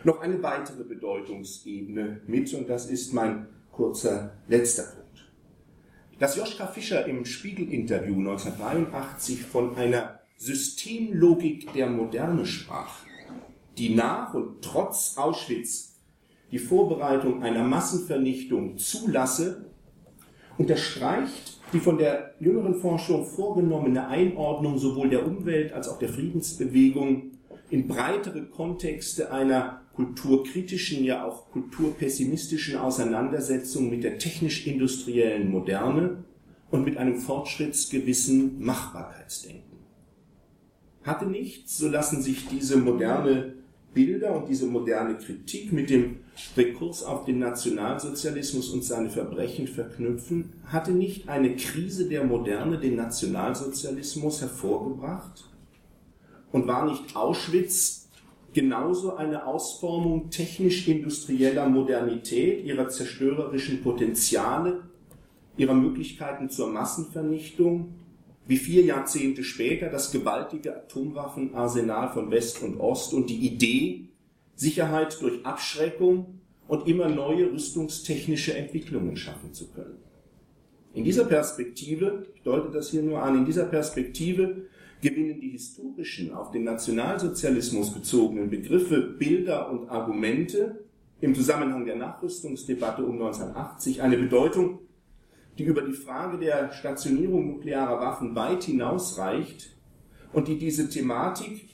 noch 0.02 0.20
eine 0.20 0.42
weitere 0.42 0.82
Bedeutungsebene 0.82 2.22
mit, 2.26 2.52
und 2.54 2.68
das 2.68 2.90
ist 2.90 3.12
mein 3.12 3.46
kurzer 3.70 4.32
letzter 4.48 4.82
Punkt. 4.82 5.30
Dass 6.18 6.34
Joschka 6.34 6.66
Fischer 6.66 7.06
im 7.06 7.24
Spiegel-Interview 7.24 8.18
1983 8.18 9.44
von 9.44 9.76
einer 9.76 10.18
Systemlogik 10.38 11.72
der 11.72 11.88
Moderne 11.88 12.46
sprach, 12.46 12.96
die 13.78 13.94
nach 13.94 14.34
und 14.34 14.60
trotz 14.60 15.16
Auschwitz 15.16 16.00
die 16.50 16.58
Vorbereitung 16.58 17.44
einer 17.44 17.62
Massenvernichtung 17.62 18.76
zulasse, 18.76 19.71
unterstreicht 20.58 21.60
die 21.72 21.80
von 21.80 21.96
der 21.96 22.34
jüngeren 22.38 22.74
Forschung 22.74 23.24
vorgenommene 23.24 24.06
Einordnung 24.06 24.78
sowohl 24.78 25.08
der 25.08 25.26
Umwelt 25.26 25.72
als 25.72 25.88
auch 25.88 25.98
der 25.98 26.10
Friedensbewegung 26.10 27.30
in 27.70 27.88
breitere 27.88 28.42
Kontexte 28.42 29.32
einer 29.32 29.80
kulturkritischen, 29.94 31.04
ja 31.04 31.26
auch 31.26 31.50
kulturpessimistischen 31.50 32.76
Auseinandersetzung 32.76 33.88
mit 33.88 34.04
der 34.04 34.18
technisch-industriellen 34.18 35.50
Moderne 35.50 36.24
und 36.70 36.84
mit 36.84 36.96
einem 36.98 37.16
fortschrittsgewissen 37.16 38.62
Machbarkeitsdenken. 38.62 39.78
Hatte 41.02 41.26
nicht, 41.26 41.68
so 41.68 41.88
lassen 41.88 42.22
sich 42.22 42.48
diese 42.48 42.76
moderne 42.76 43.54
Bilder 43.94 44.34
und 44.34 44.48
diese 44.48 44.66
moderne 44.66 45.16
Kritik 45.16 45.72
mit 45.72 45.90
dem 45.90 46.16
Rekurs 46.56 47.02
auf 47.02 47.24
den 47.24 47.38
Nationalsozialismus 47.38 48.70
und 48.70 48.84
seine 48.84 49.10
Verbrechen 49.10 49.68
verknüpfen, 49.68 50.52
hatte 50.66 50.92
nicht 50.92 51.28
eine 51.28 51.56
Krise 51.56 52.08
der 52.08 52.24
Moderne 52.24 52.78
den 52.78 52.96
Nationalsozialismus 52.96 54.40
hervorgebracht? 54.40 55.48
Und 56.52 56.66
war 56.66 56.86
nicht 56.86 57.16
Auschwitz 57.16 58.08
genauso 58.52 59.16
eine 59.16 59.46
Ausformung 59.46 60.30
technisch-industrieller 60.30 61.68
Modernität, 61.68 62.64
ihrer 62.64 62.88
zerstörerischen 62.88 63.82
Potenziale, 63.82 64.82
ihrer 65.56 65.74
Möglichkeiten 65.74 66.50
zur 66.50 66.68
Massenvernichtung, 66.68 67.94
wie 68.46 68.56
vier 68.56 68.82
Jahrzehnte 68.82 69.44
später 69.44 69.88
das 69.88 70.10
gewaltige 70.10 70.76
Atomwaffenarsenal 70.76 72.08
von 72.12 72.30
West 72.30 72.62
und 72.62 72.78
Ost 72.80 73.14
und 73.14 73.30
die 73.30 73.46
Idee, 73.46 74.08
Sicherheit 74.54 75.20
durch 75.20 75.44
Abschreckung 75.46 76.40
und 76.68 76.88
immer 76.88 77.08
neue 77.08 77.52
rüstungstechnische 77.52 78.54
Entwicklungen 78.54 79.16
schaffen 79.16 79.52
zu 79.52 79.68
können. 79.68 79.98
In 80.94 81.04
dieser 81.04 81.24
Perspektive, 81.24 82.26
ich 82.34 82.42
deute 82.42 82.70
das 82.70 82.90
hier 82.90 83.02
nur 83.02 83.22
an, 83.22 83.38
in 83.38 83.44
dieser 83.44 83.64
Perspektive 83.64 84.66
gewinnen 85.00 85.40
die 85.40 85.50
historischen, 85.50 86.32
auf 86.32 86.50
den 86.50 86.64
Nationalsozialismus 86.64 87.92
bezogenen 87.92 88.50
Begriffe, 88.50 89.00
Bilder 89.00 89.70
und 89.70 89.88
Argumente 89.88 90.84
im 91.20 91.34
Zusammenhang 91.34 91.86
der 91.86 91.96
Nachrüstungsdebatte 91.96 93.04
um 93.04 93.14
1980 93.14 94.02
eine 94.02 94.18
Bedeutung, 94.18 94.80
die 95.58 95.64
über 95.64 95.82
die 95.82 95.92
Frage 95.92 96.38
der 96.38 96.72
Stationierung 96.72 97.46
nuklearer 97.46 98.00
Waffen 98.00 98.34
weit 98.34 98.64
hinausreicht 98.64 99.76
und 100.32 100.48
die 100.48 100.58
diese 100.58 100.88
Thematik 100.88 101.68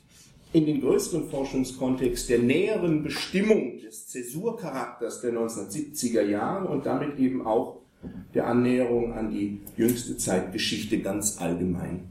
in 0.53 0.67
den 0.67 0.81
größeren 0.81 1.29
Forschungskontext 1.29 2.29
der 2.31 2.39
näheren 2.39 3.03
Bestimmung 3.03 3.79
des 3.79 4.09
Zäsurcharakters 4.09 5.21
der 5.21 5.33
1970er 5.35 6.23
Jahre 6.23 6.69
und 6.69 6.87
damit 6.87 7.19
eben 7.19 7.47
auch 7.47 7.79
der 8.35 8.47
Annäherung 8.47 9.13
an 9.13 9.31
die 9.31 9.61
jüngste 9.77 10.17
Zeitgeschichte 10.17 11.01
ganz 11.01 11.41
allgemein 11.41 12.09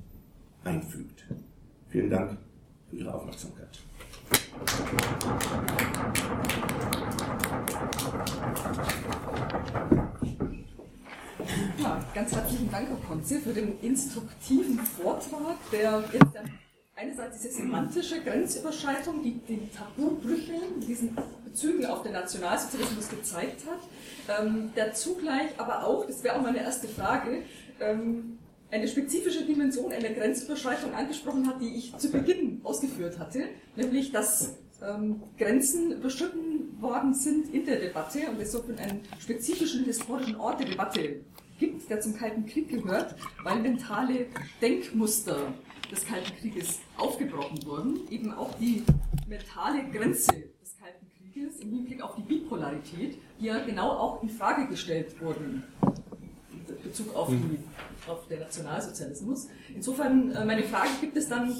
einfügt. 0.63 1.25
Vielen 1.89 2.09
Dank 2.09 2.37
für 2.89 2.97
Ihre 2.97 3.13
Aufmerksamkeit. 3.13 3.79
Ja, 11.77 12.03
ganz 12.15 12.33
herzlichen 12.33 12.71
Dank, 12.71 12.89
Herr 12.89 13.07
Konze, 13.07 13.39
für 13.39 13.53
den 13.53 13.79
instruktiven 13.81 14.79
Vortrag, 14.79 15.57
der 15.71 16.03
jetzt 16.11 16.25
einerseits 16.95 17.41
diese 17.41 17.53
semantische 17.53 18.23
Grenzüberschreitung, 18.23 19.21
die 19.21 19.33
den 19.47 19.69
Tabubrüche, 19.71 20.53
diesen 20.87 21.15
Bezügen 21.45 21.85
auf 21.85 22.01
den 22.01 22.13
Nationalsozialismus 22.13 23.09
gezeigt 23.09 23.61
hat, 23.67 24.39
ähm, 24.39 24.71
der 24.75 24.93
zugleich 24.93 25.49
aber 25.57 25.85
auch, 25.85 26.07
das 26.07 26.23
wäre 26.23 26.37
auch 26.37 26.41
meine 26.41 26.59
erste 26.59 26.87
Frage, 26.87 27.43
ähm, 27.79 28.39
eine 28.71 28.87
spezifische 28.87 29.45
Dimension 29.45 29.91
einer 29.91 30.09
Grenzüberschreitung 30.09 30.95
angesprochen 30.95 31.47
hat, 31.47 31.61
die 31.61 31.75
ich 31.75 31.95
zu 31.97 32.09
Beginn 32.09 32.59
ausgeführt 32.63 33.19
hatte, 33.19 33.43
nämlich 33.75 34.11
dass 34.11 34.55
ähm, 34.81 35.21
Grenzen 35.37 35.91
überschritten 35.91 36.81
worden 36.81 37.13
sind 37.13 37.53
in 37.53 37.65
der 37.65 37.79
Debatte 37.79 38.19
und 38.29 38.41
es 38.41 38.51
so 38.51 38.63
einen 38.63 39.01
spezifischen 39.19 39.85
historischen 39.85 40.35
Ort 40.37 40.59
der 40.59 40.67
Debatte 40.67 41.21
gibt, 41.57 41.89
der 41.89 41.99
zum 42.01 42.15
Kalten 42.15 42.45
Krieg 42.45 42.69
gehört, 42.69 43.15
weil 43.43 43.59
mentale 43.59 44.27
Denkmuster 44.61 45.53
des 45.91 46.05
Kalten 46.05 46.35
Krieges 46.39 46.79
aufgebrochen 46.97 47.65
wurden, 47.65 47.99
eben 48.09 48.33
auch 48.33 48.53
die 48.59 48.83
mentale 49.27 49.83
Grenze 49.91 50.33
des 50.61 50.77
Kalten 50.77 51.07
Krieges 51.17 51.59
im 51.59 51.71
Hinblick 51.71 52.01
auf 52.01 52.15
die 52.15 52.23
Bipolarität, 52.23 53.17
die 53.39 53.45
ja 53.45 53.63
genau 53.65 53.91
auch 53.91 54.23
in 54.23 54.29
Frage 54.29 54.67
gestellt 54.67 55.19
wurden 55.21 55.63
in 56.67 56.83
Bezug 56.83 57.15
auf, 57.15 57.29
die, 57.29 58.09
auf 58.09 58.27
den 58.27 58.39
Nationalsozialismus. 58.39 59.47
Insofern 59.73 60.31
äh, 60.31 60.45
meine 60.45 60.63
Frage, 60.63 60.89
gibt 61.01 61.17
es 61.17 61.29
dann, 61.29 61.55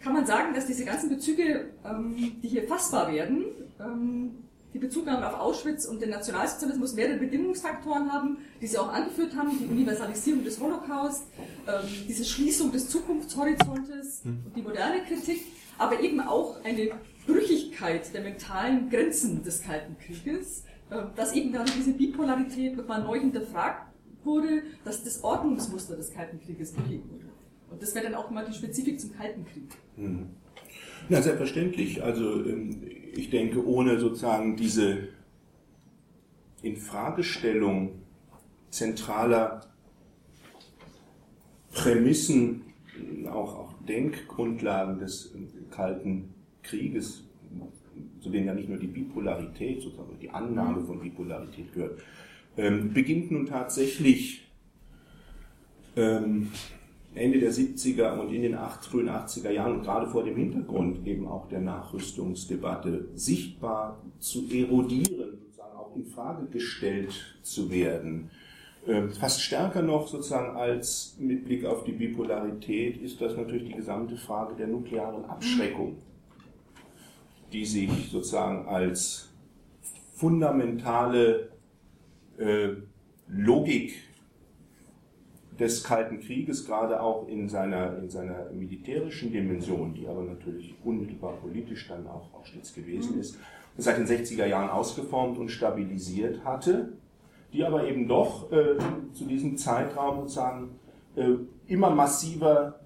kann 0.00 0.12
man 0.12 0.26
sagen, 0.26 0.54
dass 0.54 0.66
diese 0.66 0.84
ganzen 0.84 1.08
Bezüge, 1.08 1.70
ähm, 1.84 2.36
die 2.42 2.48
hier 2.48 2.66
fassbar 2.66 3.12
werden, 3.12 3.44
ähm, 3.80 4.44
die 4.74 4.80
Bezugnahme 4.80 5.26
auf 5.28 5.40
Auschwitz 5.40 5.86
und 5.86 6.02
den 6.02 6.10
Nationalsozialismus 6.10 6.94
mehrere 6.94 7.16
Bedingungsfaktoren 7.16 8.12
haben, 8.12 8.38
die 8.60 8.66
Sie 8.66 8.76
auch 8.76 8.92
angeführt 8.92 9.36
haben, 9.36 9.56
die 9.56 9.66
Universalisierung 9.66 10.42
des 10.42 10.60
Holocaust, 10.60 11.28
ähm, 11.68 11.88
diese 12.08 12.24
Schließung 12.24 12.72
des 12.72 12.88
Zukunftshorizontes, 12.88 14.24
hm. 14.24 14.42
die 14.54 14.62
moderne 14.62 15.02
Kritik, 15.04 15.42
aber 15.78 16.00
eben 16.00 16.20
auch 16.20 16.62
eine 16.64 16.90
Brüchigkeit 17.24 18.12
der 18.12 18.22
mentalen 18.22 18.90
Grenzen 18.90 19.44
des 19.44 19.62
Kalten 19.62 19.96
Krieges, 19.96 20.64
äh, 20.90 20.96
dass 21.14 21.34
eben 21.34 21.52
dann 21.52 21.66
diese 21.78 21.92
Bipolarität 21.92 22.76
nochmal 22.76 23.04
neu 23.04 23.20
hinterfragt 23.20 23.94
wurde, 24.24 24.64
dass 24.84 25.04
das 25.04 25.22
Ordnungsmuster 25.22 25.94
des 25.94 26.12
Kalten 26.12 26.40
Krieges 26.40 26.72
brüchig 26.72 27.00
wurde. 27.08 27.26
Und 27.70 27.80
das 27.80 27.94
wäre 27.94 28.06
dann 28.06 28.14
auch 28.16 28.30
mal 28.30 28.44
die 28.44 28.52
Spezifik 28.52 29.00
zum 29.00 29.12
Kalten 29.12 29.44
Krieg. 29.44 29.70
Hm. 29.94 30.30
Na, 31.08 31.22
selbstverständlich. 31.22 32.02
Also 32.02 32.44
ähm, 32.44 32.80
ich 33.16 33.30
denke, 33.30 33.64
ohne 33.66 33.98
sozusagen 33.98 34.56
diese 34.56 35.08
Infragestellung 36.62 38.02
zentraler 38.70 39.60
Prämissen, 41.72 42.62
auch, 43.26 43.56
auch 43.56 43.72
Denkgrundlagen 43.86 44.98
des 44.98 45.34
Kalten 45.70 46.34
Krieges, 46.62 47.24
zu 48.20 48.30
denen 48.30 48.46
ja 48.46 48.54
nicht 48.54 48.68
nur 48.68 48.78
die 48.78 48.86
Bipolarität, 48.86 49.82
sozusagen 49.82 50.18
die 50.20 50.30
Annahme 50.30 50.82
von 50.84 51.00
Bipolarität 51.00 51.72
gehört, 51.72 52.00
ähm, 52.56 52.92
beginnt 52.92 53.30
nun 53.30 53.46
tatsächlich 53.46 54.48
ähm, 55.96 56.50
Ende 57.14 57.38
der 57.38 57.52
70er 57.52 58.18
und 58.18 58.32
in 58.32 58.42
den 58.42 58.58
frühen 58.80 59.08
80er 59.08 59.50
Jahren, 59.50 59.82
gerade 59.82 60.08
vor 60.08 60.24
dem 60.24 60.36
Hintergrund 60.36 61.06
eben 61.06 61.28
auch 61.28 61.48
der 61.48 61.60
Nachrüstungsdebatte, 61.60 63.08
sichtbar 63.14 64.02
zu 64.18 64.48
erodieren, 64.50 65.38
sozusagen 65.40 65.76
auch 65.76 65.94
in 65.94 66.06
Frage 66.06 66.46
gestellt 66.46 67.38
zu 67.42 67.70
werden. 67.70 68.30
Ähm, 68.86 69.12
fast 69.12 69.40
stärker 69.40 69.80
noch 69.80 70.08
sozusagen 70.08 70.56
als 70.56 71.16
mit 71.18 71.44
Blick 71.44 71.64
auf 71.64 71.84
die 71.84 71.92
Bipolarität 71.92 73.00
ist 73.00 73.20
das 73.20 73.36
natürlich 73.36 73.68
die 73.68 73.76
gesamte 73.76 74.16
Frage 74.16 74.56
der 74.56 74.66
nuklearen 74.66 75.24
Abschreckung, 75.24 75.96
die 77.52 77.64
sich 77.64 77.90
sozusagen 78.10 78.66
als 78.66 79.30
fundamentale 80.14 81.50
äh, 82.38 82.70
Logik 83.28 83.94
des 85.58 85.84
Kalten 85.84 86.20
Krieges, 86.20 86.66
gerade 86.66 87.00
auch 87.00 87.28
in 87.28 87.48
seiner, 87.48 87.98
in 87.98 88.10
seiner 88.10 88.50
militärischen 88.50 89.32
Dimension, 89.32 89.94
die 89.94 90.06
aber 90.08 90.22
natürlich 90.22 90.74
unmittelbar 90.84 91.34
politisch 91.34 91.88
dann 91.88 92.06
auch, 92.06 92.32
auch 92.34 92.44
stets 92.44 92.74
gewesen 92.74 93.20
ist, 93.20 93.38
seit 93.76 93.98
den 93.98 94.06
60er 94.06 94.46
Jahren 94.46 94.70
ausgeformt 94.70 95.38
und 95.38 95.50
stabilisiert 95.50 96.44
hatte, 96.44 96.92
die 97.52 97.64
aber 97.64 97.86
eben 97.86 98.08
doch 98.08 98.50
äh, 98.50 98.76
zu 99.12 99.26
diesem 99.26 99.56
Zeitraum 99.56 100.22
sozusagen 100.22 100.78
äh, 101.14 101.34
immer 101.66 101.90
massiver 101.90 102.80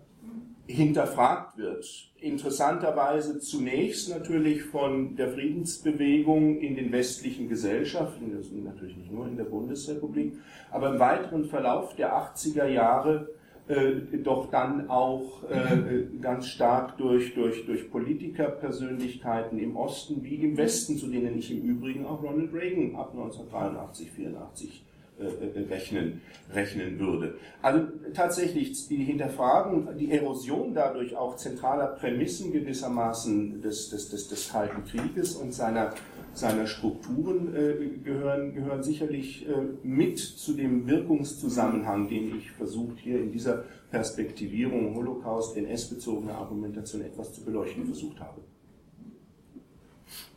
hinterfragt 0.68 1.56
wird. 1.56 1.86
Interessanterweise 2.20 3.40
zunächst 3.40 4.10
natürlich 4.10 4.62
von 4.64 5.16
der 5.16 5.30
Friedensbewegung 5.30 6.60
in 6.60 6.76
den 6.76 6.92
westlichen 6.92 7.48
Gesellschaften, 7.48 8.32
das 8.36 8.48
sind 8.48 8.64
natürlich 8.64 8.96
nicht 8.96 9.10
nur 9.10 9.26
in 9.26 9.36
der 9.36 9.44
Bundesrepublik, 9.44 10.34
aber 10.70 10.92
im 10.92 10.98
weiteren 10.98 11.46
Verlauf 11.46 11.96
der 11.96 12.14
80er 12.14 12.66
Jahre 12.66 13.30
äh, 13.68 14.18
doch 14.22 14.50
dann 14.50 14.90
auch 14.90 15.42
äh, 15.50 16.04
ganz 16.20 16.48
stark 16.48 16.98
durch, 16.98 17.34
durch, 17.34 17.64
durch 17.64 17.90
Politikerpersönlichkeiten 17.90 19.58
im 19.58 19.76
Osten 19.76 20.22
wie 20.22 20.36
im 20.36 20.56
Westen, 20.56 20.98
zu 20.98 21.06
denen 21.08 21.38
ich 21.38 21.50
im 21.50 21.62
Übrigen 21.62 22.04
auch 22.04 22.22
Ronald 22.22 22.52
Reagan 22.52 22.94
ab 22.96 23.10
1983, 23.12 24.10
84 24.10 24.70
äh, 24.70 24.72
äh, 24.72 24.87
rechnen, 25.20 26.20
rechnen 26.52 26.98
würde. 26.98 27.34
Also 27.62 27.86
tatsächlich 28.14 28.88
die 28.88 29.04
Hinterfragen, 29.04 29.96
die 29.98 30.12
Erosion 30.12 30.74
dadurch 30.74 31.16
auch 31.16 31.36
zentraler 31.36 31.88
Prämissen 31.88 32.52
gewissermaßen 32.52 33.60
des, 33.60 33.90
des, 33.90 34.08
des, 34.10 34.28
des 34.28 34.48
Kalten 34.50 34.84
Krieges 34.84 35.36
und 35.36 35.52
seiner, 35.52 35.94
seiner 36.34 36.66
Strukturen 36.66 37.54
äh, 37.54 37.98
gehören, 38.04 38.54
gehören 38.54 38.82
sicherlich 38.82 39.48
äh, 39.48 39.52
mit 39.82 40.18
zu 40.18 40.54
dem 40.54 40.86
Wirkungszusammenhang, 40.86 42.08
den 42.08 42.36
ich 42.36 42.50
versucht 42.52 42.98
hier 42.98 43.20
in 43.20 43.32
dieser 43.32 43.64
Perspektivierung 43.90 44.94
Holocaust, 44.94 45.56
NS-bezogene 45.56 46.34
Argumentation 46.34 47.02
etwas 47.02 47.32
zu 47.32 47.44
beleuchten 47.44 47.86
versucht 47.86 48.20
habe. 48.20 48.40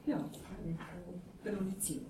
Ja, 0.05 0.23
Benonizieren. 1.43 2.05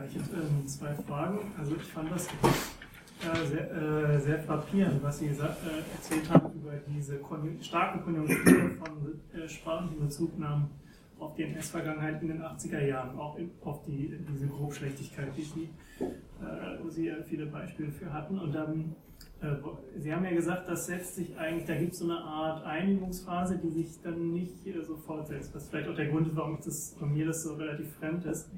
Ja, 0.00 0.06
ich 0.06 0.14
hätte 0.14 0.36
ähm, 0.36 0.66
zwei 0.66 0.94
Fragen. 0.94 1.52
Also 1.58 1.76
ich 1.76 1.82
fand 1.82 2.10
das 2.10 2.26
äh, 2.26 3.46
sehr, 3.46 3.70
äh, 3.70 4.18
sehr 4.20 4.38
frappierend, 4.40 5.02
was 5.02 5.18
Sie 5.18 5.26
äh, 5.26 5.30
erzählt 5.30 6.30
haben 6.30 6.54
über 6.54 6.72
diese 6.88 7.18
Konjun 7.18 7.62
starken 7.62 8.02
Konjunkturen 8.02 8.76
von 8.76 9.20
äh, 9.34 9.46
sprachlichen 9.46 10.00
Bezugnahmen 10.00 10.70
auf 11.18 11.34
die 11.34 11.42
NS-Vergangenheit 11.42 12.22
in 12.22 12.28
den 12.28 12.42
80er 12.42 12.82
Jahren, 12.82 13.18
auch 13.18 13.36
in, 13.36 13.50
auf 13.62 13.82
die, 13.84 14.16
diese 14.32 14.46
Grobschlechtigkeit, 14.46 15.36
die 15.36 15.42
Sie, 15.42 15.68
äh, 16.00 16.82
wo 16.82 16.88
Sie 16.88 17.08
ja 17.08 17.16
viele 17.28 17.44
Beispiele 17.46 17.92
für 17.92 18.10
hatten. 18.10 18.38
Und 18.38 18.54
dann, 18.54 18.96
äh, 19.42 19.54
Sie 19.98 20.14
haben 20.14 20.24
ja 20.24 20.32
gesagt, 20.32 20.66
das 20.66 20.86
setzt 20.86 21.16
sich 21.16 21.36
eigentlich, 21.36 21.66
da 21.66 21.74
gibt 21.76 21.92
es 21.92 21.98
so 21.98 22.06
eine 22.06 22.16
Art 22.16 22.64
Einigungsphase, 22.64 23.58
die 23.58 23.68
sich 23.68 24.00
dann 24.02 24.32
nicht 24.32 24.54
so 24.86 24.96
fortsetzt, 24.96 25.54
was 25.54 25.68
vielleicht 25.68 25.90
auch 25.90 25.96
der 25.96 26.08
Grund 26.08 26.28
ist, 26.28 26.36
warum 26.36 26.58
das, 26.64 26.96
mir 27.02 27.26
das 27.26 27.42
so 27.42 27.52
relativ 27.52 27.92
fremd 27.96 28.24
ist 28.24 28.48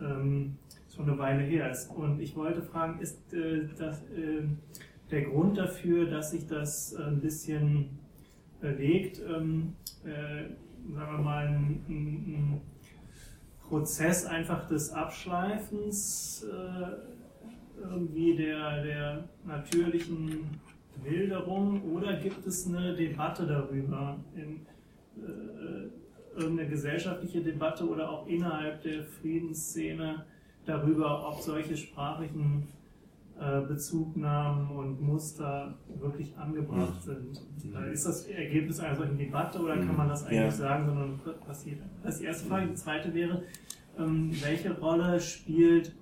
ähm, 0.00 0.56
schon 0.94 1.08
eine 1.08 1.18
Weile 1.18 1.42
her 1.42 1.70
ist. 1.70 1.90
Und 1.90 2.20
ich 2.20 2.34
wollte 2.36 2.62
fragen, 2.62 3.00
ist 3.00 3.32
äh, 3.32 3.68
das, 3.78 4.02
äh, 4.04 4.42
der 5.10 5.22
Grund 5.22 5.58
dafür, 5.58 6.06
dass 6.06 6.32
sich 6.32 6.46
das 6.46 6.94
ein 6.94 7.20
bisschen 7.20 7.98
bewegt, 8.60 9.20
ähm, 9.26 9.74
äh, 10.04 10.50
sagen 10.92 11.16
wir 11.16 11.22
mal, 11.22 11.46
ein, 11.46 11.84
ein, 11.88 12.60
Prozess 13.68 14.24
einfach 14.24 14.66
des 14.66 14.90
Abschleifens 14.90 16.42
äh, 16.50 17.82
irgendwie 17.82 18.34
der, 18.34 18.82
der 18.82 19.28
natürlichen 19.44 20.58
Wilderung 21.02 21.82
oder 21.92 22.16
gibt 22.16 22.46
es 22.46 22.66
eine 22.66 22.94
Debatte 22.94 23.46
darüber 23.46 24.16
in, 24.34 24.66
äh, 25.22 25.90
irgendeine 26.38 26.68
gesellschaftliche 26.68 27.40
Debatte 27.42 27.88
oder 27.88 28.08
auch 28.10 28.26
innerhalb 28.26 28.82
der 28.82 29.02
Friedensszene 29.04 30.24
darüber, 30.66 31.28
ob 31.28 31.40
solche 31.40 31.76
sprachlichen 31.76 32.66
äh, 33.40 33.60
Bezugnahmen 33.62 34.70
und 34.76 35.00
Muster 35.00 35.74
wirklich 36.00 36.36
angebracht 36.36 37.02
sind. 37.02 37.40
Äh, 37.74 37.92
ist 37.92 38.06
das 38.06 38.26
Ergebnis 38.26 38.80
einer 38.80 38.96
solchen 38.96 39.16
Debatte 39.18 39.60
oder 39.60 39.76
kann 39.76 39.96
man 39.96 40.08
das 40.08 40.24
eigentlich 40.24 40.38
Ja. 40.40 40.50
sagen, 40.50 40.86
sondern 40.86 41.20
passiert? 41.46 41.78
Das 42.02 42.14
ist 42.14 42.20
die 42.22 42.26
erste 42.26 42.48
Frage. 42.48 42.66
Die 42.66 42.74
zweite 42.74 43.14
wäre, 43.14 43.42
ähm, 43.98 44.30
welche 44.42 44.78
Rolle 44.78 45.20
spielt 45.20 45.94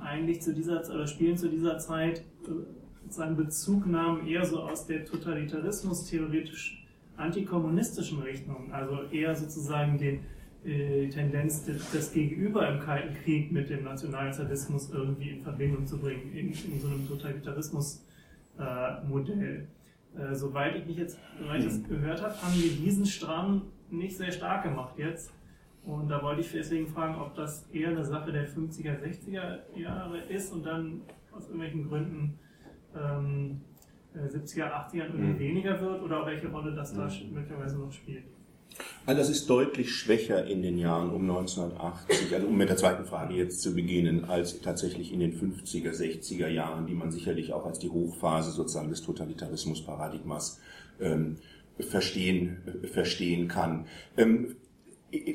eigentlich 0.00 0.42
zu 0.42 0.52
dieser 0.54 0.80
oder 0.94 1.06
spielen 1.06 1.36
zu 1.36 1.48
dieser 1.48 1.78
Zeit 1.78 2.18
äh, 2.46 2.50
sozusagen 3.04 3.36
Bezugnahmen 3.36 4.26
eher 4.26 4.44
so 4.44 4.60
aus 4.60 4.86
der 4.86 5.04
Totalitarismus 5.04 6.06
theoretisch 6.08 6.83
antikommunistischen 7.16 8.22
Richtung, 8.22 8.72
also 8.72 9.02
eher 9.10 9.34
sozusagen 9.34 9.98
den 9.98 10.20
äh, 10.64 11.08
Tendenz 11.08 11.64
des, 11.64 11.90
des 11.90 12.12
Gegenüber 12.12 12.68
im 12.68 12.78
Kalten 12.80 13.14
Krieg 13.22 13.50
mit 13.52 13.70
dem 13.70 13.84
Nationalsozialismus 13.84 14.90
irgendwie 14.90 15.30
in 15.30 15.40
Verbindung 15.42 15.86
zu 15.86 15.98
bringen, 15.98 16.32
in, 16.32 16.48
in 16.48 16.80
so 16.80 16.88
einem 16.88 17.06
Totalitarismus-Modell. 17.06 19.68
Äh, 20.16 20.34
soweit 20.34 20.76
ich 20.76 20.86
mich 20.86 20.96
jetzt, 20.96 21.18
soweit 21.38 21.60
ich 21.60 21.66
das 21.66 21.84
gehört 21.84 22.22
habe, 22.22 22.34
haben 22.40 22.54
wir 22.54 22.70
diesen 22.70 23.04
Strang 23.04 23.60
nicht 23.90 24.16
sehr 24.16 24.32
stark 24.32 24.62
gemacht 24.62 24.94
jetzt. 24.96 25.30
Und 25.84 26.08
da 26.08 26.22
wollte 26.22 26.40
ich 26.40 26.50
deswegen 26.50 26.86
fragen, 26.86 27.16
ob 27.16 27.34
das 27.34 27.68
eher 27.70 27.90
eine 27.90 28.04
Sache 28.04 28.32
der 28.32 28.48
50er, 28.48 29.02
60er 29.02 29.58
Jahre 29.76 30.18
ist 30.18 30.50
und 30.52 30.64
dann 30.64 31.02
aus 31.30 31.46
irgendwelchen 31.46 31.88
Gründen 31.88 32.38
ähm, 32.96 33.50
äh, 33.50 33.73
70er, 34.14 34.70
80er 34.70 35.06
irgendwie 35.06 35.34
Mhm. 35.34 35.38
weniger 35.38 35.80
wird 35.80 36.02
oder 36.02 36.24
welche 36.26 36.48
Rolle 36.48 36.74
das 36.74 36.94
da 36.94 37.10
möglicherweise 37.32 37.78
noch 37.78 37.92
spielt. 37.92 38.24
Also 39.06 39.20
das 39.20 39.30
ist 39.30 39.48
deutlich 39.48 39.94
schwächer 39.94 40.46
in 40.46 40.62
den 40.62 40.78
Jahren 40.78 41.10
um 41.10 41.22
1980, 41.22 42.34
also 42.34 42.48
um 42.48 42.56
mit 42.56 42.68
der 42.68 42.76
zweiten 42.76 43.04
Frage 43.04 43.34
jetzt 43.34 43.60
zu 43.62 43.74
beginnen, 43.74 44.24
als 44.24 44.60
tatsächlich 44.60 45.12
in 45.12 45.20
den 45.20 45.32
50er, 45.32 45.92
60er 45.92 46.48
Jahren, 46.48 46.86
die 46.86 46.94
man 46.94 47.12
sicherlich 47.12 47.52
auch 47.52 47.66
als 47.66 47.78
die 47.78 47.88
Hochphase 47.90 48.50
sozusagen 48.50 48.88
des 48.90 49.02
Totalitarismus-Paradigmas 49.02 50.60
ähm, 51.00 51.36
verstehen, 51.78 52.58
äh, 52.82 52.86
verstehen 52.88 53.48
kann. 53.48 53.86
Ähm, 54.16 54.56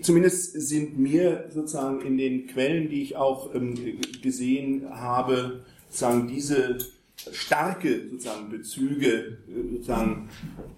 Zumindest 0.01 0.59
sind 0.59 0.99
mir 0.99 1.45
sozusagen 1.53 2.01
in 2.01 2.17
den 2.17 2.47
Quellen, 2.47 2.89
die 2.89 3.01
ich 3.01 3.15
auch 3.15 3.55
ähm, 3.55 3.75
gesehen 4.21 4.89
habe, 4.89 5.61
sozusagen 5.87 6.27
diese 6.27 6.79
starke 7.31 8.09
sozusagen 8.09 8.49
Bezüge 8.49 9.37
sozusagen 9.71 10.29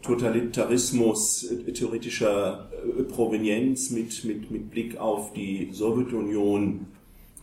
Totalitarismus 0.02 1.48
theoretischer 1.74 2.70
äh, 2.74 3.04
Provenienz 3.04 3.92
mit, 3.92 4.24
mit, 4.24 4.52
mit 4.52 4.72
Blick 4.72 4.98
auf 4.98 5.34
die 5.34 5.70
Sowjetunion 5.72 6.88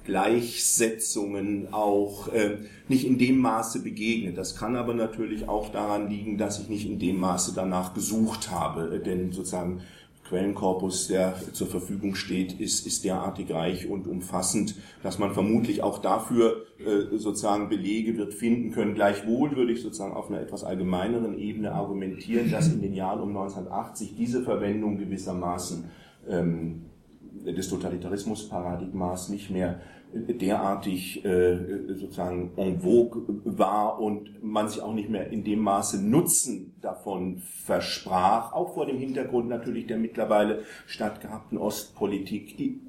Gleichsetzungen 0.09 1.69
auch 1.71 2.29
äh, 2.29 2.57
nicht 2.89 3.07
in 3.07 3.19
dem 3.19 3.39
Maße 3.39 3.83
begegnet. 3.83 4.39
Das 4.39 4.57
kann 4.57 4.75
aber 4.75 4.95
natürlich 4.95 5.47
auch 5.47 5.71
daran 5.71 6.09
liegen, 6.09 6.39
dass 6.39 6.59
ich 6.59 6.71
nicht 6.71 6.87
in 6.87 6.99
dem 6.99 7.21
Maße 7.21 7.53
danach 7.55 7.93
gesucht 7.93 8.51
habe, 8.51 8.97
äh, 8.97 9.03
denn 9.03 9.33
sozusagen 9.33 9.83
Quellenkorpus, 10.29 11.09
der 11.09 11.35
zur 11.53 11.67
Verfügung 11.67 12.15
steht, 12.15 12.61
ist, 12.61 12.87
ist 12.87 13.05
derartig 13.05 13.51
reich 13.51 13.89
und 13.89 14.07
umfassend, 14.07 14.75
dass 15.03 15.19
man 15.19 15.33
vermutlich 15.33 15.83
auch 15.83 15.99
dafür 15.99 16.67
äh, 16.79 17.17
sozusagen 17.17 17.69
Belege 17.69 18.17
wird 18.17 18.35
finden 18.35 18.71
können. 18.73 18.95
Gleichwohl 18.95 19.57
würde 19.57 19.73
ich 19.73 19.83
sozusagen 19.83 20.13
auf 20.13 20.29
einer 20.29 20.41
etwas 20.41 20.65
allgemeineren 20.65 21.39
Ebene 21.39 21.73
argumentieren, 21.73 22.51
dass 22.51 22.69
in 22.69 22.83
den 22.83 22.95
Jahren 22.95 23.21
um 23.21 23.31
1980 23.31 24.15
diese 24.17 24.43
Verwendung 24.43 24.99
gewissermaßen 24.99 25.91
ähm, 26.29 26.83
des 27.47 27.69
Totalitarismus-Paradigmas 27.69 29.29
nicht 29.29 29.51
mehr 29.51 29.81
derartig 30.13 31.25
äh, 31.25 31.59
sozusagen 31.95 32.53
en 32.57 32.81
vogue 32.81 33.23
war 33.45 34.01
und 34.01 34.43
man 34.43 34.69
sich 34.69 34.81
auch 34.81 34.95
nicht 34.95 35.11
mehr 35.11 35.31
in 35.31 35.45
dem 35.45 35.61
Maße 35.61 36.03
Nutzen 36.03 36.75
davon 36.81 37.39
versprach, 37.39 38.53
auch 38.53 38.75
vor 38.75 38.87
dem 38.87 38.99
Hintergrund 38.99 39.49
natürlich 39.49 39.87
der 39.87 39.99
mittlerweile 39.99 40.63
stattgehabten 40.87 41.59
Ostpolitik, 41.59 42.59
i- 42.59 42.81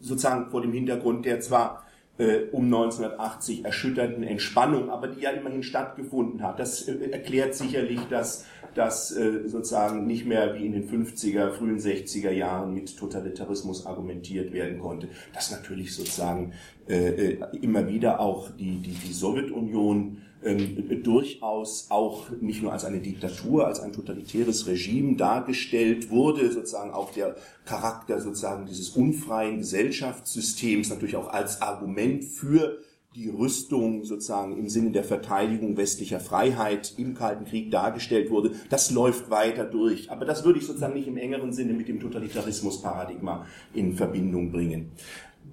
sozusagen 0.00 0.50
vor 0.50 0.62
dem 0.62 0.72
Hintergrund 0.72 1.26
der 1.26 1.40
zwar 1.40 1.84
äh, 2.18 2.48
um 2.52 2.64
1980 2.64 3.64
erschütternden 3.64 4.24
Entspannung, 4.24 4.90
aber 4.90 5.08
die 5.08 5.22
ja 5.22 5.30
immerhin 5.30 5.62
stattgefunden 5.62 6.42
hat. 6.42 6.58
Das 6.58 6.86
äh, 6.88 7.10
erklärt 7.10 7.54
sicherlich, 7.54 8.00
dass 8.10 8.44
das 8.74 9.10
äh, 9.16 9.48
sozusagen 9.48 10.06
nicht 10.06 10.26
mehr 10.26 10.54
wie 10.54 10.66
in 10.66 10.72
den 10.72 10.88
50er, 10.88 11.50
frühen 11.52 11.78
60er 11.78 12.30
Jahren 12.30 12.74
mit 12.74 12.96
Totalitarismus 12.96 13.86
argumentiert 13.86 14.52
werden 14.52 14.78
konnte. 14.78 15.08
Dass 15.32 15.50
natürlich 15.50 15.94
sozusagen 15.94 16.52
äh, 16.88 17.34
äh, 17.34 17.38
immer 17.60 17.88
wieder 17.88 18.20
auch 18.20 18.50
die, 18.50 18.76
die, 18.78 18.92
die 18.92 19.12
Sowjetunion 19.12 20.22
ähm, 20.44 21.02
durchaus 21.02 21.86
auch 21.90 22.30
nicht 22.40 22.62
nur 22.62 22.72
als 22.72 22.84
eine 22.84 23.00
Diktatur, 23.00 23.66
als 23.66 23.80
ein 23.80 23.92
totalitäres 23.92 24.66
Regime 24.66 25.16
dargestellt 25.16 26.10
wurde, 26.10 26.52
sozusagen 26.52 26.92
auch 26.92 27.12
der 27.12 27.36
Charakter 27.64 28.20
sozusagen 28.20 28.66
dieses 28.66 28.90
unfreien 28.90 29.58
Gesellschaftssystems 29.58 30.90
natürlich 30.90 31.16
auch 31.16 31.28
als 31.28 31.60
Argument 31.60 32.24
für 32.24 32.78
die 33.14 33.30
Rüstung 33.30 34.04
sozusagen 34.04 34.56
im 34.58 34.68
Sinne 34.68 34.92
der 34.92 35.02
Verteidigung 35.02 35.76
westlicher 35.76 36.20
Freiheit 36.20 36.94
im 36.98 37.14
Kalten 37.14 37.46
Krieg 37.46 37.70
dargestellt 37.70 38.30
wurde, 38.30 38.52
das 38.68 38.90
läuft 38.90 39.30
weiter 39.30 39.64
durch. 39.64 40.10
Aber 40.10 40.24
das 40.24 40.44
würde 40.44 40.60
ich 40.60 40.66
sozusagen 40.66 40.94
nicht 40.94 41.08
im 41.08 41.16
engeren 41.16 41.52
Sinne 41.52 41.72
mit 41.72 41.88
dem 41.88 42.00
Totalitarismus-Paradigma 42.00 43.46
in 43.74 43.96
Verbindung 43.96 44.52
bringen. 44.52 44.92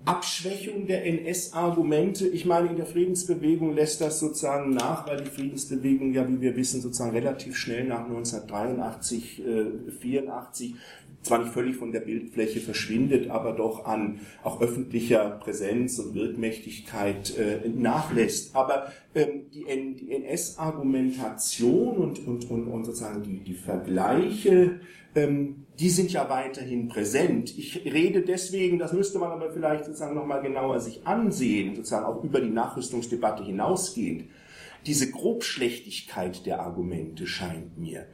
Abschwächung 0.06 0.88
der 0.88 1.06
NS-Argumente. 1.06 2.28
Ich 2.28 2.46
meine, 2.46 2.70
in 2.70 2.76
der 2.76 2.86
Friedensbewegung 2.86 3.74
lässt 3.74 4.02
das 4.02 4.20
sozusagen 4.20 4.72
nach, 4.72 5.08
weil 5.08 5.18
die 5.18 5.30
Friedensbewegung 5.30 6.14
ja, 6.14 6.28
wie 6.28 6.40
wir 6.42 6.56
wissen, 6.56 6.82
sozusagen 6.82 7.12
relativ 7.12 7.56
schnell 7.56 7.86
nach 7.86 8.06
1983, 8.06 9.46
äh, 9.46 9.92
84 10.00 10.76
zwar 11.26 11.40
nicht 11.40 11.52
völlig 11.52 11.76
von 11.76 11.92
der 11.92 12.02
Bildfläche 12.02 12.60
verschwindet, 12.60 13.30
aber 13.30 13.54
doch 13.54 13.86
an 13.86 14.20
auch 14.44 14.62
öffentlicher 14.62 15.32
Präsenz 15.32 16.00
und 16.00 16.14
Wirkmächtigkeit 16.16 17.38
äh, 17.38 17.68
nachlässt. 17.68 18.56
Aber 18.56 18.92
ähm, 19.14 19.50
die, 19.54 19.66
die 19.96 20.12
NS-Argumentation 20.12 21.98
und, 21.98 22.26
und, 22.28 22.50
und, 22.50 22.68
und 22.68 22.86
sozusagen 22.86 23.24
die, 23.24 23.40
die 23.40 23.56
Vergleiche, 23.56 24.80
ähm, 25.16 25.66
die 25.80 25.90
sind 25.90 26.12
ja 26.12 26.30
weiterhin 26.30 26.88
präsent. 26.88 27.58
Ich 27.58 27.84
rede 27.86 28.22
deswegen, 28.22 28.80
das 28.80 28.94
müsste 28.94 29.20
man 29.20 29.32
aber 29.32 29.52
vielleicht 29.52 29.86
sozusagen 29.86 30.16
nochmal 30.16 30.42
genauer 30.42 30.80
sich 30.80 31.06
ansehen, 31.06 31.76
sozusagen 31.76 32.06
auch 32.06 32.24
über 32.24 32.40
die 32.40 32.50
Nachrüstungsdebatte 32.50 33.44
hinausgehend. 33.44 34.26
Diese 34.86 35.10
Grobschlechtigkeit 35.10 36.46
der 36.46 36.62
Argumente 36.62 37.26
scheint 37.26 37.78
mir, 37.78 38.06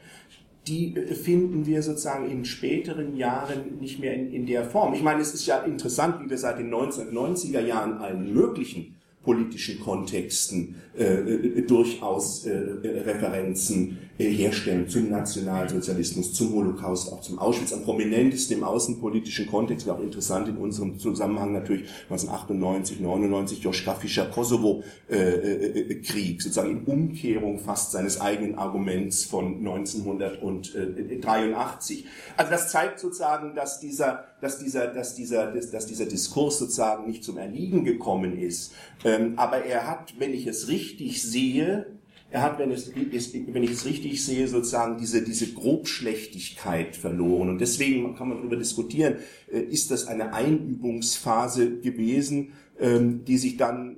die 0.67 0.95
äh, 0.95 1.13
finden 1.13 1.65
wir 1.65 1.81
sozusagen 1.81 2.29
in 2.29 2.45
späteren 2.45 3.15
Jahren 3.15 3.79
nicht 3.79 3.99
mehr 3.99 4.13
in, 4.13 4.31
in 4.31 4.45
der 4.45 4.63
Form. 4.63 4.93
Ich 4.93 5.03
meine, 5.03 5.21
es 5.21 5.33
ist 5.33 5.45
ja 5.45 5.59
interessant, 5.59 6.23
wie 6.23 6.29
wir 6.29 6.37
seit 6.37 6.59
den 6.59 6.73
1990er 6.73 7.61
Jahren 7.61 7.97
allen 7.97 8.33
möglichen 8.33 8.95
politischen 9.23 9.79
Kontexten 9.79 10.75
äh, 10.97 11.03
äh, 11.03 11.61
durchaus 11.61 12.45
äh, 12.45 12.53
Referenzen 12.55 13.99
herstellen 14.29 14.87
zum 14.87 15.09
Nationalsozialismus, 15.09 16.33
zum 16.33 16.53
Holocaust, 16.53 17.11
auch 17.11 17.21
zum 17.21 17.39
Auschwitz. 17.39 17.73
Am 17.73 17.81
prominentesten 17.83 18.57
im 18.57 18.63
außenpolitischen 18.63 19.47
Kontext, 19.47 19.89
auch 19.89 19.99
interessant 19.99 20.47
in 20.47 20.57
unserem 20.57 20.99
Zusammenhang 20.99 21.53
natürlich 21.53 21.89
1998, 22.09 22.99
99 22.99 23.63
Joschka 23.63 23.95
Fischer 23.95 24.25
Kosovo-Krieg, 24.25 26.39
sozusagen 26.41 26.71
in 26.71 26.83
Umkehrung 26.83 27.59
fast 27.59 27.91
seines 27.91 28.19
eigenen 28.19 28.55
Arguments 28.55 29.23
von 29.25 29.57
1983. 29.57 32.05
Also 32.37 32.51
das 32.51 32.71
zeigt 32.71 32.99
sozusagen, 32.99 33.53
dass 33.55 33.79
dieser, 33.79 34.25
dass 34.41 34.59
dieser, 34.59 34.87
dass 34.87 35.15
dieser, 35.15 35.51
dass, 35.51 35.71
dass 35.71 35.87
dieser 35.87 36.05
Diskurs 36.05 36.59
sozusagen 36.59 37.07
nicht 37.07 37.23
zum 37.23 37.37
Erliegen 37.37 37.85
gekommen 37.85 38.37
ist. 38.37 38.73
Ähm, 39.03 39.33
aber 39.37 39.65
er 39.65 39.87
hat, 39.87 40.13
wenn 40.19 40.33
ich 40.33 40.45
es 40.47 40.67
richtig 40.67 41.23
sehe, 41.23 41.85
er 42.31 42.41
hat, 42.41 42.59
wenn, 42.59 42.71
es, 42.71 42.91
wenn 42.95 43.63
ich 43.63 43.71
es 43.71 43.85
richtig 43.85 44.25
sehe, 44.25 44.47
sozusagen 44.47 44.97
diese, 44.97 45.21
diese 45.21 45.53
Grobschlechtigkeit 45.53 46.95
verloren. 46.95 47.49
Und 47.49 47.59
deswegen 47.59 48.15
kann 48.15 48.29
man 48.29 48.37
darüber 48.37 48.55
diskutieren, 48.55 49.17
äh, 49.51 49.59
ist 49.59 49.91
das 49.91 50.07
eine 50.07 50.33
Einübungsphase 50.33 51.79
gewesen, 51.79 52.53
ähm, 52.79 53.25
die 53.25 53.37
sich 53.37 53.57
dann 53.57 53.97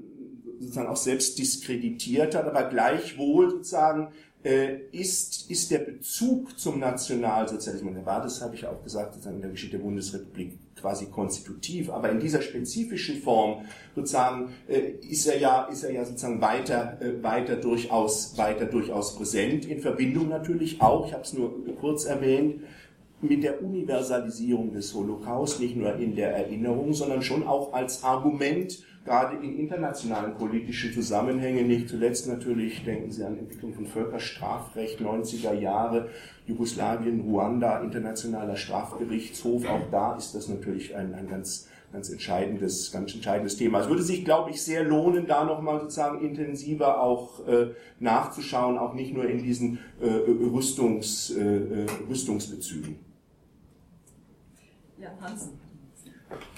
sozusagen 0.59 0.87
auch 0.87 0.97
selbst 0.97 1.37
diskreditiert 1.37 2.33
hat, 2.35 2.45
aber 2.45 2.63
gleichwohl 2.69 3.51
sozusagen 3.51 4.09
äh, 4.43 4.79
ist, 4.91 5.51
ist 5.51 5.69
der 5.69 5.79
Bezug 5.79 6.57
zum 6.59 6.79
Nationalsozialismus, 6.79 7.93
der 7.93 8.05
war, 8.05 8.21
das 8.21 8.41
habe 8.41 8.55
ich 8.55 8.65
auch 8.65 8.83
gesagt, 8.83 9.13
sozusagen 9.13 9.37
in 9.37 9.41
der 9.43 9.51
Geschichte 9.51 9.77
der 9.77 9.83
Bundesrepublik 9.83 10.57
quasi 10.83 11.05
konstitutiv, 11.05 11.89
aber 11.89 12.11
in 12.11 12.19
dieser 12.19 12.41
spezifischen 12.41 13.21
Form 13.21 13.61
sozusagen 13.95 14.49
äh, 14.67 14.79
ist 15.09 15.25
er 15.25 15.39
ja, 15.39 15.63
ist 15.71 15.83
er 15.83 15.93
ja 15.93 16.03
sozusagen 16.03 16.41
weiter, 16.41 16.97
äh, 16.99 17.23
weiter 17.23 17.55
durchaus, 17.55 18.37
weiter 18.37 18.65
durchaus 18.65 19.15
präsent, 19.15 19.65
in 19.65 19.79
Verbindung 19.79 20.27
natürlich 20.27 20.81
auch, 20.81 21.07
ich 21.07 21.13
habe 21.13 21.23
es 21.23 21.31
nur 21.31 21.53
kurz 21.79 22.03
erwähnt, 22.03 22.63
mit 23.21 23.43
der 23.43 23.63
Universalisierung 23.63 24.73
des 24.73 24.93
Holocaust, 24.93 25.61
nicht 25.61 25.77
nur 25.77 25.95
in 25.95 26.17
der 26.17 26.35
Erinnerung, 26.35 26.93
sondern 26.93 27.21
schon 27.21 27.47
auch 27.47 27.71
als 27.71 28.03
Argument, 28.03 28.83
gerade 29.05 29.37
in 29.37 29.59
internationalen 29.59 30.35
politischen 30.35 30.93
Zusammenhängen, 30.93 31.67
nicht 31.67 31.89
zuletzt 31.89 32.27
natürlich, 32.27 32.83
denken 32.83 33.11
Sie 33.11 33.23
an 33.23 33.37
Entwicklung 33.37 33.73
von 33.73 33.85
Völkerstrafrecht, 33.85 34.99
90er 34.99 35.53
Jahre, 35.53 36.09
Jugoslawien, 36.45 37.21
Ruanda, 37.21 37.81
internationaler 37.81 38.55
Strafgerichtshof, 38.55 39.67
auch 39.67 39.89
da 39.91 40.15
ist 40.15 40.33
das 40.35 40.47
natürlich 40.47 40.95
ein, 40.95 41.13
ein 41.13 41.27
ganz 41.27 41.67
ganz 41.93 42.09
entscheidendes, 42.09 42.91
ganz 42.91 43.13
entscheidendes 43.13 43.55
Thema. 43.55 43.81
Es 43.81 43.87
würde 43.87 44.01
sich, 44.01 44.25
glaube 44.25 44.49
ich, 44.49 44.63
sehr 44.63 44.83
lohnen, 44.83 45.27
da 45.27 45.45
nochmal 45.45 45.79
sozusagen 45.79 46.21
intensiver 46.21 46.99
auch 46.99 47.47
äh, 47.47 47.67
nachzuschauen, 47.99 48.79
auch 48.79 48.95
nicht 48.95 49.13
nur 49.13 49.29
in 49.29 49.43
diesen 49.43 49.77
äh, 50.01 50.07
Rüstungs, 50.07 51.29
äh, 51.29 51.41
äh 51.43 51.85
Rüstungsbezügen. 52.09 52.97
Ja, 54.97 55.09
Hansen. 55.21 55.51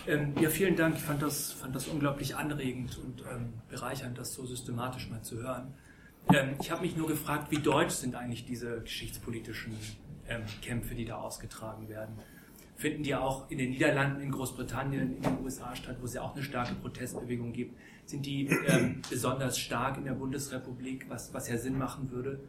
Ähm, 0.08 0.34
ja, 0.40 0.50
vielen 0.50 0.76
Dank. 0.76 0.96
Ich 0.96 1.02
fand 1.02 1.22
das, 1.22 1.52
fand 1.52 1.76
das 1.76 1.88
unglaublich 1.88 2.36
anregend 2.36 2.98
und 2.98 3.22
ähm, 3.22 3.54
bereichernd, 3.70 4.18
das 4.18 4.34
so 4.34 4.46
systematisch 4.46 5.10
mal 5.10 5.22
zu 5.22 5.38
hören. 5.38 5.74
Ähm, 6.34 6.56
ich 6.60 6.72
habe 6.72 6.82
mich 6.82 6.96
nur 6.96 7.08
gefragt, 7.08 7.52
wie 7.52 7.58
deutsch 7.58 7.94
sind 7.94 8.16
eigentlich 8.16 8.46
diese 8.46 8.82
geschichtspolitischen 8.82 9.78
ähm, 10.28 10.44
Kämpfe, 10.62 10.96
die 10.96 11.06
da 11.06 11.18
ausgetragen 11.18 11.90
werden? 11.90 12.16
Finden 12.78 13.04
die 13.04 13.16
auch 13.16 13.50
in 13.50 13.58
den 13.58 13.70
Niederlanden, 13.70 14.22
in 14.22 14.32
Großbritannien, 14.32 15.16
in 15.16 15.22
den 15.22 15.44
USA 15.44 15.76
statt, 15.76 15.98
wo 16.02 16.06
es 16.06 16.14
ja 16.14 16.22
auch 16.22 16.36
eine 16.36 16.44
starke 16.44 16.76
Protestbewegung 16.76 17.54
gibt? 17.54 17.78
Sind 18.06 18.26
die 18.26 18.48
ähm, 18.68 19.02
besonders 19.10 19.58
stark 19.58 19.98
in 19.98 20.06
der 20.06 20.14
Bundesrepublik, 20.14 21.10
was, 21.10 21.34
was 21.34 21.48
ja 21.48 21.58
Sinn 21.58 21.78
machen 21.78 22.12
würde? 22.12 22.40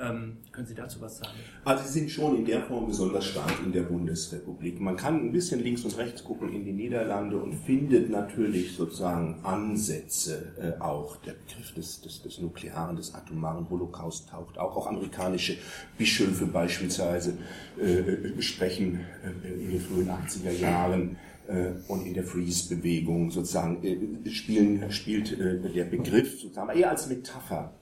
Ähm, 0.00 0.38
können 0.50 0.66
Sie 0.66 0.74
dazu 0.74 1.00
was 1.00 1.18
sagen? 1.18 1.34
Also 1.64 1.84
sie 1.84 2.00
sind 2.00 2.10
schon 2.10 2.36
in 2.36 2.44
der 2.44 2.62
Form 2.62 2.86
besonders 2.86 3.26
stark 3.26 3.52
in 3.64 3.72
der 3.72 3.82
Bundesrepublik. 3.82 4.80
Man 4.80 4.96
kann 4.96 5.26
ein 5.26 5.32
bisschen 5.32 5.62
links 5.62 5.84
und 5.84 5.96
rechts 5.96 6.24
gucken 6.24 6.52
in 6.52 6.64
die 6.64 6.72
Niederlande 6.72 7.36
und 7.36 7.54
findet 7.54 8.10
natürlich 8.10 8.74
sozusagen 8.74 9.38
Ansätze 9.44 10.52
äh, 10.58 10.80
auch. 10.80 11.16
Der 11.18 11.32
Begriff 11.32 11.72
des, 11.74 12.00
des, 12.00 12.22
des 12.22 12.40
nuklearen, 12.40 12.96
des 12.96 13.14
atomaren 13.14 13.68
Holocaust 13.70 14.28
taucht 14.30 14.58
auch. 14.58 14.76
Auch 14.76 14.86
amerikanische 14.88 15.56
Bischöfe 15.96 16.46
beispielsweise 16.46 17.34
äh, 17.80 18.42
sprechen 18.42 19.00
äh, 19.44 19.48
in 19.48 19.70
den 19.70 19.80
frühen 19.80 20.10
80er 20.10 20.50
Jahren 20.50 21.16
äh, 21.46 21.70
und 21.86 22.04
in 22.04 22.14
der 22.14 22.24
Freeze-Bewegung 22.24 23.30
sozusagen 23.30 23.82
äh, 23.84 24.30
spielen, 24.30 24.90
spielt 24.90 25.38
äh, 25.38 25.60
der 25.60 25.84
Begriff 25.84 26.40
sozusagen 26.40 26.76
eher 26.76 26.90
als 26.90 27.08
Metapher 27.08 27.72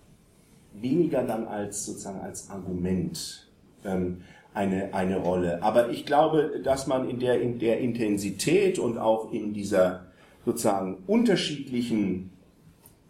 weniger 0.80 1.22
dann 1.22 1.46
als 1.46 1.86
sozusagen 1.86 2.20
als 2.20 2.50
Argument 2.50 3.48
ähm, 3.84 4.22
eine, 4.54 4.92
eine 4.92 5.18
Rolle. 5.18 5.62
Aber 5.62 5.90
ich 5.90 6.04
glaube, 6.04 6.60
dass 6.62 6.86
man 6.86 7.08
in 7.08 7.18
der, 7.18 7.40
in 7.40 7.58
der 7.58 7.80
Intensität 7.80 8.78
und 8.78 8.98
auch 8.98 9.32
in 9.32 9.54
dieser 9.54 10.06
sozusagen 10.44 10.98
unterschiedlichen 11.06 12.31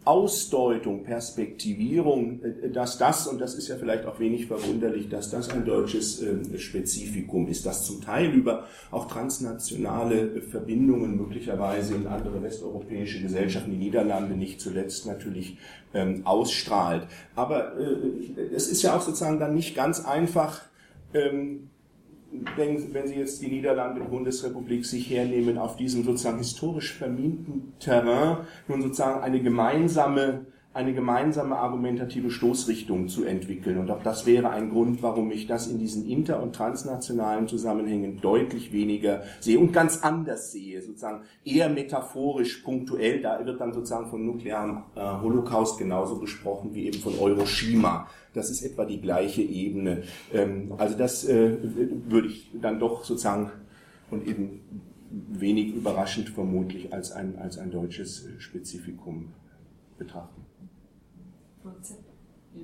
Ausdeutung, 0.05 1.03
Perspektivierung, 1.03 2.41
äh, 2.43 2.69
dass 2.69 2.97
das, 2.97 3.27
und 3.27 3.39
das 3.39 3.55
ist 3.55 3.67
ja 3.67 3.75
vielleicht 3.75 4.05
auch 4.05 4.19
wenig 4.19 4.47
verwunderlich, 4.47 5.09
dass 5.09 5.29
das 5.29 5.49
ein 5.49 5.65
deutsches 5.65 6.21
äh, 6.21 6.57
Spezifikum 6.57 7.47
ist, 7.47 7.65
das 7.65 7.85
zum 7.85 8.01
Teil 8.01 8.31
über 8.31 8.67
auch 8.91 9.07
transnationale 9.07 10.41
Verbindungen 10.41 11.17
möglicherweise 11.17 11.95
in 11.95 12.07
andere 12.07 12.41
westeuropäische 12.43 13.21
Gesellschaften, 13.21 13.71
die 13.71 13.77
Niederlande 13.77 14.35
nicht 14.35 14.61
zuletzt 14.61 15.05
natürlich 15.05 15.57
ähm, 15.93 16.25
ausstrahlt. 16.25 17.07
Aber 17.35 17.77
äh, 17.77 18.53
es 18.55 18.67
ist 18.67 18.81
ja 18.81 18.95
auch 18.95 19.01
sozusagen 19.01 19.39
dann 19.39 19.53
nicht 19.53 19.75
ganz 19.75 20.03
einfach, 20.03 20.61
ähm, 21.13 21.69
wenn, 22.55 22.93
wenn 22.93 23.07
Sie 23.07 23.15
jetzt 23.15 23.41
die 23.41 23.47
Niederlande 23.47 24.01
Bundesrepublik 24.01 24.85
sich 24.85 25.09
hernehmen, 25.09 25.57
auf 25.57 25.75
diesem 25.75 26.03
sozusagen 26.03 26.39
historisch 26.39 26.93
verminten 26.93 27.73
Terrain 27.79 28.37
nun 28.67 28.81
sozusagen 28.81 29.21
eine 29.21 29.41
gemeinsame 29.41 30.45
eine 30.73 30.93
gemeinsame 30.93 31.57
argumentative 31.57 32.31
Stoßrichtung 32.31 33.07
zu 33.07 33.25
entwickeln. 33.25 33.77
Und 33.77 33.91
auch 33.91 34.01
das 34.01 34.25
wäre 34.25 34.49
ein 34.49 34.71
Grund, 34.71 35.03
warum 35.03 35.31
ich 35.31 35.45
das 35.45 35.67
in 35.67 35.77
diesen 35.77 36.09
inter- 36.09 36.41
und 36.41 36.55
transnationalen 36.55 37.47
Zusammenhängen 37.47 38.19
deutlich 38.21 38.71
weniger 38.71 39.21
sehe 39.39 39.59
und 39.59 39.71
ganz 39.71 40.03
anders 40.03 40.51
sehe, 40.51 40.81
sozusagen 40.81 41.21
eher 41.45 41.69
metaphorisch, 41.69 42.57
punktuell. 42.57 43.21
Da 43.21 43.45
wird 43.45 43.61
dann 43.61 43.71
sozusagen 43.71 44.07
von 44.07 44.25
nuklearem 44.25 44.83
äh, 44.95 45.21
Holocaust 45.21 45.77
genauso 45.77 46.17
gesprochen 46.17 46.71
wie 46.73 46.87
eben 46.87 46.99
von 46.99 47.13
Hiroshima. 47.13 48.07
Das 48.33 48.49
ist 48.49 48.63
etwa 48.63 48.85
die 48.85 48.99
gleiche 48.99 49.43
Ebene. 49.43 50.01
Ähm, 50.33 50.73
also 50.79 50.97
das 50.97 51.23
äh, 51.25 51.57
würde 52.09 52.29
ich 52.29 52.49
dann 52.59 52.79
doch 52.79 53.03
sozusagen 53.03 53.51
und 54.09 54.27
eben 54.27 54.61
wenig 55.11 55.75
überraschend 55.75 56.29
vermutlich 56.29 56.91
als 56.91 57.11
ein, 57.11 57.37
als 57.37 57.59
ein 57.59 57.69
deutsches 57.69 58.27
Spezifikum 58.39 59.33
betrachten. 59.99 60.42
Ja. 62.55 62.61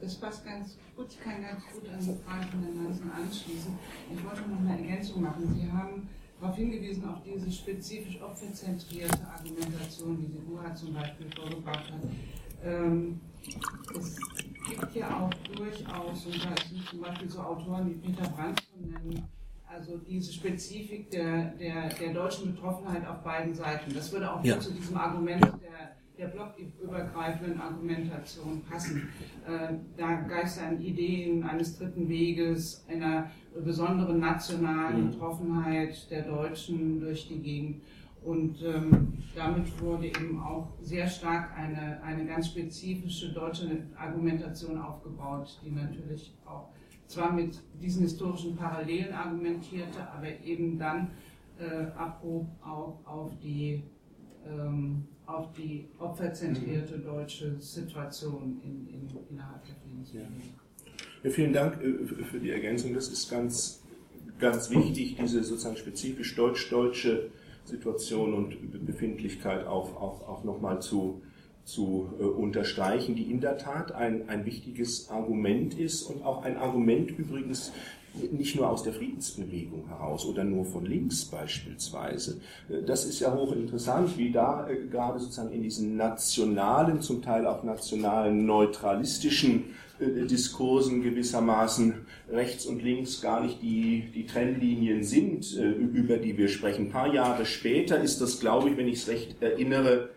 Das 0.00 0.14
passt 0.16 0.44
ganz 0.44 0.76
gut, 0.96 1.06
ich 1.10 1.20
kann 1.20 1.42
ganz 1.42 1.62
gut 1.72 1.88
an 1.88 1.98
die 1.98 2.24
Frage 2.24 2.46
von 2.46 2.62
Herrn 2.62 2.84
Hansen 2.84 3.10
anschließen. 3.10 3.78
Ich 4.14 4.24
wollte 4.24 4.42
noch 4.48 4.60
eine 4.60 4.78
Ergänzung 4.78 5.22
machen. 5.22 5.54
Sie 5.54 5.70
haben 5.70 6.08
darauf 6.40 6.56
hingewiesen, 6.56 7.08
auf 7.08 7.22
diese 7.22 7.50
spezifisch 7.50 8.20
opferzentrierte 8.20 9.26
Argumentation, 9.26 10.18
die 10.18 10.28
die 10.28 10.52
UHA 10.52 10.74
zum 10.74 10.94
Beispiel 10.94 11.26
vorgebracht 11.34 11.92
hat. 11.92 12.00
Ähm, 12.64 13.20
es 13.98 14.16
gibt 14.68 14.94
ja 14.94 15.20
auch 15.20 15.30
durchaus, 15.54 16.26
und 16.26 16.44
da 16.44 16.54
sind 16.68 16.86
zum 16.88 17.00
Beispiel 17.00 17.28
so 17.28 17.40
Autoren 17.40 17.90
wie 17.90 17.94
Peter 17.94 18.28
Brandt 18.28 18.60
zu 18.60 18.80
nennen, 18.80 19.24
also 19.66 19.98
diese 19.98 20.32
Spezifik 20.32 21.10
der, 21.10 21.54
der, 21.54 21.88
der 21.90 22.12
deutschen 22.12 22.54
Betroffenheit 22.54 23.06
auf 23.06 23.22
beiden 23.22 23.54
Seiten. 23.54 23.94
Das 23.94 24.10
würde 24.12 24.32
auch 24.32 24.44
ja. 24.44 24.58
zu 24.58 24.72
diesem 24.72 24.96
Argument 24.96 25.42
der 25.44 25.96
der 26.20 26.28
blockübergreifenden 26.28 27.58
Argumentation 27.58 28.62
passen. 28.68 29.08
Äh, 29.46 29.74
da 29.96 30.20
geistern 30.20 30.80
Ideen 30.80 31.42
eines 31.42 31.78
dritten 31.78 32.08
Weges, 32.08 32.84
einer 32.88 33.30
besonderen 33.64 34.20
nationalen 34.20 35.06
mhm. 35.06 35.10
Betroffenheit 35.10 36.10
der 36.10 36.22
Deutschen 36.22 37.00
durch 37.00 37.26
die 37.28 37.40
Gegend. 37.40 37.82
Und 38.22 38.62
ähm, 38.62 39.14
damit 39.34 39.80
wurde 39.80 40.08
eben 40.08 40.38
auch 40.42 40.68
sehr 40.82 41.06
stark 41.06 41.56
eine, 41.56 42.02
eine 42.02 42.26
ganz 42.26 42.48
spezifische 42.48 43.32
deutsche 43.32 43.86
Argumentation 43.96 44.78
aufgebaut, 44.78 45.58
die 45.64 45.70
natürlich 45.70 46.36
auch 46.44 46.68
zwar 47.06 47.32
mit 47.32 47.58
diesen 47.80 48.02
historischen 48.02 48.56
Parallelen 48.56 49.14
argumentierte, 49.14 50.06
aber 50.14 50.28
eben 50.44 50.78
dann 50.78 51.12
äh, 51.58 51.86
abhob 51.96 52.46
auch 52.62 53.00
auf 53.06 53.32
die 53.42 53.82
ähm, 54.46 55.08
auf 55.32 55.52
die 55.52 55.86
opferzentrierte 55.98 56.98
mhm. 56.98 57.04
deutsche 57.04 57.60
Situation 57.60 58.60
in, 58.64 58.88
in, 58.88 59.08
innerhalb 59.30 59.64
der 59.64 59.74
Friedensbewegung. 59.76 60.32
Ja. 60.84 60.90
ja. 61.24 61.30
vielen 61.30 61.52
Dank 61.52 61.82
äh, 61.82 62.24
für 62.24 62.40
die 62.40 62.50
Ergänzung. 62.50 62.94
Das 62.94 63.08
ist 63.08 63.30
ganz, 63.30 63.82
ganz 64.38 64.70
wichtig, 64.70 65.16
diese 65.20 65.42
sozusagen 65.42 65.76
spezifisch 65.76 66.34
deutsch-deutsche 66.36 67.30
Situation 67.64 68.34
und 68.34 68.86
Befindlichkeit 68.86 69.66
auch, 69.66 69.94
auch, 69.96 70.28
auch 70.28 70.44
nochmal 70.44 70.80
zu, 70.82 71.22
zu 71.64 72.12
äh, 72.18 72.24
unterstreichen, 72.24 73.14
die 73.14 73.30
in 73.30 73.40
der 73.40 73.58
Tat 73.58 73.92
ein, 73.92 74.28
ein 74.28 74.44
wichtiges 74.44 75.10
Argument 75.10 75.78
ist 75.78 76.02
und 76.02 76.24
auch 76.24 76.42
ein 76.42 76.56
Argument 76.56 77.10
übrigens 77.10 77.72
nicht 78.32 78.56
nur 78.56 78.68
aus 78.68 78.82
der 78.82 78.92
Friedensbewegung 78.92 79.86
heraus 79.88 80.26
oder 80.26 80.44
nur 80.44 80.64
von 80.64 80.84
links 80.84 81.24
beispielsweise. 81.24 82.40
Das 82.86 83.04
ist 83.04 83.20
ja 83.20 83.34
hochinteressant, 83.34 84.18
wie 84.18 84.32
da 84.32 84.68
äh, 84.68 84.86
gerade 84.90 85.18
sozusagen 85.18 85.52
in 85.52 85.62
diesen 85.62 85.96
nationalen, 85.96 87.00
zum 87.00 87.22
Teil 87.22 87.46
auch 87.46 87.62
nationalen 87.62 88.46
neutralistischen 88.46 89.74
äh, 90.00 90.26
Diskursen 90.26 91.02
gewissermaßen 91.02 91.94
rechts 92.30 92.66
und 92.66 92.82
links 92.82 93.20
gar 93.20 93.42
nicht 93.42 93.62
die, 93.62 94.10
die 94.14 94.26
Trennlinien 94.26 95.04
sind, 95.04 95.56
äh, 95.56 95.70
über 95.70 96.16
die 96.16 96.36
wir 96.36 96.48
sprechen. 96.48 96.86
Ein 96.86 96.90
paar 96.90 97.12
Jahre 97.12 97.46
später 97.46 98.00
ist 98.00 98.20
das, 98.20 98.40
glaube 98.40 98.70
ich, 98.70 98.76
wenn 98.76 98.88
ich 98.88 99.02
es 99.02 99.08
recht 99.08 99.42
erinnere, 99.42 100.10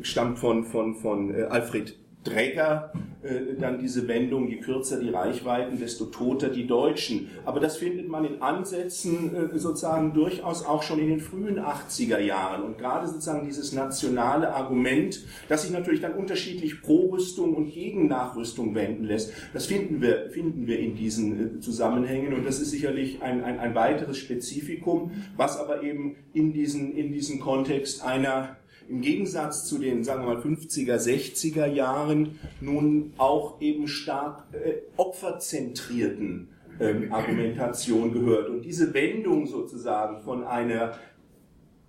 stammt 0.00 0.38
von, 0.38 0.64
von, 0.64 0.94
von 0.94 1.34
Alfred 1.34 1.94
Dregger 2.24 2.92
äh, 3.24 3.58
dann 3.58 3.78
diese 3.78 4.06
Wendung, 4.06 4.48
je 4.48 4.56
kürzer 4.56 5.00
die 5.00 5.08
Reichweiten, 5.08 5.78
desto 5.78 6.06
toter 6.06 6.50
die 6.50 6.66
Deutschen. 6.66 7.30
Aber 7.46 7.58
das 7.58 7.78
findet 7.78 8.06
man 8.08 8.24
in 8.26 8.42
Ansätzen 8.42 9.34
äh, 9.34 9.58
sozusagen 9.58 10.12
durchaus 10.12 10.64
auch 10.64 10.82
schon 10.82 10.98
in 10.98 11.08
den 11.08 11.20
frühen 11.20 11.58
80er 11.58 12.18
Jahren. 12.18 12.62
Und 12.62 12.76
gerade 12.76 13.06
sozusagen 13.06 13.46
dieses 13.46 13.72
nationale 13.72 14.52
Argument, 14.52 15.24
das 15.48 15.62
sich 15.62 15.70
natürlich 15.70 16.02
dann 16.02 16.14
unterschiedlich 16.14 16.82
pro 16.82 17.10
Rüstung 17.10 17.54
und 17.54 17.72
gegen 17.72 18.08
Nachrüstung 18.08 18.74
wenden 18.74 19.04
lässt, 19.04 19.32
das 19.54 19.66
finden 19.66 20.02
wir, 20.02 20.28
finden 20.30 20.66
wir 20.66 20.78
in 20.78 20.94
diesen 20.94 21.56
äh, 21.56 21.60
Zusammenhängen. 21.60 22.34
Und 22.34 22.46
das 22.46 22.60
ist 22.60 22.72
sicherlich 22.72 23.22
ein, 23.22 23.42
ein, 23.42 23.58
ein 23.58 23.74
weiteres 23.74 24.18
Spezifikum, 24.18 25.12
was 25.36 25.58
aber 25.58 25.82
eben 25.82 26.16
in 26.34 26.52
diesen, 26.52 26.94
in 26.94 27.10
diesen 27.10 27.40
Kontext 27.40 28.04
einer 28.04 28.56
im 28.88 29.00
Gegensatz 29.00 29.66
zu 29.66 29.78
den, 29.78 30.04
sagen 30.04 30.26
wir 30.26 30.34
mal, 30.34 30.42
50er, 30.42 30.96
60er 30.96 31.66
Jahren 31.66 32.38
nun 32.60 33.12
auch 33.16 33.60
eben 33.60 33.88
stark 33.88 34.44
äh, 34.52 34.82
opferzentrierten 34.96 36.48
ähm, 36.80 37.12
Argumentation 37.12 38.12
gehört. 38.12 38.48
Und 38.48 38.62
diese 38.62 38.94
Wendung 38.94 39.46
sozusagen 39.46 40.22
von 40.22 40.44
einer 40.44 40.94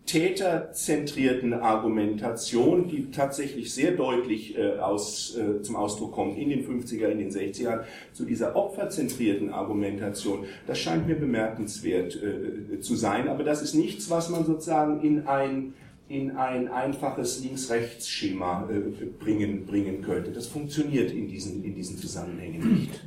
täterzentrierten 0.05 1.53
Argumentation, 1.53 2.87
die 2.87 3.09
tatsächlich 3.09 3.73
sehr 3.73 3.91
deutlich 3.91 4.55
äh, 4.55 4.77
aus, 4.77 5.35
äh, 5.35 5.63
zum 5.63 5.75
Ausdruck 5.75 6.11
kommt 6.11 6.37
in 6.37 6.49
den 6.49 6.63
50er, 6.63 7.07
in 7.07 7.17
den 7.17 7.31
60er, 7.31 7.83
zu 8.13 8.23
dieser 8.25 8.55
opferzentrierten 8.55 9.51
Argumentation, 9.51 10.45
das 10.67 10.77
scheint 10.77 11.07
mir 11.07 11.15
bemerkenswert 11.15 12.21
äh, 12.21 12.79
zu 12.81 12.95
sein. 12.95 13.27
Aber 13.27 13.43
das 13.43 13.63
ist 13.63 13.73
nichts, 13.73 14.09
was 14.11 14.29
man 14.29 14.45
sozusagen 14.45 15.01
in 15.01 15.25
ein 15.25 15.73
in 16.07 16.37
ein 16.37 16.67
einfaches 16.67 17.39
Links-Rechts-Schema 17.41 18.69
äh, 18.69 19.05
bringen, 19.05 19.65
bringen 19.65 20.01
könnte. 20.01 20.31
Das 20.31 20.47
funktioniert 20.47 21.11
in 21.11 21.27
diesen, 21.27 21.63
in 21.63 21.73
diesen 21.73 21.97
Zusammenhängen 21.97 22.73
nicht. 22.73 23.01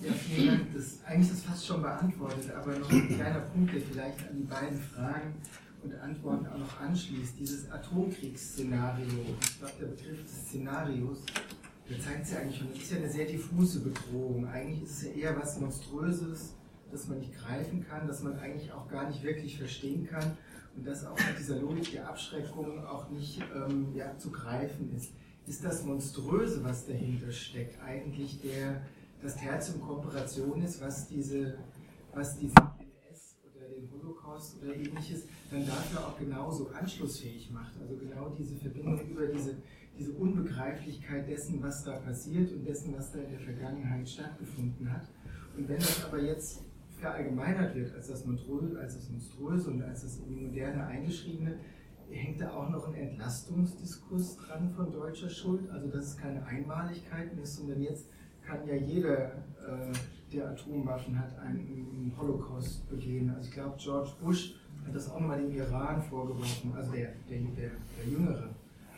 Ja, 0.00 0.12
vielen 0.12 0.48
Dank. 0.48 0.74
Das, 0.74 0.98
eigentlich 1.06 1.32
ist 1.32 1.44
fast 1.46 1.66
schon 1.66 1.80
beantwortet, 1.80 2.50
aber 2.54 2.78
noch 2.78 2.90
ein 2.90 3.08
kleiner 3.08 3.40
Punkt, 3.40 3.72
der 3.72 3.80
vielleicht 3.80 4.18
an 4.28 4.36
die 4.36 4.42
beiden 4.42 4.78
Fragen 4.78 5.34
und 5.82 5.94
Antworten 5.94 6.46
auch 6.46 6.58
noch 6.58 6.80
anschließt. 6.80 7.38
Dieses 7.38 7.70
Atomkriegsszenario, 7.70 9.06
ich 9.40 9.58
glaube, 9.58 9.74
der 9.80 9.86
Begriff 9.86 10.22
des 10.22 10.48
Szenarios, 10.48 11.24
der 11.88 12.00
zeigt 12.00 12.24
es 12.24 12.32
ja 12.32 12.38
eigentlich 12.38 12.58
schon, 12.58 12.68
das 12.72 12.82
ist 12.82 12.92
ja 12.92 12.98
eine 12.98 13.10
sehr 13.10 13.26
diffuse 13.26 13.80
Bedrohung. 13.80 14.46
Eigentlich 14.48 14.82
ist 14.82 14.90
es 14.90 15.02
ja 15.04 15.10
eher 15.12 15.40
was 15.40 15.58
Monströses, 15.60 16.54
das 16.90 17.08
man 17.08 17.18
nicht 17.18 17.34
greifen 17.34 17.84
kann, 17.86 18.06
das 18.06 18.22
man 18.22 18.38
eigentlich 18.38 18.72
auch 18.72 18.88
gar 18.88 19.08
nicht 19.08 19.22
wirklich 19.22 19.58
verstehen 19.58 20.06
kann 20.06 20.36
und 20.76 20.86
das 20.86 21.04
auch 21.06 21.16
mit 21.16 21.38
dieser 21.38 21.56
Logik 21.56 21.92
der 21.92 22.08
Abschreckung 22.08 22.84
auch 22.84 23.08
nicht 23.10 23.40
ähm, 23.54 23.94
ja, 23.94 24.16
zu 24.18 24.30
greifen 24.30 24.94
ist. 24.96 25.12
Ist 25.46 25.64
das 25.64 25.84
Monströse, 25.84 26.64
was 26.64 26.86
dahinter 26.86 27.30
steckt, 27.30 27.80
eigentlich 27.82 28.40
der, 28.40 28.82
das 29.22 29.36
Tertium 29.36 29.80
Kooperation 29.80 30.62
ist, 30.62 30.80
was 30.80 31.06
diese, 31.06 31.58
was 32.14 32.38
diesen 32.38 32.56
NS 32.56 33.36
oder 33.44 33.68
den 33.68 33.90
Holocaust 33.90 34.56
oder 34.62 34.74
ähnliches 34.74 35.24
dann 35.50 35.66
dafür 35.66 36.06
auch 36.06 36.18
genauso 36.18 36.70
anschlussfähig 36.70 37.50
macht. 37.50 37.74
Also 37.80 37.96
genau 37.96 38.30
diese 38.30 38.56
Verbindung 38.56 39.00
über 39.06 39.26
diese, 39.26 39.56
diese 39.98 40.12
Unbegreiflichkeit 40.12 41.28
dessen, 41.28 41.62
was 41.62 41.84
da 41.84 41.96
passiert 41.96 42.50
und 42.50 42.64
dessen, 42.64 42.94
was 42.96 43.12
da 43.12 43.18
in 43.20 43.30
der 43.30 43.40
Vergangenheit 43.40 44.08
stattgefunden 44.08 44.90
hat. 44.90 45.06
Und 45.56 45.68
wenn 45.68 45.78
das 45.78 46.04
aber 46.04 46.20
jetzt 46.20 46.62
verallgemeinert 47.04 47.74
wird 47.74 47.94
als 47.94 48.08
das 48.08 48.24
Monströse, 48.24 48.78
als 48.80 48.96
das 48.96 49.10
Monströse 49.10 49.70
und 49.70 49.82
als 49.82 50.02
das 50.02 50.16
in 50.18 50.28
die 50.28 50.40
moderne 50.46 50.86
Eingeschriebene, 50.86 51.58
hängt 52.10 52.40
da 52.40 52.50
auch 52.50 52.70
noch 52.70 52.88
ein 52.88 52.94
Entlastungsdiskurs 52.94 54.36
dran 54.36 54.70
von 54.70 54.90
deutscher 54.90 55.28
Schuld, 55.28 55.68
also 55.70 55.88
dass 55.88 56.06
es 56.06 56.16
keine 56.16 56.44
Einmaligkeiten 56.46 57.38
ist, 57.38 57.56
sondern 57.56 57.82
jetzt 57.82 58.08
kann 58.42 58.66
ja 58.66 58.74
jeder, 58.74 59.32
äh, 59.32 59.92
der 60.32 60.50
Atomwaffen 60.50 61.18
hat, 61.18 61.38
einen 61.38 62.12
Holocaust 62.18 62.88
begehen. 62.88 63.30
Also 63.30 63.48
ich 63.48 63.54
glaube, 63.54 63.76
George 63.78 64.10
Bush 64.22 64.56
hat 64.86 64.94
das 64.94 65.10
auch 65.10 65.20
mal 65.20 65.40
dem 65.40 65.54
Iran 65.54 66.02
vorgeworfen, 66.02 66.72
also 66.74 66.92
der, 66.92 67.12
der, 67.28 67.38
der, 67.38 67.70
der 67.98 68.12
Jüngere, 68.12 68.48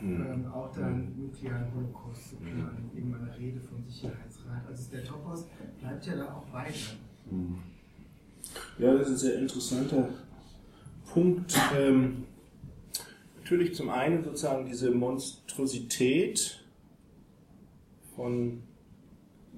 mhm. 0.01 0.25
ähm, 0.25 0.45
auch 0.51 0.73
da 0.73 0.87
einen 0.87 1.13
nuklearen 1.17 1.73
Holocaust 1.75 2.29
zu 2.29 2.35
planen, 2.37 2.89
in 2.93 2.97
irgendeiner 2.97 3.37
Rede 3.37 3.59
vom 3.59 3.83
Sicherheitsrat. 3.85 4.65
Also 4.67 4.91
der 4.91 5.03
Topos 5.03 5.45
bleibt 5.79 6.05
ja 6.05 6.15
da 6.15 6.33
auch 6.33 6.53
weiter. 6.53 6.95
Mhm. 7.29 7.57
Ja, 8.79 8.93
das 8.93 9.07
ist 9.07 9.13
ein 9.13 9.17
sehr 9.17 9.39
interessanter 9.39 10.09
Punkt. 11.11 11.53
Ähm, 11.77 12.25
natürlich 13.37 13.75
zum 13.75 13.89
einen 13.89 14.23
sozusagen 14.23 14.65
diese 14.65 14.91
Monstrosität 14.91 16.63
von 18.15 18.63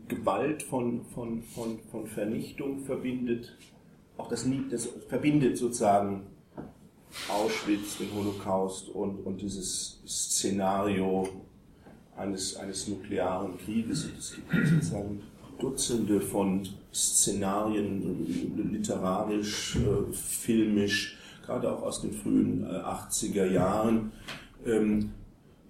Gewalt, 0.07 0.63
von, 0.63 1.05
von, 1.05 1.43
von, 1.43 1.79
von 1.91 2.07
Vernichtung 2.07 2.79
verbindet, 2.85 3.55
auch 4.17 4.27
das, 4.27 4.45
das 4.69 4.89
verbindet 5.07 5.57
sozusagen 5.57 6.27
Auschwitz, 7.29 7.97
den 7.97 8.13
Holocaust 8.13 8.89
und, 8.89 9.25
und 9.25 9.41
dieses 9.41 10.01
Szenario 10.05 11.27
eines, 12.15 12.55
eines 12.57 12.87
nuklearen 12.87 13.57
Krieges. 13.57 14.09
Es 14.17 14.35
gibt 14.35 14.51
sozusagen 14.67 15.23
Dutzende 15.59 16.21
von 16.21 16.67
Szenarien, 16.93 18.71
literarisch, 18.71 19.75
äh, 19.75 20.13
filmisch, 20.13 21.17
gerade 21.45 21.71
auch 21.71 21.83
aus 21.83 22.01
den 22.01 22.13
frühen 22.13 22.63
äh, 22.63 22.67
80er 22.67 23.45
Jahren, 23.45 24.11
ähm, 24.65 25.11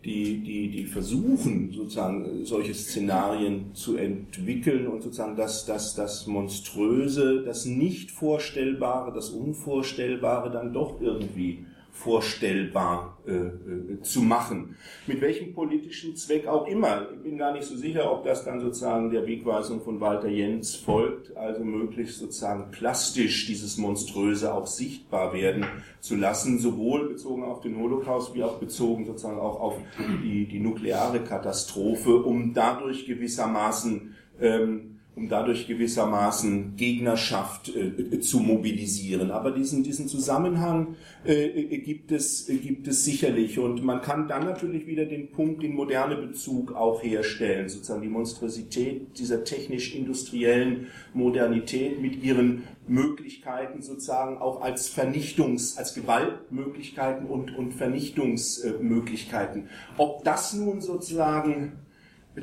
die, 0.06 0.40
die, 0.40 0.70
die 0.70 0.86
versuchen, 0.86 1.72
sozusagen 1.74 2.46
solche 2.46 2.74
Szenarien 2.74 3.74
zu 3.74 3.98
entwickeln 3.98 4.88
und 4.88 5.04
sozusagen 5.04 5.36
das, 5.36 5.66
das, 5.66 5.94
das 5.96 6.26
Monströse, 6.26 7.44
das 7.44 7.66
Nicht-Vorstellbare, 7.66 9.12
das 9.14 9.32
Unvorstellbare 9.32 10.52
dann 10.52 10.72
doch 10.74 11.02
irgendwie 11.02 11.66
vorstellbar 12.00 13.18
äh, 13.28 13.32
äh, 13.32 14.02
zu 14.02 14.22
machen. 14.22 14.78
Mit 15.06 15.20
welchem 15.20 15.54
politischen 15.54 16.16
Zweck 16.16 16.48
auch 16.48 16.66
immer. 16.66 17.08
Ich 17.14 17.24
bin 17.24 17.38
gar 17.38 17.52
nicht 17.52 17.66
so 17.66 17.76
sicher, 17.76 18.10
ob 18.10 18.24
das 18.24 18.46
dann 18.46 18.62
sozusagen 18.62 19.12
der 19.12 19.28
Wegweisung 19.28 19.82
von 19.82 20.00
Walter 20.00 20.30
Jens 20.30 20.76
folgt, 20.76 21.36
also 21.36 21.64
möglichst 21.64 22.20
sozusagen 22.20 22.72
plastisch 22.72 23.48
dieses 23.48 23.78
Monströse 23.78 24.54
auch 24.54 24.68
sichtbar 24.68 25.34
werden 25.34 25.66
zu 26.00 26.16
lassen, 26.16 26.60
sowohl 26.60 27.10
bezogen 27.10 27.44
auf 27.44 27.60
den 27.60 27.78
Holocaust 27.78 28.34
wie 28.34 28.44
auch 28.44 28.60
bezogen 28.60 29.06
sozusagen 29.06 29.40
auch 29.40 29.60
auf 29.60 29.76
die, 30.24 30.48
die 30.48 30.60
nukleare 30.60 31.20
Katastrophe, 31.20 32.16
um 32.16 32.54
dadurch 32.54 33.06
gewissermaßen 33.06 34.16
ähm, 34.40 34.99
um 35.20 35.28
dadurch 35.28 35.68
gewissermaßen 35.68 36.78
Gegnerschaft 36.78 37.76
äh, 37.76 38.22
zu 38.22 38.40
mobilisieren. 38.40 39.32
Aber 39.32 39.52
diesen, 39.52 39.84
diesen 39.84 40.08
Zusammenhang 40.08 40.96
äh, 41.26 41.46
äh, 41.46 41.78
gibt, 41.80 42.14
es, 42.14 42.48
äh, 42.48 42.56
gibt 42.56 42.88
es 42.88 43.04
sicherlich. 43.04 43.60
Und 43.60 43.84
man 43.84 44.02
kann 44.02 44.30
dann 44.30 44.46
natürlich 44.46 44.88
wieder 44.88 45.04
den 45.06 45.30
Punkt, 45.32 45.62
den 45.62 45.76
moderne 45.76 46.16
Bezug 46.16 46.74
auch 46.74 47.04
herstellen, 47.04 47.68
sozusagen 47.68 48.02
die 48.02 48.08
Monstrosität 48.08 49.20
dieser 49.20 49.44
technisch-industriellen 49.44 50.88
Modernität 51.14 52.02
mit 52.02 52.24
ihren 52.24 52.64
Möglichkeiten 52.88 53.82
sozusagen 53.82 54.38
auch 54.38 54.62
als 54.62 54.90
Vernichtungs-, 54.90 55.78
als 55.78 55.96
Gewaltmöglichkeiten 55.96 57.28
und, 57.28 57.58
und 57.58 57.74
Vernichtungsmöglichkeiten. 57.74 59.68
Ob 59.98 60.24
das 60.24 60.54
nun 60.54 60.80
sozusagen 60.80 61.74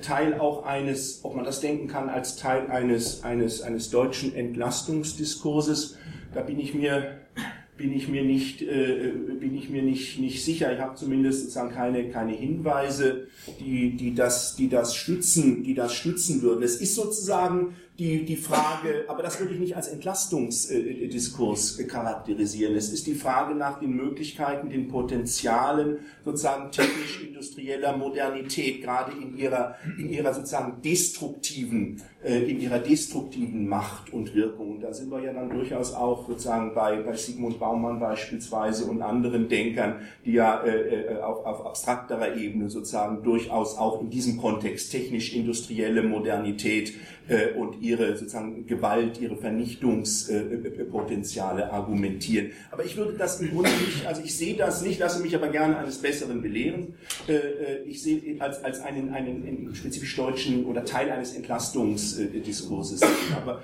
Teil 0.00 0.38
auch 0.38 0.64
eines, 0.64 1.20
ob 1.22 1.34
man 1.34 1.44
das 1.44 1.60
denken 1.60 1.88
kann, 1.88 2.08
als 2.08 2.36
Teil 2.36 2.68
eines, 2.68 3.22
eines, 3.24 3.62
eines 3.62 3.90
deutschen 3.90 4.34
Entlastungsdiskurses. 4.34 5.96
Da 6.34 6.42
bin 6.42 6.58
ich 6.58 6.74
mir, 6.74 7.18
bin 7.76 7.92
ich 7.92 8.08
mir 8.08 8.24
nicht, 8.24 8.62
äh, 8.62 9.12
bin 9.38 9.56
ich 9.56 9.68
mir 9.68 9.82
nicht, 9.82 10.18
nicht 10.18 10.44
sicher. 10.44 10.72
Ich 10.72 10.80
habe 10.80 10.94
zumindest 10.94 11.40
sozusagen 11.40 11.70
keine, 11.70 12.08
keine 12.10 12.32
Hinweise, 12.32 13.28
die, 13.60 13.96
die 13.96 14.14
das, 14.14 14.56
die 14.56 14.68
das 14.68 14.94
stützen, 14.94 15.62
die 15.62 15.74
das 15.74 15.94
stützen 15.94 16.42
würden. 16.42 16.62
Es 16.62 16.76
ist 16.76 16.94
sozusagen 16.94 17.74
die, 17.98 18.26
die 18.26 18.36
Frage, 18.36 19.06
aber 19.08 19.22
das 19.22 19.40
würde 19.40 19.54
ich 19.54 19.60
nicht 19.60 19.74
als 19.74 19.88
Entlastungsdiskurs 19.88 21.78
charakterisieren. 21.88 22.76
Es 22.76 22.92
ist 22.92 23.06
die 23.06 23.14
Frage 23.14 23.54
nach 23.54 23.80
den 23.80 23.92
Möglichkeiten, 23.92 24.68
den 24.68 24.88
Potenzialen 24.88 26.00
sozusagen 26.22 26.70
technisch-industrieller 26.70 27.96
Modernität, 27.96 28.82
gerade 28.82 29.12
in 29.12 29.38
ihrer, 29.38 29.76
in 29.98 30.10
ihrer 30.10 30.34
sozusagen 30.34 30.82
destruktiven, 30.82 32.02
äh, 32.22 32.42
in 32.50 32.60
ihrer 32.60 32.80
destruktiven 32.80 33.66
Macht 33.66 34.12
und 34.12 34.34
Wirkung. 34.34 34.72
Und 34.72 34.82
da 34.82 34.92
sind 34.92 35.10
wir 35.10 35.22
ja 35.22 35.32
dann 35.32 35.48
durchaus 35.48 35.94
auch 35.94 36.28
sozusagen 36.28 36.74
bei, 36.74 37.00
bei 37.00 37.16
Sigmund 37.16 37.58
Baumann 37.58 37.98
beispielsweise 37.98 38.84
und 38.84 39.00
anderen 39.00 39.48
Denkern, 39.48 40.00
die 40.26 40.32
ja 40.32 40.62
äh, 40.62 41.14
äh 41.14 41.20
auf, 41.22 41.46
auf 41.46 41.64
abstrakterer 41.64 42.36
Ebene 42.36 42.68
sozusagen 42.68 43.22
durchaus 43.22 43.78
auch 43.78 44.02
in 44.02 44.10
diesem 44.10 44.36
Kontext 44.36 44.92
technisch-industrielle 44.92 46.02
Modernität 46.02 46.92
äh, 47.28 47.52
und 47.52 47.82
ihre 47.86 48.16
sozusagen 48.16 48.66
Gewalt, 48.66 49.20
ihre 49.20 49.36
Vernichtungspotenziale 49.36 51.72
argumentieren. 51.72 52.50
Aber 52.70 52.84
ich 52.84 52.96
würde 52.96 53.14
das 53.14 53.40
im 53.40 53.50
Grunde 53.50 53.70
nicht, 53.70 54.06
also 54.06 54.22
ich 54.22 54.36
sehe 54.36 54.56
das 54.56 54.82
nicht, 54.82 54.98
lasse 54.98 55.22
mich 55.22 55.34
aber 55.34 55.48
gerne 55.48 55.78
eines 55.78 55.96
Besseren 55.98 56.42
belehren. 56.42 56.94
Äh, 57.28 57.34
äh, 57.34 57.82
ich 57.84 58.02
sehe 58.02 58.40
als, 58.40 58.64
als 58.64 58.80
einen, 58.80 59.14
einen 59.14 59.74
spezifisch 59.74 60.16
deutschen 60.16 60.66
oder 60.66 60.84
Teil 60.84 61.10
eines 61.10 61.34
Entlastungsdiskurses. 61.34 63.00
Aber 63.36 63.62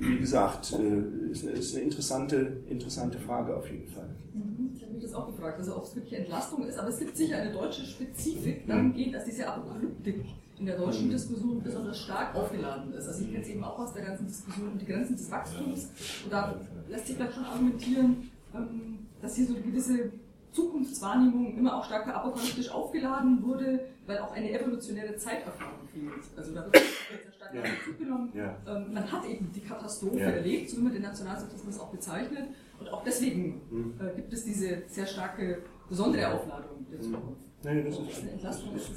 wie 0.00 0.18
gesagt, 0.18 0.74
eine, 0.74 1.30
ist 1.30 1.74
eine 1.74 1.84
interessante, 1.84 2.62
interessante 2.68 3.18
Frage 3.18 3.56
auf 3.56 3.70
jeden 3.70 3.86
Fall. 3.86 4.08
Mhm, 4.34 4.72
ich 4.74 4.82
habe 4.82 4.94
mich 4.94 5.02
das 5.02 5.14
auch 5.14 5.26
gefragt, 5.26 5.58
also 5.58 5.76
ob 5.76 5.84
es 5.84 5.94
wirklich 5.94 6.14
Entlastung 6.14 6.66
ist, 6.66 6.78
aber 6.78 6.88
es 6.88 6.98
gibt 6.98 7.14
sicher 7.16 7.36
eine 7.36 7.52
deutsche 7.52 7.84
Spezifik 7.84 8.66
dann 8.66 8.94
geht, 8.94 9.14
dass 9.14 9.24
diese 9.24 9.46
Apokalyptik 9.46 10.24
in 10.60 10.66
der 10.66 10.76
deutschen 10.76 11.06
mhm. 11.06 11.10
Diskussion 11.12 11.62
besonders 11.62 11.98
stark 12.02 12.34
aufgeladen 12.34 12.92
ist. 12.92 13.08
Also 13.08 13.22
ich 13.24 13.30
kenne 13.32 13.42
es 13.42 13.48
eben 13.48 13.64
auch 13.64 13.78
aus 13.78 13.94
der 13.94 14.04
ganzen 14.04 14.26
Diskussion 14.26 14.68
um 14.72 14.78
die 14.78 14.84
Grenzen 14.84 15.16
des 15.16 15.30
Wachstums. 15.30 15.88
Und 16.24 16.30
da 16.32 16.54
lässt 16.88 17.06
sich 17.06 17.16
vielleicht 17.16 17.34
schon 17.34 17.44
argumentieren, 17.44 18.30
ähm, 18.54 18.98
dass 19.22 19.34
hier 19.36 19.46
so 19.46 19.54
eine 19.54 19.62
gewisse 19.62 20.12
Zukunftswahrnehmung 20.52 21.56
immer 21.56 21.76
auch 21.78 21.84
stärker 21.84 22.14
apokalyptisch 22.14 22.70
aufgeladen 22.70 23.42
wurde, 23.42 23.86
weil 24.06 24.18
auch 24.18 24.32
eine 24.32 24.50
evolutionäre 24.52 25.16
Zeiterfahrung 25.16 25.86
fehlt. 25.92 26.12
Also 26.36 26.54
da 26.54 26.64
wird 26.64 26.76
sehr 26.76 27.32
stark 27.32 27.54
Ja. 27.54 27.62
Bezug 27.62 27.98
genommen. 27.98 28.32
Ja. 28.34 28.56
Ähm, 28.66 28.92
man 28.92 29.10
hat 29.10 29.24
eben 29.26 29.50
die 29.54 29.60
Katastrophe 29.60 30.18
Ja. 30.18 30.30
erlebt, 30.30 30.68
so 30.68 30.76
wie 30.76 30.82
man 30.82 30.92
den 30.92 31.02
Nationalsozialismus 31.02 31.80
auch 31.80 31.90
bezeichnet. 31.90 32.48
Und 32.78 32.88
auch 32.92 33.02
deswegen 33.04 33.62
Mhm. 33.70 33.94
äh, 34.00 34.14
gibt 34.16 34.32
es 34.32 34.44
diese 34.44 34.82
sehr 34.88 35.06
starke, 35.06 35.62
besondere 35.88 36.34
Aufladung 36.34 36.84
der 36.90 37.00
Zukunft. 37.00 37.42
Nee, 37.62 37.82
das 37.84 37.98
ist 37.98 38.22
eine 38.22 38.30
Entlastung 38.30 38.74
ist. 38.74 38.90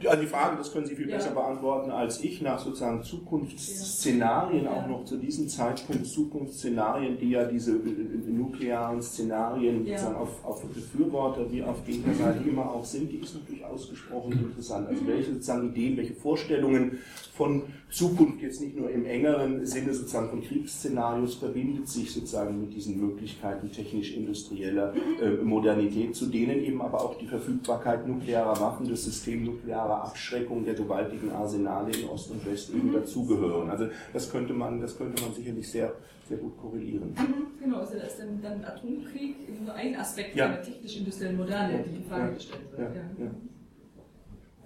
Ja, 0.00 0.16
die 0.16 0.26
Frage, 0.26 0.56
das 0.56 0.72
können 0.72 0.86
Sie 0.86 0.96
viel 0.96 1.08
Ja. 1.08 1.16
besser 1.18 1.30
beantworten 1.30 1.92
als 1.92 2.22
ich, 2.24 2.42
nach 2.42 2.58
sozusagen 2.58 3.00
Zukunftsszenarien, 3.04 4.64
Ja. 4.64 4.72
auch 4.72 4.88
noch 4.88 5.04
zu 5.04 5.18
diesem 5.18 5.48
Zeitpunkt 5.48 6.04
Zukunftsszenarien, 6.06 7.16
die 7.18 7.30
ja 7.30 7.44
diese 7.44 7.76
äh, 7.76 8.28
nuklearen 8.28 9.00
Szenarien 9.00 9.86
sozusagen 9.86 10.16
auf, 10.16 10.44
auf 10.44 10.62
Befürworter 10.66 11.50
wie 11.52 11.62
auf 11.62 11.84
Gegnerseite 11.86 12.40
immer 12.48 12.68
auch 12.72 12.84
sind, 12.84 13.12
die 13.12 13.18
ist 13.18 13.34
natürlich 13.34 13.64
ausgesprochen 13.64 14.32
interessant. 14.32 14.88
Also 14.88 15.06
welche 15.06 15.34
sozusagen 15.34 15.68
Ideen, 15.68 15.96
welche 15.96 16.14
Vorstellungen 16.14 16.98
von 17.34 17.62
Zukunft 17.90 18.42
jetzt 18.42 18.60
nicht 18.60 18.76
nur 18.76 18.90
im 18.90 19.06
engeren 19.06 19.64
Sinne 19.64 19.94
sozusagen 19.94 20.28
von 20.28 20.42
Kriegsszenarios 20.42 21.36
verbindet 21.36 21.88
sich 21.88 22.12
sozusagen 22.12 22.60
mit 22.60 22.74
diesen 22.74 23.00
Möglichkeiten 23.00 23.72
technisch-industrieller 23.72 24.92
äh, 25.20 25.30
Modernität, 25.42 26.14
zu 26.14 26.26
denen 26.26 26.58
eben 26.62 26.82
aber 26.82 27.00
auch 27.02 27.16
die 27.18 27.26
Verfügbarkeit 27.26 28.06
nuklearer 28.06 28.60
Waffen, 28.60 28.86
das 28.88 29.04
System 29.04 29.44
nuklearer 29.44 30.04
Abschreckung 30.04 30.64
der 30.66 30.74
gewaltigen 30.74 31.30
Arsenale 31.30 31.90
in 31.92 32.06
Ost 32.08 32.30
und 32.32 32.44
West 32.44 32.70
eben 32.74 32.92
dazugehören. 32.92 33.70
Also 33.70 33.86
das 34.12 34.30
könnte 34.30 34.52
man, 34.52 34.80
das 34.82 34.96
könnte 34.98 35.22
man 35.22 35.32
sicherlich 35.32 35.70
sehr, 35.70 35.94
sehr 36.28 36.36
gut 36.36 36.56
korrelieren. 36.58 37.14
Mhm, 37.16 37.62
Genau, 37.64 37.78
also 37.78 37.94
da 37.96 38.02
ist 38.02 38.18
dann, 38.18 38.42
dann 38.42 38.62
Atomkrieg 38.64 39.36
nur 39.64 39.72
ein 39.72 39.94
Aspekt 39.96 40.36
Ja. 40.36 40.48
der 40.48 40.62
technisch-industriellen 40.62 41.36
Moderne, 41.38 41.82
die 41.88 41.96
in 41.96 42.04
Frage 42.04 42.24
Ja. 42.28 42.34
gestellt 42.34 42.62
wird. 42.76 42.94
ja. 42.94 43.30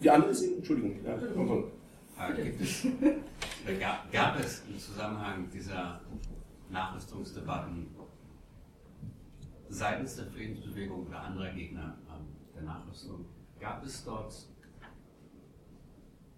Die 0.03 0.11
andere 0.11 0.31
ist, 0.33 0.43
Entschuldigung, 0.43 0.97
ja, 1.05 1.13
Entschuldigung. 1.13 1.65
Gibt 2.35 2.61
es, 2.61 2.87
gab, 3.81 4.11
gab 4.13 4.41
es 4.41 4.63
im 4.69 4.79
Zusammenhang 4.79 5.51
dieser 5.51 6.01
Nachrüstungsdebatten 6.71 7.89
seitens 9.69 10.17
der 10.17 10.27
Friedensbewegung 10.27 11.07
oder 11.07 11.21
anderer 11.21 11.51
Gegner 11.51 11.99
ähm, 12.09 12.27
der 12.55 12.63
Nachrüstung, 12.63 13.27
gab 13.59 13.85
es 13.85 14.05
dort 14.05 14.35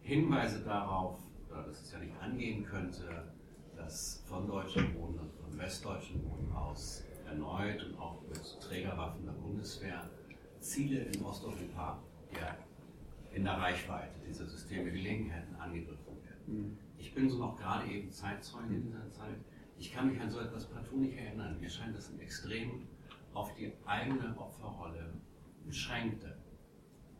Hinweise 0.01 0.61
darauf, 0.61 1.19
dass 1.49 1.83
es 1.83 1.93
ja 1.93 1.99
nicht 1.99 2.19
angehen 2.21 2.65
könnte, 2.65 3.33
dass 3.77 4.23
von 4.27 4.47
deutschem 4.47 4.95
Boden 4.95 5.19
und 5.19 5.33
von 5.35 5.59
westdeutschem 5.59 6.23
Boden 6.23 6.51
aus 6.53 7.05
erneut 7.27 7.85
und 7.85 7.99
auch 7.99 8.23
mit 8.23 8.61
Trägerwaffen 8.61 9.27
der 9.27 9.33
Bundeswehr 9.33 10.09
Ziele 10.61 11.03
in 11.03 11.23
Osteuropa 11.23 12.03
ja, 12.33 12.57
in 13.33 13.45
der 13.45 13.55
Reichweite 13.59 14.19
dieser 14.27 14.47
Systeme 14.47 14.91
gelegen 14.91 15.31
hätten, 15.31 15.55
angegriffen 15.57 16.17
werden. 16.25 16.79
Ich 16.97 17.15
bin 17.15 17.29
so 17.29 17.39
noch 17.39 17.57
gerade 17.57 17.87
eben 17.89 18.11
Zeitzeuge 18.11 18.75
in 18.75 18.83
dieser 18.83 19.09
Zeit. 19.11 19.37
Ich 19.79 19.93
kann 19.93 20.09
mich 20.11 20.21
an 20.21 20.31
so 20.31 20.41
etwas 20.41 20.67
partout 20.67 20.97
nicht 20.97 21.17
erinnern. 21.17 21.61
Mir 21.61 21.69
scheint 21.71 21.95
das 21.97 22.11
ein 22.11 22.19
extrem 22.21 22.89
auf 23.35 23.55
die 23.55 23.73
eigene 23.87 24.35
Opferrolle 24.37 25.13
beschränkte, 25.65 26.37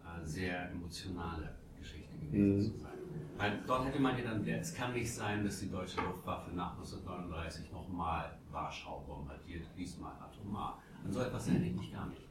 äh, 0.05 0.25
sehr 0.27 0.71
emotionale 0.71 1.55
Geschichte 1.79 2.17
gewesen 2.19 2.57
Mhm. 2.57 2.61
zu 2.63 2.79
sein. 2.79 2.93
Weil 3.37 3.61
dort 3.67 3.87
hätte 3.87 4.01
man 4.01 4.19
ja 4.19 4.25
dann, 4.25 4.45
es 4.49 4.75
kann 4.75 4.93
nicht 4.95 5.13
sein, 5.13 5.45
dass 5.45 5.61
die 5.61 5.71
deutsche 5.71 6.01
Luftwaffe 6.01 6.51
nach 6.57 6.73
1939 6.77 7.71
nochmal 7.71 8.37
Warschau 8.51 9.05
bombardiert, 9.07 9.65
diesmal 9.77 10.13
atomar. 10.21 10.83
An 11.05 11.13
so 11.13 11.21
etwas 11.21 11.47
erinnere 11.47 11.69
ich 11.69 11.77
mich 11.77 11.93
gar 11.93 12.07
nicht. 12.09 12.23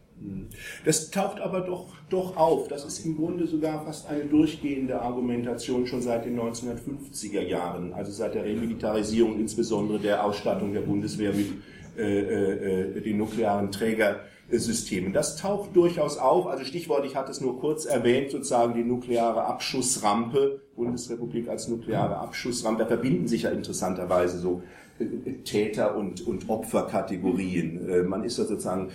Das 0.85 1.11
taucht 1.11 1.39
aber 1.39 1.61
doch, 1.61 1.94
doch 2.10 2.38
auf. 2.38 2.68
Das 2.68 2.85
ist 2.85 3.06
im 3.06 3.18
Grunde 3.18 3.48
sogar 3.48 3.84
fast 3.85 4.07
eine 4.07 4.26
durchgehende 4.26 5.02
Argumentation 5.02 5.85
schon 5.85 6.02
seit 6.02 6.26
den 6.26 6.39
1950er 6.39 7.41
Jahren, 7.41 7.94
also 7.94 8.11
seit 8.11 8.34
der 8.35 8.44
Remilitarisierung, 8.44 9.39
insbesondere 9.39 9.99
der 9.99 10.23
Ausstattung 10.23 10.73
der 10.73 10.81
Bundeswehr 10.81 11.34
mit 11.34 11.48
äh, 11.98 12.91
äh, 12.98 13.02
den 13.02 13.18
nuklearen 13.18 13.72
Trägersystemen. 13.72 15.14
Das 15.14 15.35
taucht 15.35 15.76
durchaus 15.76 16.18
auf. 16.18 16.48
Also 16.48 16.64
Stichwort, 16.64 17.06
ich 17.06 17.15
hatte 17.15 17.31
es 17.31 17.41
nur 17.41 17.60
kurz 17.60 17.85
erwähnt, 17.85 18.31
sozusagen 18.31 18.73
die 18.73 18.84
nukleare 18.84 19.45
Abschussrampe, 19.45 20.61
Bundesrepublik 20.76 21.48
als 21.49 21.68
nukleare 21.68 22.18
Abschussrampe. 22.18 22.84
Da 22.84 22.88
verbinden 22.88 23.27
sich 23.27 23.44
ja 23.44 23.49
interessanterweise 23.49 24.38
so 24.38 24.61
äh, 24.61 24.87
Täter- 25.44 25.95
und, 25.95 26.26
und 26.26 26.49
Opferkategorien. 26.49 27.90
Äh, 27.90 28.03
Man 28.03 28.24
ist 28.24 28.38
ja 28.38 28.45
sozusagen 28.45 28.90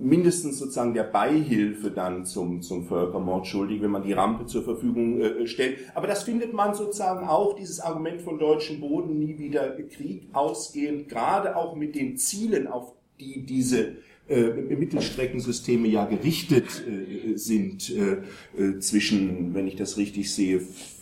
mindestens 0.00 0.58
sozusagen 0.58 0.94
der 0.94 1.04
Beihilfe 1.04 1.90
dann 1.90 2.24
zum, 2.24 2.62
zum 2.62 2.84
Völkermord 2.84 3.46
schuldig, 3.46 3.80
wenn 3.82 3.90
man 3.90 4.02
die 4.02 4.12
Rampe 4.12 4.46
zur 4.46 4.62
Verfügung 4.62 5.20
äh, 5.20 5.46
stellt. 5.46 5.78
Aber 5.94 6.06
das 6.06 6.24
findet 6.24 6.52
man 6.52 6.74
sozusagen 6.74 7.26
auch, 7.28 7.54
dieses 7.54 7.80
Argument 7.80 8.20
von 8.22 8.38
deutschem 8.38 8.80
Boden, 8.80 9.18
nie 9.18 9.38
wieder 9.38 9.76
Krieg 9.82 10.28
ausgehend, 10.32 11.08
gerade 11.08 11.56
auch 11.56 11.76
mit 11.76 11.94
den 11.94 12.16
Zielen, 12.16 12.66
auf 12.66 12.92
die 13.20 13.44
diese 13.44 13.96
äh, 14.28 14.50
Mittelstreckensysteme 14.50 15.88
ja 15.88 16.06
gerichtet 16.06 16.82
sind, 17.34 17.92
zwischen, 18.80 19.54
wenn 19.54 19.66
ich 19.66 19.76
das 19.76 19.96
richtig 19.96 20.32
sehe, 20.32 20.60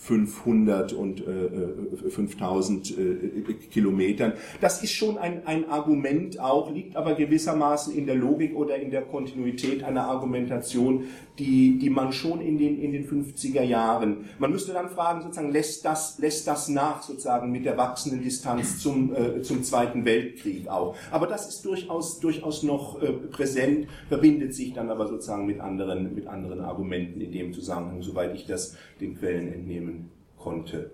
500 0.09 0.91
und 0.93 1.21
äh, 1.27 1.45
äh, 1.45 2.09
5000 2.09 2.97
äh, 2.97 3.53
Kilometern. 3.71 4.33
Das 4.59 4.81
ist 4.81 4.91
schon 4.93 5.19
ein, 5.19 5.45
ein 5.45 5.69
Argument 5.69 6.39
auch, 6.39 6.73
liegt 6.73 6.95
aber 6.95 7.13
gewissermaßen 7.13 7.93
in 7.93 8.07
der 8.07 8.15
Logik 8.15 8.55
oder 8.55 8.77
in 8.77 8.89
der 8.89 9.03
Kontinuität 9.03 9.83
einer 9.83 10.05
Argumentation, 10.05 11.03
die, 11.37 11.77
die 11.77 11.91
man 11.91 12.11
schon 12.11 12.41
in 12.41 12.57
den, 12.57 12.81
in 12.81 12.91
den 12.91 13.07
50er 13.07 13.61
Jahren, 13.61 14.25
man 14.39 14.51
müsste 14.51 14.73
dann 14.73 14.89
fragen, 14.89 15.21
sozusagen, 15.21 15.51
lässt 15.51 15.85
das, 15.85 16.17
lässt 16.17 16.47
das 16.47 16.69
nach, 16.69 17.03
sozusagen, 17.03 17.51
mit 17.51 17.65
der 17.65 17.77
wachsenden 17.77 18.23
Distanz 18.23 18.79
zum, 18.79 19.13
äh, 19.13 19.43
zum 19.43 19.63
Zweiten 19.63 20.05
Weltkrieg 20.05 20.67
auch. 20.67 20.95
Aber 21.11 21.27
das 21.27 21.47
ist 21.47 21.63
durchaus, 21.65 22.19
durchaus 22.19 22.63
noch 22.63 22.99
äh, 22.99 23.11
präsent, 23.11 23.87
verbindet 24.07 24.55
sich 24.55 24.73
dann 24.73 24.89
aber 24.89 25.07
sozusagen 25.07 25.45
mit 25.45 25.59
anderen, 25.59 26.15
mit 26.15 26.25
anderen 26.25 26.61
Argumenten 26.61 27.21
in 27.21 27.31
dem 27.31 27.53
Zusammenhang, 27.53 28.01
soweit 28.01 28.33
ich 28.33 28.47
das 28.47 28.75
den 28.99 29.15
Quellen 29.15 29.53
entnehmen 29.53 29.98
konnte. 30.39 30.91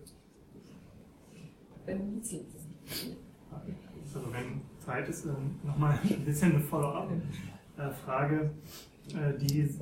Also 4.04 4.34
wenn 4.34 4.62
Zeit 4.80 5.10
ist, 5.10 5.26
ähm, 5.26 5.60
nochmal 5.64 6.00
ein 6.04 6.26
bisschen 6.26 6.54
eine 6.54 6.62
Follow-up-Frage, 6.62 8.52
äh, 9.10 9.38
die 9.40 9.62
äh, 9.62 9.74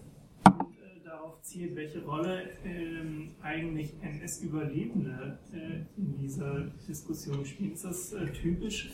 darauf 1.03 1.41
zielt, 1.41 1.75
welche 1.75 2.03
Rolle 2.03 2.49
ähm, 2.65 3.31
eigentlich 3.41 3.93
NS-Überlebende 4.01 5.39
äh, 5.53 5.99
in 5.99 6.17
dieser 6.19 6.61
Diskussion 6.87 7.45
spielen. 7.45 7.73
Ist 7.73 7.85
das 7.85 8.13
äh, 8.13 8.31
typisch 8.31 8.91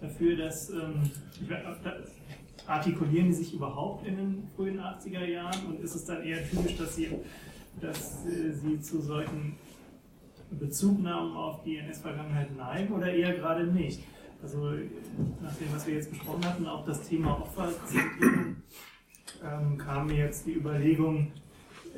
dafür, 0.00 0.36
dass 0.36 0.70
ähm, 0.70 1.10
artikulieren 2.66 3.28
die 3.28 3.34
sich 3.34 3.54
überhaupt 3.54 4.06
in 4.06 4.16
den 4.16 4.48
frühen 4.56 4.80
80er 4.80 5.24
Jahren 5.24 5.66
und 5.66 5.80
ist 5.80 5.94
es 5.94 6.04
dann 6.04 6.22
eher 6.22 6.48
typisch, 6.48 6.76
dass 6.76 6.96
sie, 6.96 7.08
dass, 7.80 8.24
äh, 8.26 8.52
sie 8.52 8.80
zu 8.80 9.00
solchen 9.00 9.56
Bezugnahmen 10.50 11.36
auf 11.36 11.62
die 11.62 11.76
NS-Vergangenheit 11.78 12.56
neigen 12.56 12.92
oder 12.94 13.12
eher 13.12 13.34
gerade 13.34 13.66
nicht? 13.66 14.00
Also 14.42 14.70
nach 15.42 15.54
dem, 15.56 15.72
was 15.74 15.86
wir 15.86 15.94
jetzt 15.94 16.10
besprochen 16.10 16.44
hatten, 16.44 16.66
auch 16.66 16.84
das 16.84 17.02
Thema 17.08 17.40
Opferzentrierung, 17.40 18.56
ähm, 19.44 19.78
kam 19.78 20.06
mir 20.06 20.16
jetzt 20.26 20.46
die 20.46 20.52
Überlegung, 20.54 21.32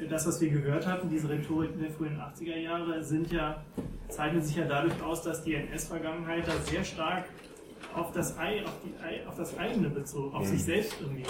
das, 0.08 0.26
was 0.26 0.40
wir 0.40 0.48
gehört 0.50 0.86
hatten, 0.86 1.10
diese 1.10 1.28
Rhetorik 1.28 1.78
der 1.78 1.90
frühen 1.90 2.18
80er 2.18 2.56
Jahre, 2.56 3.04
sind 3.04 3.30
ja, 3.30 3.62
zeichnet 4.08 4.44
sich 4.46 4.56
ja 4.56 4.64
dadurch 4.66 5.00
aus, 5.02 5.22
dass 5.22 5.42
die 5.44 5.54
NS-Vergangenheit 5.54 6.46
da 6.48 6.52
sehr 6.64 6.82
stark 6.84 7.24
auf 7.94 8.12
das, 8.12 8.38
Ei, 8.38 8.64
auf, 8.64 8.72
die, 8.84 8.94
Ei- 9.04 9.26
auf 9.26 9.36
das 9.36 9.58
eigene 9.58 9.90
bezogen, 9.90 10.34
auf 10.34 10.46
sich 10.46 10.62
selbst 10.64 10.94
irgendwie 11.00 11.24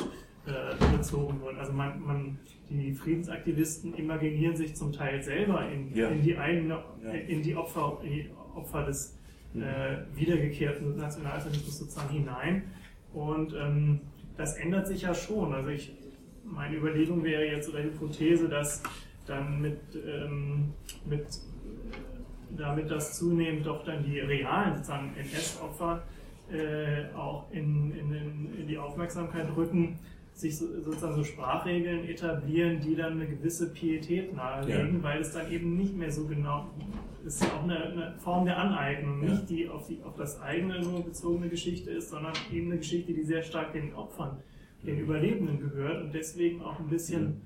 äh, 0.47 0.97
bezogen 0.97 1.41
wird. 1.43 1.59
Also 1.59 1.73
man, 1.73 2.01
man, 2.01 2.39
die 2.69 2.93
Friedensaktivisten 2.95 3.95
imaginieren 3.95 4.57
sich 4.57 4.75
zum 4.75 4.93
Teil 4.93 5.23
selber 5.23 5.69
in, 5.71 5.95
Ja. 5.95 6.09
in 6.09 6.23
die 6.23 6.37
eigene, 6.39 6.83
Ja. 7.05 7.11
in 7.13 7.43
die 7.43 7.55
Opfer, 7.57 7.99
in 8.03 8.11
die 8.13 8.31
Opfer 8.55 8.85
des 8.85 9.17
Mhm. 9.53 9.63
äh, 9.63 9.97
wiedergekehrten 10.15 10.97
Nationalsozialismus 10.97 11.79
sozusagen 11.79 12.11
hinein. 12.11 12.63
Und 13.13 13.53
ähm, 13.61 14.01
das 14.37 14.57
ändert 14.57 14.87
sich 14.87 15.03
ja 15.03 15.13
schon. 15.15 15.53
Also 15.53 15.71
ich, 15.71 15.93
meine 16.45 16.77
Überlegung 16.77 17.23
wäre 17.25 17.45
jetzt 17.45 17.69
oder 17.69 17.83
Hypothese, 17.83 18.49
dass 18.49 18.83
dann 19.27 19.61
mit, 19.61 19.79
ähm, 20.07 20.73
mit 21.05 21.23
äh, 21.23 22.57
damit 22.57 22.91
das 22.91 23.19
zunehmend 23.19 23.67
doch 23.67 23.85
dann 23.85 24.05
die 24.05 24.21
realen 24.21 24.77
sozusagen 24.77 25.15
NS-Opfer 25.17 26.03
äh, 26.53 27.13
auch 27.17 27.51
in, 27.53 27.93
in, 27.93 28.55
in 28.61 28.67
die 28.69 28.79
Aufmerksamkeit 28.79 29.47
rücken, 29.57 29.99
sich 30.41 30.57
so, 30.59 30.67
sozusagen 30.83 31.15
so 31.15 31.25
Sprachregeln 31.25 32.05
etablieren, 32.09 32.81
die 32.81 32.95
dann 32.97 33.15
eine 33.15 33.27
gewisse 33.27 33.71
Pietät 33.73 34.35
nahelegen, 34.35 34.97
Ja. 34.97 35.03
weil 35.03 35.21
es 35.21 35.33
dann 35.33 35.51
eben 35.53 35.77
nicht 35.77 35.97
mehr 35.97 36.11
so 36.11 36.27
genau 36.27 36.71
ist 37.25 37.43
ja 37.43 37.49
auch 37.53 37.65
eine, 37.65 37.77
eine 37.85 38.15
Form 38.19 38.47
der 38.47 38.59
Aneignung, 38.59 39.23
Ja. 39.23 39.31
nicht 39.31 39.51
die 39.51 39.69
auf, 39.69 39.87
die 39.87 40.03
auf 40.03 40.17
das 40.17 40.41
eigene 40.41 40.81
nur 40.81 41.05
bezogene 41.05 41.49
Geschichte 41.51 41.91
ist, 41.91 42.09
sondern 42.09 42.33
eben 42.51 42.69
eine 42.69 42.79
Geschichte, 42.79 43.13
die 43.13 43.23
sehr 43.23 43.43
stark 43.43 43.73
den 43.75 43.95
Opfern 43.95 44.39
den 44.87 44.99
Überlebenden 45.01 45.61
gehört 45.61 46.03
und 46.03 46.15
deswegen 46.15 46.63
auch 46.63 46.79
ein 46.81 46.89
bisschen 46.89 47.43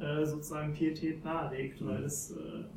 äh, 0.00 0.24
sozusagen 0.24 0.72
Pietät 0.74 1.24
nahelegt, 1.24 1.84
weil 1.84 2.04
es, 2.04 2.30
äh, 2.30 2.36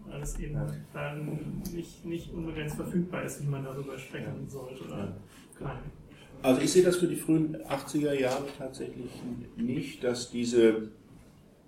weil 0.10 0.22
es 0.24 0.40
eben 0.40 0.60
dann 0.94 1.62
nicht, 1.76 2.04
nicht 2.04 2.34
unbegrenzt 2.34 2.78
verfügbar 2.78 3.24
ist, 3.24 3.44
wie 3.44 3.48
man 3.48 3.64
darüber 3.64 3.96
sprechen 4.00 4.48
sollte 4.48 4.84
oder 4.86 5.16
kann. 5.60 5.78
Also 6.42 6.62
ich 6.62 6.72
sehe 6.72 6.84
das 6.84 6.98
für 6.98 7.08
die 7.08 7.18
frühen 7.18 7.58
80er 7.58 8.14
Jahre 8.14 8.46
tatsächlich 8.58 9.12
nicht, 9.58 10.04
dass 10.04 10.32
diese 10.32 10.90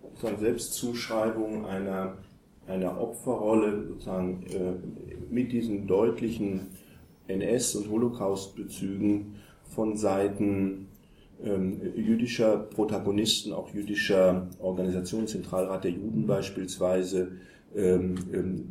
sozusagen 0.03 0.39
Selbstzuschreibung 0.39 1.65
einer, 1.65 2.17
einer 2.67 2.99
Opferrolle 3.01 3.87
sozusagen 3.87 4.43
äh, 4.49 5.33
mit 5.33 5.51
diesen 5.51 5.87
deutlichen 5.87 6.67
NS- 7.27 7.77
und 7.77 7.89
Holocaust-Bezügen 7.89 9.35
von 9.75 9.97
Seiten 9.97 10.87
ähm, 11.43 11.81
jüdischer 11.95 12.57
Protagonisten, 12.57 13.51
auch 13.51 13.73
jüdischer 13.73 14.47
Organisation, 14.59 15.27
Zentralrat 15.27 15.83
der 15.83 15.91
Juden 15.91 16.27
beispielsweise, 16.27 17.33
in, 17.73 18.17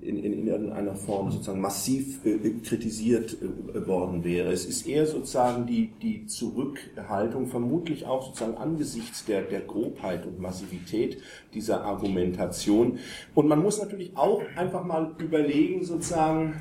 in, 0.03 0.25
in 0.25 0.47
irgendeiner 0.47 0.95
Form 0.95 1.31
sozusagen 1.31 1.61
massiv 1.61 2.25
äh, 2.27 2.39
kritisiert 2.63 3.35
äh, 3.41 3.87
worden 3.87 4.25
wäre. 4.25 4.53
Es 4.53 4.67
ist 4.67 4.87
eher 4.87 5.07
sozusagen 5.07 5.67
die, 5.67 5.91
die 6.03 6.27
Zurückhaltung, 6.27 7.47
vermutlich 7.47 8.05
auch 8.05 8.27
sozusagen 8.27 8.59
angesichts 8.59 9.25
der, 9.25 9.43
der 9.43 9.61
Grobheit 9.63 10.27
und 10.27 10.39
Massivität 10.39 11.19
dieser 11.55 11.83
Argumentation. 11.83 12.99
Und 13.35 13.49
man 13.49 13.63
muss 13.63 13.81
natürlich 13.81 14.17
auch 14.17 14.43
einfach 14.57 14.85
mal 14.85 15.15
überlegen, 15.19 15.83
sozusagen, 15.85 16.61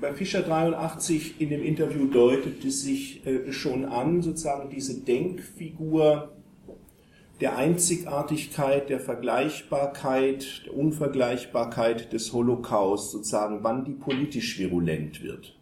bei 0.00 0.12
Fischer 0.12 0.42
83 0.42 1.40
in 1.40 1.50
dem 1.50 1.62
Interview 1.62 2.08
deutet 2.08 2.64
es 2.64 2.82
sich 2.82 3.24
äh, 3.24 3.52
schon 3.52 3.84
an, 3.84 4.22
sozusagen 4.22 4.68
diese 4.68 5.00
Denkfigur 5.00 6.33
der 7.44 7.58
Einzigartigkeit, 7.58 8.88
der 8.88 8.98
Vergleichbarkeit, 8.98 10.62
der 10.64 10.74
Unvergleichbarkeit 10.74 12.10
des 12.14 12.32
Holocaust, 12.32 13.10
sozusagen, 13.10 13.58
wann 13.60 13.84
die 13.84 13.92
politisch 13.92 14.58
virulent 14.58 15.22
wird. 15.22 15.54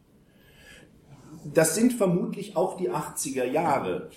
Das 1.52 1.74
sind 1.74 1.92
vermutlich 1.92 2.56
auch 2.56 2.76
die 2.76 2.88
80er 2.88 3.46
Jahre 3.46 4.10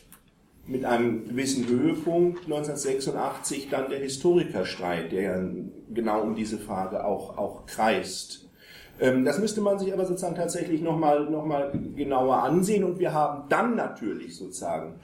mit 0.68 0.86
einem 0.86 1.28
gewissen 1.28 1.68
Höhepunkt 1.68 2.44
1986 2.44 3.70
dann 3.72 3.90
der 3.90 3.98
Historikerstreit, 3.98 5.12
der 5.12 5.50
genau 5.92 6.22
um 6.22 6.36
diese 6.36 6.60
Frage 6.60 7.04
auch, 7.04 7.36
auch 7.36 7.66
kreist. 7.66 8.48
Ähm, 9.00 9.26
das 9.26 9.40
müsste 9.40 9.62
man 9.62 9.80
sich 9.80 9.92
aber 9.92 10.06
sozusagen 10.06 10.36
tatsächlich 10.36 10.84
nochmal 10.84 11.28
noch 11.32 11.46
mal 11.46 11.72
genauer 11.96 12.44
ansehen 12.44 12.84
und 12.84 13.00
wir 13.00 13.12
haben 13.12 13.50
dann 13.50 13.76
natürlich 13.76 14.38
sozusagen 14.38 15.00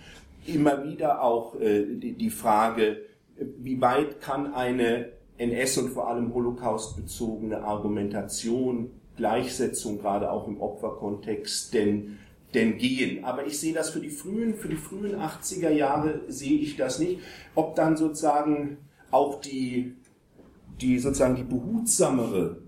immer 0.46 0.84
wieder 0.84 1.22
auch 1.24 1.60
äh, 1.60 1.86
die 1.96 2.30
Frage, 2.30 3.02
wie 3.36 3.82
weit 3.82 4.22
kann 4.22 4.54
eine 4.54 5.12
NS- 5.38 5.80
und 5.80 5.90
vor 5.90 6.08
allem 6.08 6.34
Holocaust-bezogene 6.34 7.64
Argumentation, 7.64 8.92
Gleichsetzung 9.16 10.00
gerade 10.00 10.32
auch 10.32 10.48
im 10.48 10.62
Opferkontext 10.62 11.74
denn, 11.74 12.20
denn 12.54 12.78
gehen. 12.78 13.24
Aber 13.24 13.46
ich 13.46 13.60
sehe 13.60 13.74
das 13.74 13.90
für 13.90 14.00
die 14.00 14.10
frühen, 14.10 14.56
für 14.56 14.68
die 14.68 14.76
frühen 14.76 15.16
80er 15.16 15.70
Jahre 15.70 16.22
sehe 16.28 16.60
ich 16.60 16.78
das 16.78 17.00
nicht. 17.00 17.20
Ob 17.56 17.76
dann 17.76 17.98
sozusagen 17.98 18.78
auch 19.10 19.42
die, 19.42 19.96
die 20.80 21.00
sozusagen 21.00 21.36
die 21.36 21.44
behutsamere 21.44 22.62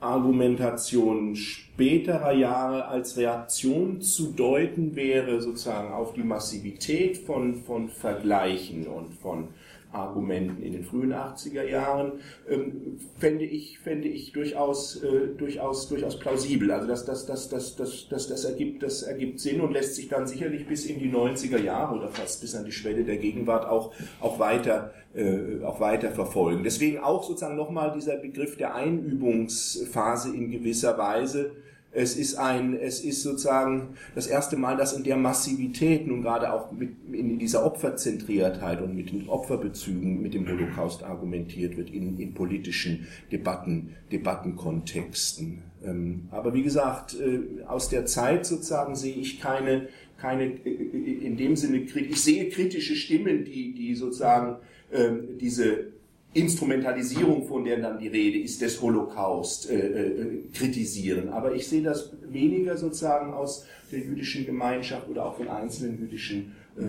Argumentation 0.00 1.34
späterer 1.34 2.32
Jahre 2.32 2.86
als 2.86 3.16
Reaktion 3.16 4.00
zu 4.00 4.32
deuten 4.32 4.94
wäre, 4.94 5.40
sozusagen 5.40 5.92
auf 5.92 6.12
die 6.12 6.22
Massivität 6.22 7.18
von, 7.18 7.56
von 7.56 7.88
Vergleichen 7.88 8.86
und 8.86 9.14
von 9.14 9.48
Argumenten 9.92 10.62
in 10.62 10.72
den 10.72 10.84
frühen 10.84 11.12
80er 11.12 11.62
Jahren, 11.62 12.12
ähm, 12.48 12.98
fände 13.18 13.44
ich, 13.44 13.78
fände 13.78 14.08
ich 14.08 14.32
durchaus, 14.32 15.02
äh, 15.02 15.28
durchaus, 15.36 15.88
durchaus 15.88 16.18
plausibel. 16.18 16.70
Also 16.70 16.86
das, 16.86 17.04
das, 17.04 17.26
das, 17.26 17.48
das, 17.48 17.76
das, 17.76 18.08
das, 18.08 18.28
das, 18.28 18.44
ergibt, 18.44 18.82
das 18.82 19.02
ergibt 19.02 19.40
Sinn 19.40 19.60
und 19.60 19.72
lässt 19.72 19.94
sich 19.94 20.08
dann 20.08 20.26
sicherlich 20.26 20.66
bis 20.66 20.86
in 20.86 20.98
die 20.98 21.10
90er 21.10 21.58
Jahre 21.58 21.96
oder 21.96 22.08
fast 22.08 22.40
bis 22.42 22.54
an 22.54 22.64
die 22.64 22.72
Schwelle 22.72 23.04
der 23.04 23.16
Gegenwart 23.16 23.66
auch, 23.66 23.94
auch, 24.20 24.38
weiter, 24.38 24.92
äh, 25.14 25.64
auch 25.64 25.80
weiter 25.80 26.10
verfolgen. 26.10 26.62
Deswegen 26.64 26.98
auch 26.98 27.22
sozusagen 27.22 27.56
nochmal 27.56 27.92
dieser 27.94 28.16
Begriff 28.16 28.56
der 28.56 28.74
Einübungsphase 28.74 30.34
in 30.34 30.50
gewisser 30.50 30.98
Weise, 30.98 31.52
es 31.90 32.16
ist 32.16 32.36
ein, 32.36 32.74
es 32.74 33.00
ist 33.00 33.22
sozusagen 33.22 33.94
das 34.14 34.26
erste 34.26 34.56
Mal, 34.56 34.76
dass 34.76 34.92
in 34.92 35.04
der 35.04 35.16
Massivität 35.16 36.06
nun 36.06 36.22
gerade 36.22 36.52
auch 36.52 36.70
mit, 36.70 36.90
in 37.12 37.38
dieser 37.38 37.64
Opferzentriertheit 37.64 38.82
und 38.82 38.94
mit 38.94 39.10
den 39.10 39.28
Opferbezügen 39.28 40.20
mit 40.20 40.34
dem 40.34 40.46
Holocaust 40.46 41.02
argumentiert 41.02 41.76
wird 41.76 41.90
in, 41.90 42.18
in 42.18 42.34
politischen 42.34 43.06
Debatten, 43.32 43.94
Debattenkontexten. 44.12 45.62
Ähm, 45.82 46.28
aber 46.30 46.52
wie 46.52 46.62
gesagt, 46.62 47.16
äh, 47.18 47.64
aus 47.66 47.88
der 47.88 48.04
Zeit 48.04 48.44
sozusagen 48.44 48.94
sehe 48.94 49.14
ich 49.14 49.40
keine, 49.40 49.88
keine, 50.18 50.44
äh, 50.44 51.24
in 51.24 51.36
dem 51.36 51.56
Sinne, 51.56 51.78
ich 51.78 52.20
sehe 52.20 52.50
kritische 52.50 52.96
Stimmen, 52.96 53.44
die, 53.44 53.72
die 53.74 53.94
sozusagen 53.94 54.56
ähm, 54.92 55.38
diese 55.40 55.97
Instrumentalisierung, 56.34 57.46
von 57.46 57.64
der 57.64 57.80
dann 57.80 57.98
die 57.98 58.08
Rede 58.08 58.38
ist, 58.38 58.60
des 58.60 58.80
Holocaust 58.80 59.70
äh, 59.70 59.76
äh, 59.76 60.42
kritisieren. 60.52 61.30
Aber 61.30 61.54
ich 61.54 61.66
sehe 61.66 61.82
das 61.82 62.12
weniger 62.22 62.76
sozusagen 62.76 63.32
aus 63.32 63.66
der 63.90 64.00
jüdischen 64.00 64.44
Gemeinschaft 64.44 65.08
oder 65.08 65.26
auch 65.26 65.36
von 65.36 65.48
einzelnen 65.48 65.98
jüdischen 65.98 66.54
äh, 66.76 66.82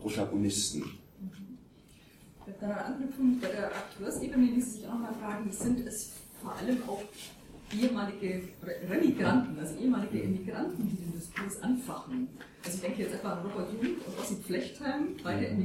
Protagonisten. 0.00 0.84
Dann 2.60 2.72
Anknüpfung 2.72 3.38
bei 3.40 3.48
der 3.48 3.66
Akteursebene 3.66 4.46
ließ 4.46 4.74
sich 4.74 4.86
auch 4.88 4.98
mal 4.98 5.12
fragen, 5.12 5.52
sind 5.52 5.86
es 5.86 6.12
vor 6.42 6.56
allem 6.56 6.78
auch 6.88 7.02
ehemalige 7.72 8.42
Remigranten, 8.88 9.58
also 9.58 9.78
ehemalige 9.78 10.22
Emigranten, 10.22 10.88
die 10.88 10.96
den 10.96 11.12
Diskurs 11.12 11.62
anfachen. 11.62 12.28
Also 12.64 12.76
ich 12.76 12.82
denke 12.82 13.02
jetzt 13.02 13.14
etwa 13.14 13.34
an 13.34 13.46
Robert 13.46 13.68
Jung 13.72 13.92
und 14.06 14.18
Ossi 14.18 14.36
Flechtheim, 14.42 15.08
beide 15.22 15.52
mhm. 15.52 15.60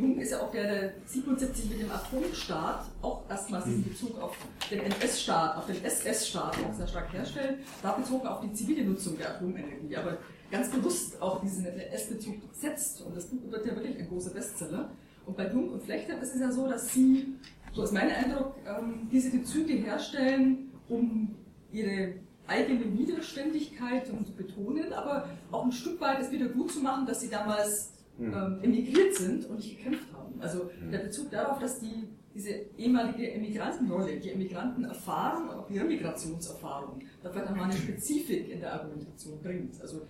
Jung 0.00 0.18
ist 0.18 0.32
ja 0.32 0.40
auch 0.40 0.50
der, 0.50 0.64
der 0.64 0.92
77 1.06 1.70
mit 1.70 1.82
dem 1.82 1.90
Atomstaat 1.90 2.86
auch 3.02 3.22
erstmals 3.28 3.66
diesen 3.66 3.84
Bezug 3.84 4.20
auf 4.20 4.36
den 4.70 4.80
NS-Staat, 4.80 5.56
auf 5.56 5.66
den 5.66 5.84
SS-Staat 5.84 6.56
auch 6.64 6.74
sehr 6.74 6.86
stark 6.88 7.12
herstellt, 7.12 7.58
da 7.82 7.92
bezogen 7.92 8.26
auf 8.26 8.40
die 8.40 8.52
zivile 8.52 8.84
Nutzung 8.84 9.18
der 9.18 9.36
Atomenergie, 9.36 9.94
aber 9.96 10.18
ganz 10.50 10.70
bewusst 10.70 11.20
auch 11.20 11.40
diesen 11.40 11.66
NS-Bezug 11.66 12.36
setzt. 12.52 13.02
Und 13.02 13.16
das 13.16 13.26
Buch 13.26 13.50
wird 13.50 13.66
ja 13.66 13.74
wirklich 13.74 13.98
ein 13.98 14.08
großer 14.08 14.30
Bestseller. 14.30 14.90
Und 15.26 15.36
bei 15.36 15.50
Jung 15.50 15.68
und 15.70 15.82
Flechter 15.82 16.20
ist 16.20 16.34
es 16.34 16.40
ja 16.40 16.50
so, 16.50 16.66
dass 16.66 16.92
sie, 16.92 17.34
so 17.72 17.82
ist 17.82 17.92
mein 17.92 18.10
Eindruck, 18.10 18.54
ähm, 18.66 19.08
diese 19.12 19.30
Bezüge 19.30 19.74
herstellen, 19.74 20.72
um 20.88 21.34
ihre 21.72 22.14
eigene 22.46 22.98
Widerständigkeit 22.98 24.06
zu 24.06 24.14
betonen, 24.36 24.92
aber 24.92 25.28
auch 25.52 25.64
ein 25.64 25.72
Stück 25.72 26.00
weit 26.00 26.20
es 26.20 26.32
wieder 26.32 26.48
gut 26.48 26.72
zu 26.72 26.80
machen, 26.80 27.06
dass 27.06 27.20
sie 27.20 27.28
damals 27.28 27.92
hm. 27.92 27.99
Ähm, 28.20 28.58
emigriert 28.62 29.14
sind 29.14 29.46
und 29.48 29.56
nicht 29.56 29.78
gekämpft 29.78 30.12
haben. 30.12 30.40
Also 30.40 30.70
hm. 30.80 30.90
der 30.90 30.98
Bezug 30.98 31.30
darauf, 31.30 31.58
dass 31.58 31.80
die, 31.80 32.08
diese 32.34 32.50
ehemalige 32.76 33.32
Emigrantenrolle, 33.32 34.18
die 34.18 34.30
Emigrantenerfahrung 34.30 35.48
und 35.48 35.54
auch 35.56 35.66
die 35.66 35.78
Remigrationserfahrung, 35.78 37.00
da 37.22 37.30
vielleicht 37.30 37.50
nochmal 37.50 37.70
eine 37.70 37.78
Spezifik 37.78 38.50
in 38.50 38.60
der 38.60 38.74
Argumentation 38.74 39.40
bringt. 39.40 39.80
Also 39.80 40.02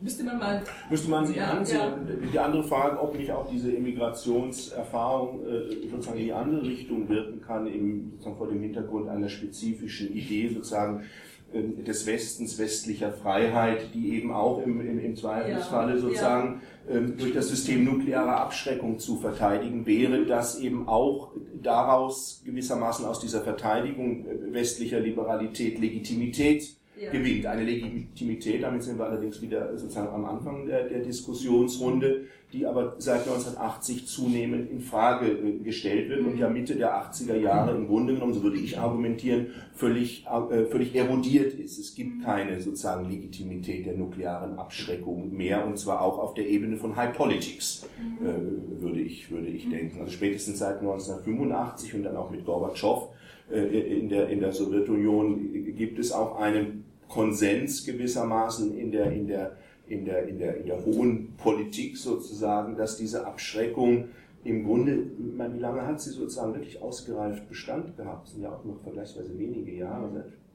müsste 0.00 0.24
man 0.24 0.38
mal. 0.38 0.62
Müsste 0.90 1.10
man 1.10 1.26
sich 1.26 1.36
ja, 1.36 1.50
ansehen. 1.50 1.78
Ja. 1.78 2.28
Die 2.32 2.38
andere 2.38 2.64
Frage, 2.64 3.00
ob 3.00 3.16
nicht 3.16 3.30
auch 3.30 3.48
diese 3.48 3.72
Immigrationserfahrung 3.72 5.46
äh, 5.46 5.88
sozusagen 5.88 6.18
in 6.18 6.24
die 6.24 6.32
andere 6.32 6.62
Richtung 6.62 7.08
wirken 7.08 7.40
kann, 7.40 7.66
im, 7.66 8.12
sozusagen 8.12 8.36
vor 8.36 8.48
dem 8.48 8.60
Hintergrund 8.60 9.08
einer 9.08 9.28
spezifischen 9.28 10.12
Idee, 10.12 10.48
sozusagen 10.48 11.04
des 11.52 12.06
Westens, 12.06 12.58
westlicher 12.58 13.12
Freiheit, 13.12 13.94
die 13.94 14.14
eben 14.14 14.32
auch 14.32 14.62
im, 14.62 14.80
im, 14.80 14.98
im 14.98 15.16
Zweifelsfalle 15.16 15.94
ja, 15.94 15.98
sozusagen 15.98 16.62
ja. 16.88 16.96
ähm, 16.96 17.16
durch 17.18 17.32
das 17.34 17.48
System 17.48 17.84
nuklearer 17.84 18.40
Abschreckung 18.40 18.98
zu 18.98 19.16
verteidigen 19.16 19.86
wäre, 19.86 20.24
dass 20.24 20.58
eben 20.58 20.88
auch 20.88 21.32
daraus 21.62 22.42
gewissermaßen 22.44 23.04
aus 23.04 23.20
dieser 23.20 23.42
Verteidigung 23.42 24.26
äh, 24.26 24.52
westlicher 24.52 25.00
Liberalität 25.00 25.78
Legitimität 25.78 26.76
ja. 27.02 27.10
gewinnt. 27.10 27.46
Eine 27.46 27.64
Legitimität, 27.64 28.62
damit 28.62 28.82
sind 28.82 28.98
wir 28.98 29.06
allerdings 29.06 29.42
wieder 29.42 29.76
sozusagen 29.76 30.08
am 30.08 30.24
Anfang 30.24 30.66
der, 30.66 30.88
der 30.88 31.00
Diskussionsrunde, 31.00 32.26
die 32.52 32.66
aber 32.66 32.96
seit 32.98 33.20
1980 33.20 34.06
zunehmend 34.06 34.70
in 34.70 34.80
Frage 34.80 35.26
äh, 35.26 35.58
gestellt 35.58 36.10
wird 36.10 36.20
und 36.20 36.38
ja 36.38 36.48
Mitte 36.48 36.76
der 36.76 36.94
80er 36.94 37.36
Jahre 37.36 37.74
im 37.74 37.88
Grunde 37.88 38.14
genommen, 38.14 38.34
so 38.34 38.42
würde 38.42 38.58
ich 38.58 38.78
argumentieren, 38.78 39.48
völlig, 39.74 40.26
äh, 40.26 40.64
völlig 40.66 40.94
erodiert 40.94 41.54
ist. 41.54 41.78
Es 41.78 41.94
gibt 41.94 42.22
keine 42.22 42.60
sozusagen 42.60 43.10
Legitimität 43.10 43.86
der 43.86 43.94
nuklearen 43.94 44.58
Abschreckung 44.58 45.34
mehr 45.34 45.66
und 45.66 45.78
zwar 45.78 46.02
auch 46.02 46.18
auf 46.18 46.34
der 46.34 46.48
Ebene 46.48 46.76
von 46.76 46.94
High 46.94 47.16
Politics, 47.16 47.88
äh, 48.20 48.80
würde 48.80 49.00
ich, 49.00 49.30
würde 49.30 49.48
ich 49.48 49.68
denken. 49.68 50.00
Also 50.00 50.12
spätestens 50.12 50.58
seit 50.58 50.80
1985 50.80 51.94
und 51.94 52.02
dann 52.04 52.16
auch 52.16 52.30
mit 52.30 52.44
Gorbatschow 52.44 53.08
in 53.50 54.08
der, 54.08 54.30
in 54.30 54.40
der 54.40 54.52
Sowjetunion 54.52 55.74
gibt 55.76 55.98
es 55.98 56.10
auch 56.12 56.40
einen 56.40 56.84
Konsens 57.12 57.84
gewissermaßen 57.84 58.76
in 58.78 58.90
der, 58.90 59.12
in 59.12 59.26
der 59.26 59.56
in 59.88 60.04
der, 60.04 60.26
in 60.26 60.38
der, 60.38 60.56
in 60.56 60.66
der 60.66 60.84
hohen 60.84 61.34
Politik 61.36 61.98
sozusagen, 61.98 62.76
dass 62.76 62.96
diese 62.96 63.26
Abschreckung 63.26 64.08
im 64.44 64.64
Grunde, 64.64 65.06
wie 65.18 65.58
lange 65.58 65.82
hat 65.86 66.00
sie 66.00 66.10
sozusagen 66.10 66.54
wirklich 66.54 66.80
ausgereift 66.80 67.48
Bestand 67.48 67.96
gehabt? 67.96 68.26
Das 68.26 68.32
sind 68.32 68.42
ja 68.42 68.52
auch 68.52 68.64
noch 68.64 68.80
vergleichsweise 68.80 69.38
wenige 69.38 69.72
Jahre, 69.72 70.10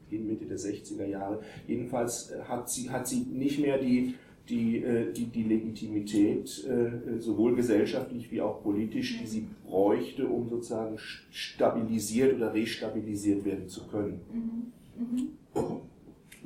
seit 0.10 0.20
Mitte 0.22 0.46
der 0.46 0.58
60er 0.58 1.06
Jahre. 1.06 1.40
Jedenfalls 1.68 2.34
hat 2.48 2.70
sie, 2.70 2.90
hat 2.90 3.08
sie 3.08 3.20
nicht 3.20 3.60
mehr 3.60 3.78
die, 3.78 4.16
die, 4.50 4.84
äh, 4.84 5.12
die, 5.14 5.26
die 5.26 5.44
Legitimität, 5.44 6.66
äh, 6.66 7.20
sowohl 7.20 7.56
gesellschaftlich 7.56 8.32
wie 8.32 8.42
auch 8.42 8.64
politisch, 8.64 9.20
die 9.20 9.28
sie 9.28 9.48
bräuchte, 9.66 10.28
um 10.28 10.50
sozusagen 10.50 10.98
stabilisiert 11.32 12.36
oder 12.36 12.54
restabilisiert 12.54 13.46
werden 13.46 13.68
zu 13.70 13.88
können. 13.88 14.20
Mhm. 14.34 14.72
Mhm. 15.04 15.82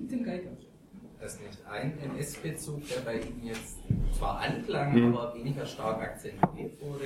Tim 0.07 0.23
Geiger. 0.23 0.51
Das 1.19 1.35
ist 1.35 1.41
nicht 1.41 1.65
ein 1.67 1.99
NS-Bezug, 1.99 2.87
der 2.87 3.01
bei 3.01 3.19
Ihnen 3.19 3.43
jetzt 3.43 3.77
zwar 4.17 4.39
anklang, 4.39 4.93
mhm. 4.93 5.15
aber 5.15 5.35
weniger 5.35 5.65
stark 5.65 6.01
akzentuiert 6.01 6.81
wurde. 6.81 7.05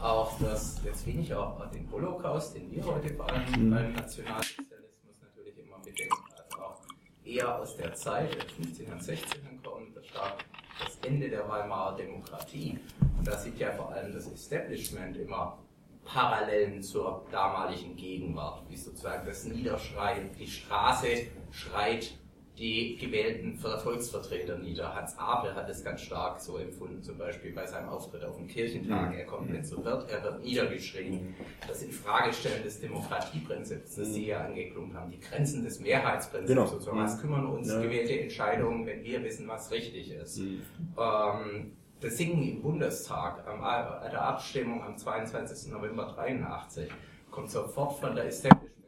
Auch 0.00 0.38
das 0.40 0.80
jetzt 0.82 1.06
weniger 1.06 1.70
den 1.72 1.90
Holocaust, 1.92 2.56
den 2.56 2.70
wir 2.70 2.84
heute 2.84 3.12
vor 3.14 3.30
allem 3.30 3.42
mhm. 3.50 3.70
beim 3.70 3.92
Nationalsozialismus 3.92 5.14
natürlich 5.20 5.58
immer 5.58 5.78
bedenken, 5.78 6.24
also 6.32 6.62
auch 6.62 6.80
eher 7.22 7.58
aus 7.58 7.76
der 7.76 7.92
Zeit 7.94 8.34
der 8.34 8.42
15er 8.42 8.92
und 8.92 9.02
16er 9.02 9.62
kommt, 9.62 9.94
das 9.94 10.06
stark 10.06 10.44
das 10.82 10.98
Ende 11.06 11.28
der 11.28 11.46
Weimarer 11.48 11.96
Demokratie. 11.96 12.78
Und 13.18 13.26
da 13.26 13.36
sieht 13.36 13.58
ja 13.58 13.72
vor 13.72 13.92
allem 13.92 14.12
das 14.12 14.26
Establishment 14.32 15.16
immer 15.18 15.58
Parallelen 16.04 16.82
zur 16.82 17.26
damaligen 17.30 17.94
Gegenwart, 17.94 18.62
wie 18.68 18.76
sozusagen 18.76 19.26
das 19.26 19.44
Niederschreien, 19.44 20.30
die 20.38 20.46
Straße 20.46 21.26
schreit 21.50 22.14
die 22.60 22.98
gewählten 22.98 23.56
Volksvertreter 23.56 24.58
nieder. 24.58 24.94
Hans 24.94 25.18
Abel 25.18 25.54
hat 25.54 25.68
es 25.70 25.82
ganz 25.82 26.02
stark 26.02 26.38
so 26.40 26.58
empfunden, 26.58 27.02
zum 27.02 27.16
Beispiel 27.16 27.52
bei 27.52 27.66
seinem 27.66 27.88
Auftritt 27.88 28.22
auf 28.22 28.36
dem 28.36 28.46
Kirchentag. 28.48 29.16
Er 29.16 29.24
kommt, 29.24 29.50
wenn 29.50 29.64
so 29.64 29.82
wird, 29.82 30.10
er 30.10 30.22
wird 30.22 30.44
niedergeschrien. 30.44 31.34
Das 31.66 31.82
Infragestellen 31.82 32.62
des 32.62 32.78
Demokratieprinzips, 32.80 33.96
das 33.96 34.12
Sie 34.12 34.26
ja 34.26 34.44
angeklungen 34.44 34.94
haben, 34.94 35.10
die 35.10 35.20
Grenzen 35.20 35.64
des 35.64 35.80
Mehrheitsprinzips, 35.80 36.48
genau. 36.48 36.66
sozusagen. 36.66 36.98
Was 36.98 37.18
kümmern 37.18 37.46
uns 37.46 37.68
ja. 37.68 37.80
gewählte 37.80 38.20
Entscheidungen, 38.20 38.86
wenn 38.86 39.02
wir 39.02 39.24
wissen, 39.24 39.48
was 39.48 39.70
richtig 39.70 40.10
ist? 40.10 40.38
Mhm. 40.38 40.62
Ähm, 40.98 41.72
das 42.00 42.18
Singen 42.18 42.42
im 42.42 42.62
Bundestag 42.62 43.46
am, 43.46 43.60
äh, 43.60 44.10
der 44.10 44.22
Abstimmung 44.22 44.82
am 44.82 44.98
22. 44.98 45.72
November 45.72 46.12
83 46.14 46.90
kommt 47.30 47.50
sofort 47.50 47.98
von 47.98 48.14
der 48.14 48.26
Establishment-Seite 48.26 48.70
die 48.76 48.79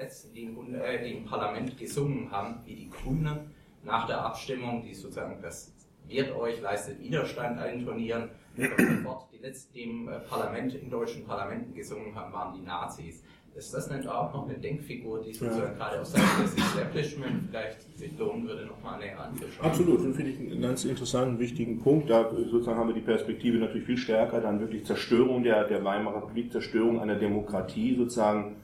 letzten, 0.00 0.34
die 0.34 0.44
im, 0.44 0.74
äh, 0.74 1.04
die 1.04 1.18
im, 1.18 1.24
Parlament 1.24 1.76
gesungen 1.78 2.30
haben, 2.30 2.60
wie 2.64 2.74
die 2.74 2.90
Grünen 2.90 3.50
nach 3.84 4.06
der 4.06 4.24
Abstimmung, 4.24 4.82
die 4.82 4.94
sozusagen 4.94 5.40
das 5.42 5.72
wird 6.08 6.34
euch, 6.34 6.60
leistet 6.60 7.00
Widerstand 7.00 7.58
eintonieren. 7.58 8.30
sofort 8.56 9.32
die 9.32 9.38
letzten, 9.38 9.72
die 9.74 9.82
im 9.82 10.08
äh, 10.08 10.18
Parlament, 10.20 10.74
in 10.74 10.90
deutschen 10.90 11.24
Parlamenten 11.24 11.72
gesungen 11.74 12.14
haben, 12.14 12.32
waren 12.32 12.54
die 12.54 12.66
Nazis 12.66 13.22
ist 13.54 13.74
das 13.74 13.90
nicht 13.90 14.06
auch 14.06 14.32
noch 14.32 14.48
eine 14.48 14.58
Denkfigur, 14.58 15.22
die 15.22 15.32
sozusagen 15.32 15.72
ja. 15.72 15.76
gerade 15.76 16.00
aus 16.00 16.12
Seite 16.12 16.42
des 16.42 16.56
Establishment 16.56 17.48
vielleicht 17.50 17.98
sich 17.98 18.16
lohnen 18.18 18.46
würde, 18.46 18.66
nochmal 18.66 18.98
näher 18.98 19.20
anzuschauen? 19.20 19.66
Absolut, 19.66 20.00
und 20.00 20.14
finde 20.14 20.30
ich 20.30 20.38
einen 20.38 20.62
ganz 20.62 20.84
interessanten, 20.84 21.38
wichtigen 21.38 21.80
Punkt. 21.80 22.08
Da 22.08 22.30
sozusagen 22.30 22.78
haben 22.78 22.88
wir 22.88 22.94
die 22.94 23.00
Perspektive 23.00 23.58
natürlich 23.58 23.86
viel 23.86 23.98
stärker, 23.98 24.40
dann 24.40 24.60
wirklich 24.60 24.86
Zerstörung 24.86 25.42
der, 25.42 25.64
der 25.64 25.84
Weimarer 25.84 26.22
Republik, 26.22 26.52
Zerstörung 26.52 27.00
einer 27.00 27.16
Demokratie 27.16 27.96
sozusagen 27.96 28.56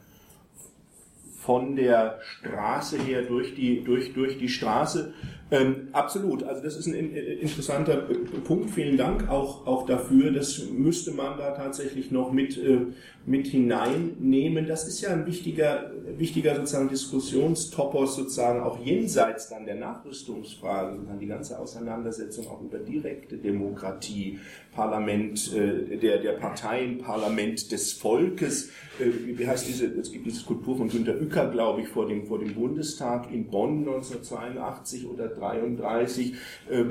von 1.47 1.77
der 1.77 2.19
Straße 2.23 2.99
her 2.99 3.23
durch 3.23 3.55
die, 3.55 3.85
durch, 3.85 4.13
durch 4.13 4.37
die 4.37 4.49
Straße. 4.49 5.15
Ähm, 5.49 5.89
absolut, 5.93 6.43
also 6.43 6.61
das 6.61 6.77
ist 6.77 6.89
ein 6.89 6.95
interessanter 6.95 8.09
Punkt. 8.45 8.71
Vielen 8.71 8.97
Dank 8.97 9.29
auch, 9.29 9.65
auch 9.67 9.87
dafür. 9.87 10.33
Das 10.33 10.61
müsste 10.71 11.13
man 11.13 11.39
da 11.39 11.53
tatsächlich 11.53 12.11
noch 12.11 12.33
mit, 12.33 12.59
äh, 12.59 12.87
mit 13.27 13.47
hineinnehmen. 13.47 14.67
Das 14.67 14.89
ist 14.89 15.01
ja 15.03 15.11
ein 15.11 15.25
wichtiger, 15.25 15.93
wichtiger 16.19 16.57
sozusagen 16.57 16.89
Diskussionstopos 16.89 18.17
sozusagen 18.17 18.61
auch 18.61 18.85
jenseits 18.85 19.49
dann 19.49 19.67
der 19.67 19.77
Nachrüstungsfrage, 19.77 20.97
sondern 20.97 21.21
die 21.21 21.27
ganze 21.27 21.59
Auseinandersetzung 21.61 22.49
auch 22.49 22.63
über 22.63 22.79
direkte 22.79 23.37
Demokratie, 23.37 24.41
Parlament 24.75 25.53
äh, 25.55 25.97
der, 25.97 26.19
der 26.19 26.33
Parteien, 26.33 26.99
Parlament 26.99 27.71
des 27.71 27.93
Volkes. 27.93 28.71
Äh, 28.99 29.39
wie 29.39 29.47
heißt 29.47 29.69
diese, 29.69 29.87
es 29.87 30.11
gibt 30.11 30.27
diese 30.27 30.41
Skulptur 30.41 30.77
von 30.77 30.89
Günter 30.89 31.15
Uecker, 31.21 31.49
glaube 31.51 31.83
ich, 31.83 31.89
vor 31.89 32.09
dem, 32.09 32.27
vor 32.27 32.39
dem 32.39 32.55
Bundestag 32.55 33.33
in 33.33 33.47
Bonn 33.49 33.79
1982 33.79 35.07
oder 35.07 35.36
33, 35.39 36.35
äh, 36.71 36.85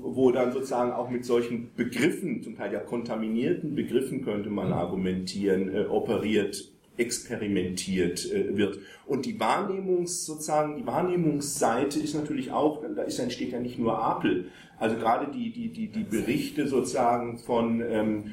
wo 0.00 0.30
dann 0.32 0.52
sozusagen 0.52 0.92
auch 0.92 1.10
mit 1.10 1.24
solchen 1.24 1.70
Begriffen, 1.76 2.42
zum 2.42 2.56
Teil 2.56 2.72
ja 2.72 2.80
kontaminierten 2.80 3.74
Begriffen 3.74 4.24
könnte 4.24 4.50
man 4.50 4.72
argumentieren, 4.72 5.74
äh, 5.74 5.84
operiert 5.86 6.72
experimentiert 6.96 8.30
äh, 8.30 8.56
wird. 8.56 8.78
Und 9.06 9.26
die 9.26 9.38
Wahrnehmungs, 9.40 10.26
sozusagen, 10.26 10.76
die 10.76 10.86
Wahrnehmungsseite 10.86 11.98
ist 11.98 12.14
natürlich 12.14 12.52
auch, 12.52 12.82
da 12.94 13.02
ist, 13.02 13.18
entsteht 13.18 13.52
ja 13.52 13.60
nicht 13.60 13.78
nur 13.78 13.98
Apel. 13.98 14.48
Also 14.78 14.96
gerade 14.96 15.30
die, 15.32 15.52
die, 15.52 15.68
die, 15.68 15.88
die 15.88 16.04
Berichte 16.04 16.68
sozusagen 16.68 17.38
von 17.38 17.80
ähm, 17.80 18.32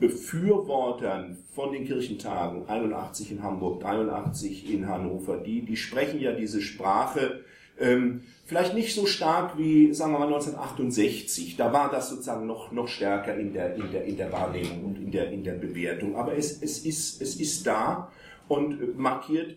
Rüstungsbefürwortern 0.00 1.38
von 1.54 1.72
den 1.72 1.84
Kirchentagen, 1.84 2.68
81 2.68 3.32
in 3.32 3.42
Hamburg, 3.42 3.80
83 3.80 4.72
in 4.72 4.88
Hannover, 4.88 5.38
die, 5.38 5.62
die 5.62 5.76
sprechen 5.76 6.20
ja 6.20 6.32
diese 6.32 6.60
Sprache, 6.60 7.40
ähm, 7.78 8.22
vielleicht 8.44 8.74
nicht 8.74 8.94
so 8.94 9.06
stark 9.06 9.56
wie, 9.56 9.92
sagen 9.94 10.12
wir 10.12 10.18
mal, 10.18 10.26
1968. 10.26 11.56
Da 11.56 11.72
war 11.72 11.90
das 11.90 12.10
sozusagen 12.10 12.46
noch, 12.46 12.72
noch 12.72 12.88
stärker 12.88 13.36
in 13.36 13.52
der, 13.52 13.74
in, 13.74 13.90
der, 13.90 14.04
in 14.04 14.16
der 14.16 14.32
Wahrnehmung 14.32 14.84
und 14.84 14.98
in 14.98 15.10
der, 15.10 15.30
in 15.30 15.44
der 15.44 15.54
Bewertung. 15.54 16.16
Aber 16.16 16.36
es, 16.36 16.62
es, 16.62 16.84
ist, 16.84 17.22
es 17.22 17.36
ist 17.36 17.66
da 17.66 18.10
und 18.48 18.98
markiert 18.98 19.56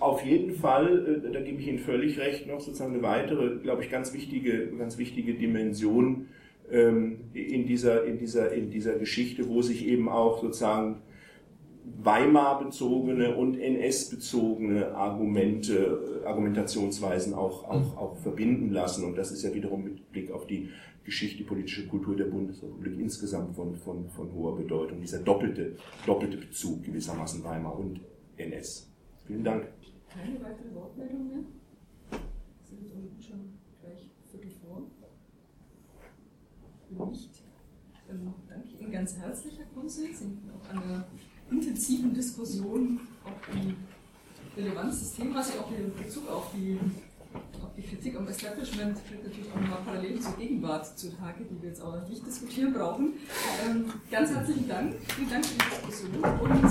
auf 0.00 0.24
jeden 0.24 0.54
Fall, 0.54 1.22
äh, 1.24 1.32
da 1.32 1.40
gebe 1.40 1.60
ich 1.60 1.66
Ihnen 1.66 1.80
völlig 1.80 2.18
recht, 2.18 2.46
noch 2.46 2.60
sozusagen 2.60 2.94
eine 2.94 3.02
weitere, 3.02 3.56
glaube 3.56 3.82
ich, 3.82 3.90
ganz 3.90 4.12
wichtige, 4.12 4.68
ganz 4.76 4.96
wichtige 4.96 5.34
Dimension 5.34 6.28
in, 6.70 7.66
dieser, 7.66 8.04
in, 8.04 8.18
dieser, 8.18 8.52
in 8.52 8.70
dieser 8.70 8.98
Geschichte, 8.98 9.48
wo 9.48 9.62
sich 9.62 9.86
eben 9.86 10.08
auch 10.08 10.40
sozusagen 10.40 11.02
Weimar-bezogene 12.02 13.34
und 13.36 13.58
NS-bezogene 13.58 14.94
Argumente, 14.94 16.22
Argumentationsweisen 16.24 17.34
auch, 17.34 17.64
auch, 17.64 17.96
auch 17.96 18.16
verbinden 18.18 18.70
lassen. 18.70 19.04
Und 19.04 19.16
das 19.16 19.30
ist 19.30 19.42
ja 19.42 19.54
wiederum 19.54 19.84
mit 19.84 20.12
Blick 20.12 20.30
auf 20.30 20.46
die 20.46 20.68
Geschichte, 21.04 21.42
politische 21.44 21.86
Kultur 21.88 22.16
der 22.16 22.26
Bundesrepublik 22.26 22.98
insgesamt 22.98 23.56
von, 23.56 23.74
von, 23.76 24.08
von 24.10 24.32
hoher 24.34 24.56
Bedeutung. 24.56 25.00
Dieser 25.00 25.20
doppelte, 25.20 25.76
doppelte 26.04 26.36
Bezug 26.36 26.84
gewissermaßen 26.84 27.42
Weimar 27.42 27.78
und 27.78 28.00
NS. 28.36 28.92
Vielen 29.26 29.42
Dank. 29.42 29.68
Keine 30.10 30.34
weitere 30.42 30.74
Wortmeldung 30.74 31.28
mehr? 31.28 31.38
Sind 32.62 32.92
unten 32.92 33.22
schon 33.22 33.54
gleich 33.80 34.10
Viertel 34.30 34.50
vor? 34.50 34.82
Nicht. 36.90 37.42
Dann 38.06 38.34
danke 38.48 38.68
ich 38.68 38.80
Ihnen 38.80 38.92
ganz 38.92 39.16
herzlich, 39.16 39.58
Herr 39.58 39.66
Kunze. 39.66 40.02
Sie 40.02 40.14
sind 40.14 40.38
auch 40.50 40.74
an 40.74 40.82
der 40.88 41.06
intensiven 41.50 42.14
Diskussion 42.14 43.00
auf 43.24 43.32
die 43.52 43.74
Relevanz 44.58 45.00
des 45.00 45.12
Themas, 45.14 45.52
auch 45.58 45.70
in 45.70 45.94
Bezug 45.94 46.28
auf 46.30 46.50
die, 46.54 46.78
auf 47.62 47.74
die 47.76 47.82
Kritik 47.82 48.16
am 48.16 48.26
Establishment, 48.26 48.96
tritt 49.06 49.22
natürlich 49.24 49.50
auch 49.52 49.60
nochmal 49.60 49.82
parallel 49.84 50.18
zur 50.20 50.36
Gegenwart 50.36 50.98
zutage, 50.98 51.44
die 51.44 51.62
wir 51.62 51.68
jetzt 51.68 51.82
auch 51.82 52.08
nicht 52.08 52.26
diskutieren 52.26 52.72
brauchen. 52.72 53.12
Ähm, 53.66 53.92
ganz 54.10 54.30
herzlichen 54.30 54.66
Dank. 54.68 54.94
Vielen 55.14 55.30
Dank 55.30 55.44
für 55.44 55.58
die 55.58 55.86
Diskussion 55.86 56.24
und 56.24 56.64